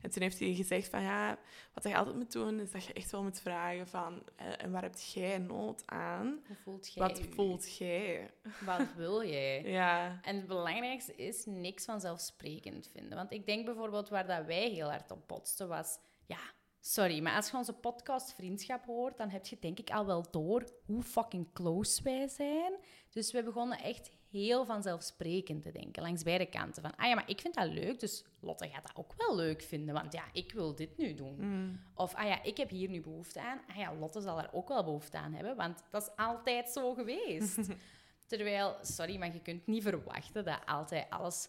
En 0.00 0.10
toen 0.10 0.22
heeft 0.22 0.38
hij 0.38 0.54
gezegd 0.54 0.88
van 0.88 1.02
ja, 1.02 1.38
wat 1.74 1.84
je 1.84 1.96
altijd 1.96 2.16
moet 2.16 2.32
doen, 2.32 2.60
is 2.60 2.70
dat 2.70 2.84
je 2.84 2.92
echt 2.92 3.10
wel 3.10 3.22
moet 3.22 3.40
vragen 3.40 3.88
van 3.88 4.22
eh, 4.36 4.46
en 4.64 4.70
waar 4.70 4.82
heb 4.82 4.96
jij 4.98 5.38
nood 5.38 5.82
aan? 5.86 6.40
Hoe 6.46 6.56
voelt 6.62 6.92
jij 6.92 7.08
Wat 7.08 7.20
u? 7.20 7.24
voelt 7.34 7.76
jij? 7.76 8.30
Wat 8.64 8.86
wil 8.96 9.24
jij? 9.24 9.62
Ja. 9.80 10.18
En 10.22 10.36
het 10.36 10.46
belangrijkste 10.46 11.14
is 11.14 11.44
niks 11.46 11.84
vanzelfsprekend 11.84 12.88
vinden. 12.92 13.16
Want 13.16 13.32
ik 13.32 13.46
denk 13.46 13.64
bijvoorbeeld 13.64 14.08
waar 14.08 14.26
dat 14.26 14.44
wij 14.46 14.68
heel 14.70 14.90
hard 14.90 15.10
op 15.10 15.28
botsten 15.28 15.68
was... 15.68 15.98
Ja, 16.26 16.38
sorry, 16.80 17.20
maar 17.22 17.36
als 17.36 17.50
je 17.50 17.56
onze 17.56 17.72
podcast 17.72 18.32
Vriendschap 18.34 18.84
hoort, 18.84 19.16
dan 19.16 19.28
heb 19.28 19.46
je 19.46 19.56
denk 19.60 19.78
ik 19.78 19.90
al 19.90 20.06
wel 20.06 20.24
door 20.30 20.64
hoe 20.84 21.02
fucking 21.02 21.52
close 21.52 22.02
wij 22.02 22.28
zijn. 22.28 22.72
Dus 23.14 23.32
we 23.32 23.42
begonnen 23.42 23.78
echt 23.78 24.10
heel 24.30 24.64
vanzelfsprekend 24.64 25.62
te 25.62 25.72
denken, 25.72 26.02
langs 26.02 26.22
beide 26.22 26.46
kanten. 26.46 26.82
Van, 26.82 26.96
ah 26.96 27.08
ja, 27.08 27.14
maar 27.14 27.30
ik 27.30 27.40
vind 27.40 27.54
dat 27.54 27.68
leuk, 27.68 28.00
dus 28.00 28.24
Lotte 28.40 28.68
gaat 28.68 28.82
dat 28.82 28.96
ook 28.96 29.14
wel 29.16 29.36
leuk 29.36 29.62
vinden. 29.62 29.94
Want 29.94 30.12
ja, 30.12 30.24
ik 30.32 30.52
wil 30.52 30.74
dit 30.74 30.96
nu 30.96 31.14
doen. 31.14 31.36
Mm. 31.38 31.80
Of, 31.94 32.14
ah 32.14 32.26
ja, 32.26 32.42
ik 32.42 32.56
heb 32.56 32.70
hier 32.70 32.88
nu 32.88 33.00
behoefte 33.00 33.40
aan. 33.40 33.60
Ah 33.68 33.76
ja, 33.76 33.94
Lotte 33.94 34.20
zal 34.20 34.38
er 34.38 34.48
ook 34.52 34.68
wel 34.68 34.84
behoefte 34.84 35.18
aan 35.18 35.32
hebben, 35.32 35.56
want 35.56 35.82
dat 35.90 36.02
is 36.02 36.24
altijd 36.24 36.68
zo 36.68 36.94
geweest. 36.94 37.68
Terwijl, 38.26 38.76
sorry, 38.82 39.16
maar 39.18 39.32
je 39.32 39.40
kunt 39.40 39.66
niet 39.66 39.82
verwachten 39.82 40.44
dat 40.44 40.58
altijd 40.66 41.10
alles 41.10 41.48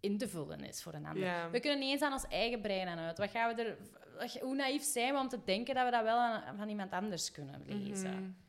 in 0.00 0.18
te 0.18 0.28
vullen 0.28 0.60
is 0.64 0.82
voor 0.82 0.94
een 0.94 1.06
ander. 1.06 1.50
We 1.50 1.60
kunnen 1.60 1.78
niet 1.78 1.90
eens 1.90 2.02
aan 2.02 2.12
ons 2.12 2.26
eigen 2.28 2.60
brein 2.60 2.88
aan 2.88 2.98
uit. 2.98 3.18
Wat 3.18 3.30
gaan 3.30 3.54
we 3.54 3.62
er, 3.62 3.76
hoe 4.40 4.54
naïef 4.54 4.82
zijn 4.82 5.14
we 5.14 5.20
om 5.20 5.28
te 5.28 5.44
denken 5.44 5.74
dat 5.74 5.84
we 5.84 5.90
dat 5.90 6.02
wel 6.02 6.18
aan, 6.18 6.56
van 6.56 6.68
iemand 6.68 6.92
anders 6.92 7.30
kunnen 7.30 7.62
lezen? 7.66 8.10
Mhm. 8.10 8.43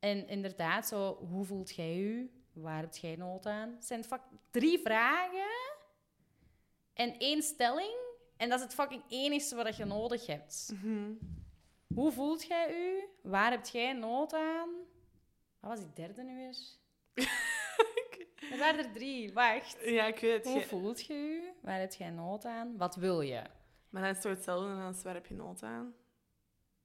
En 0.00 0.28
inderdaad, 0.28 0.86
zo, 0.88 1.14
hoe 1.14 1.44
voelt 1.44 1.74
jij 1.74 1.96
je? 1.96 2.28
Waar 2.52 2.80
heb 2.80 2.94
jij 2.94 3.16
nood 3.16 3.46
aan? 3.46 3.70
Het 3.74 3.84
zijn 3.84 4.04
drie 4.50 4.78
vragen 4.78 5.50
en 6.94 7.18
één 7.18 7.42
stelling. 7.42 7.94
En 8.36 8.48
dat 8.48 8.58
is 8.58 8.64
het 8.64 8.74
fucking 8.74 9.02
enigste 9.08 9.54
wat 9.54 9.76
je 9.76 9.84
nodig 9.84 10.26
hebt. 10.26 10.72
Mhm. 10.74 11.12
Hoe 11.94 12.12
voelt 12.12 12.46
jij 12.46 12.74
u? 12.88 13.08
Waar 13.22 13.50
heb 13.50 13.66
jij 13.66 13.92
nood 13.92 14.34
aan? 14.34 14.68
Wat 15.60 15.70
was 15.70 15.78
die 15.80 15.92
derde 15.94 16.22
nu 16.22 16.34
weer? 16.36 16.56
Er 18.52 18.58
waren 18.58 18.84
er 18.84 18.92
drie. 18.92 19.32
Wacht. 19.32 19.76
Ja, 19.84 20.06
ik 20.06 20.18
weet 20.18 20.32
het. 20.34 20.44
Hoe 20.44 20.58
Je- 20.60 20.66
voelt 20.66 21.06
je 21.06 21.14
u? 21.14 21.52
Waar 21.62 21.80
heb 21.80 21.92
jij 21.92 22.10
nood 22.10 22.44
aan? 22.44 22.76
Wat 22.76 22.94
wil 22.96 23.20
je? 23.20 23.42
Maar 23.90 24.02
dat 24.02 24.16
is 24.16 24.22
toch 24.22 24.32
hetzelfde 24.32 24.82
als 24.82 25.02
waar 25.02 25.14
heb 25.14 25.26
je 25.26 25.34
nood 25.34 25.62
aan? 25.62 25.94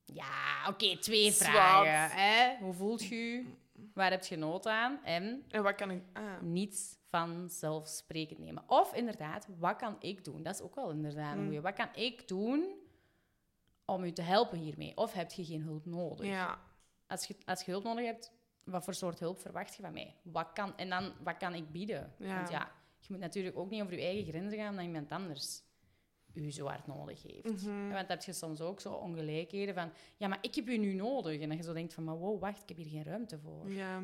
Ja, 0.05 0.67
oké, 0.69 0.97
twee 0.97 1.31
Zwart. 1.31 1.51
vragen. 1.51 2.17
Hè? 2.17 2.57
Hoe 2.59 2.73
voelt 2.73 3.05
je 3.05 3.15
u? 3.15 3.55
Waar 3.93 4.11
heb 4.11 4.23
je 4.25 4.35
nood 4.35 4.67
aan? 4.67 4.99
En 5.03 5.43
En 5.49 5.63
wat 5.63 5.75
kan 5.75 5.91
ik... 5.91 6.01
Ah. 6.13 6.41
niets 6.41 6.97
vanzelfsprekend 7.09 8.39
nemen. 8.39 8.63
Of 8.67 8.93
inderdaad, 8.93 9.47
wat 9.57 9.75
kan 9.75 9.95
ik 9.99 10.23
doen? 10.23 10.43
Dat 10.43 10.53
is 10.53 10.61
ook 10.61 10.75
wel 10.75 10.89
inderdaad 10.91 11.35
een 11.37 11.49
Mm. 11.49 11.61
Wat 11.61 11.73
kan 11.73 11.89
ik 11.93 12.27
doen 12.27 12.73
om 13.85 14.03
u 14.03 14.11
te 14.11 14.21
helpen 14.21 14.57
hiermee? 14.57 14.97
Of 14.97 15.13
heb 15.13 15.31
je 15.31 15.45
geen 15.45 15.61
hulp 15.61 15.85
nodig? 15.85 16.25
Ja. 16.27 16.59
Als, 17.07 17.25
je, 17.25 17.35
als 17.45 17.61
je 17.61 17.71
hulp 17.71 17.83
nodig 17.83 18.05
hebt, 18.05 18.31
wat 18.63 18.83
voor 18.83 18.93
soort 18.93 19.19
hulp 19.19 19.39
verwacht 19.39 19.75
je 19.75 19.81
van 19.81 19.93
mij? 19.93 20.15
Wat 20.21 20.53
kan, 20.53 20.77
en 20.77 20.89
dan, 20.89 21.13
wat 21.23 21.37
kan 21.37 21.53
ik 21.53 21.71
bieden? 21.71 22.13
Ja. 22.17 22.35
Want 22.35 22.49
ja, 22.49 22.71
je 22.99 23.07
moet 23.09 23.19
natuurlijk 23.19 23.57
ook 23.57 23.69
niet 23.69 23.81
over 23.81 23.93
je 23.93 24.01
eigen 24.01 24.25
grenzen 24.25 24.57
gaan 24.57 24.69
omdat 24.69 24.85
iemand 24.85 25.11
anders 25.11 25.61
u 26.35 26.51
zo 26.51 26.65
hard 26.65 26.87
nodig 26.87 27.23
heeft. 27.23 27.63
Mhm. 27.63 27.81
Want 27.81 28.07
dan 28.07 28.17
heb 28.17 28.21
je 28.21 28.33
soms 28.33 28.61
ook 28.61 28.79
zo 28.79 28.93
ongelijkheden 28.93 29.73
van... 29.73 29.91
Ja, 30.17 30.27
maar 30.27 30.37
ik 30.41 30.55
heb 30.55 30.67
u 30.67 30.77
nu 30.77 30.93
nodig. 30.93 31.41
En 31.41 31.49
dat 31.49 31.57
je 31.57 31.63
zo 31.63 31.73
denkt 31.73 31.93
van... 31.93 32.03
Maar 32.03 32.17
wow, 32.17 32.39
wacht, 32.39 32.61
ik 32.61 32.67
heb 32.67 32.77
hier 32.77 32.89
geen 32.89 33.03
ruimte 33.03 33.39
voor. 33.39 33.69
Ja. 33.69 33.99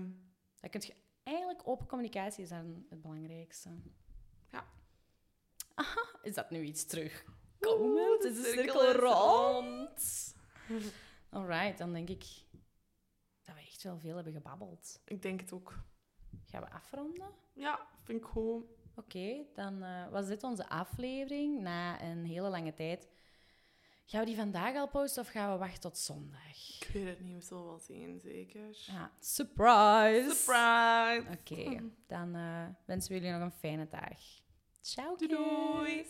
Dan 0.59 0.69
kun 0.69 0.81
je... 0.85 0.93
Eigenlijk, 1.23 1.67
open 1.67 1.87
communicatie 1.87 2.43
is 2.43 2.49
dan 2.49 2.85
het 2.89 3.01
belangrijkste. 3.01 3.69
Ja. 4.51 4.65
Aha, 5.73 6.19
is 6.21 6.33
dat 6.33 6.49
nu 6.49 6.61
iets 6.61 6.85
terugkomend? 6.85 7.39
Oeh, 7.67 8.25
Is 8.25 8.35
de 8.35 8.51
cirkel 8.55 8.91
rond? 8.91 10.35
Alright, 11.29 11.77
dan 11.77 11.93
denk 11.93 12.09
ik 12.09 12.25
dat 13.41 13.55
we 13.55 13.61
echt 13.61 13.83
wel 13.83 13.99
veel 13.99 14.15
hebben 14.15 14.33
gebabbeld. 14.33 14.99
Ik 15.05 15.21
denk 15.21 15.39
het 15.39 15.51
ook. 15.51 15.79
Gaan 16.45 16.61
we 16.61 16.69
afronden? 16.69 17.29
Ja, 17.53 17.87
vind 18.03 18.19
ik 18.19 18.25
goed. 18.25 18.65
Oké, 18.95 19.45
dan 19.53 19.83
eh, 19.83 20.09
was 20.11 20.27
dit 20.27 20.43
onze 20.43 20.69
aflevering 20.69 21.61
na 21.61 22.01
een 22.01 22.25
hele 22.25 22.49
lange 22.49 22.73
tijd. 22.73 23.07
Gaan 24.05 24.19
we 24.19 24.25
die 24.25 24.35
vandaag 24.35 24.75
al 24.75 24.89
posten 24.89 25.21
of 25.21 25.27
gaan 25.29 25.51
we 25.51 25.57
wachten 25.57 25.79
tot 25.81 25.97
zondag? 25.97 26.79
Ik 26.81 26.89
weet 26.93 27.05
het 27.07 27.19
niet, 27.19 27.35
we 27.35 27.41
zullen 27.41 27.65
wel 27.65 27.79
zien, 27.79 28.19
zeker. 28.19 28.77
Ja, 28.85 29.11
surprise! 29.19 30.35
Surprise! 30.35 31.25
Oké, 31.39 31.91
dan 32.07 32.35
eh, 32.35 32.65
wensen 32.85 33.11
we 33.11 33.19
jullie 33.19 33.31
nog 33.31 33.41
een 33.41 33.57
fijne 33.59 33.87
dag. 33.87 34.19
Ciao, 34.81 35.15
Doei 35.15 35.27
doei! 35.27 36.05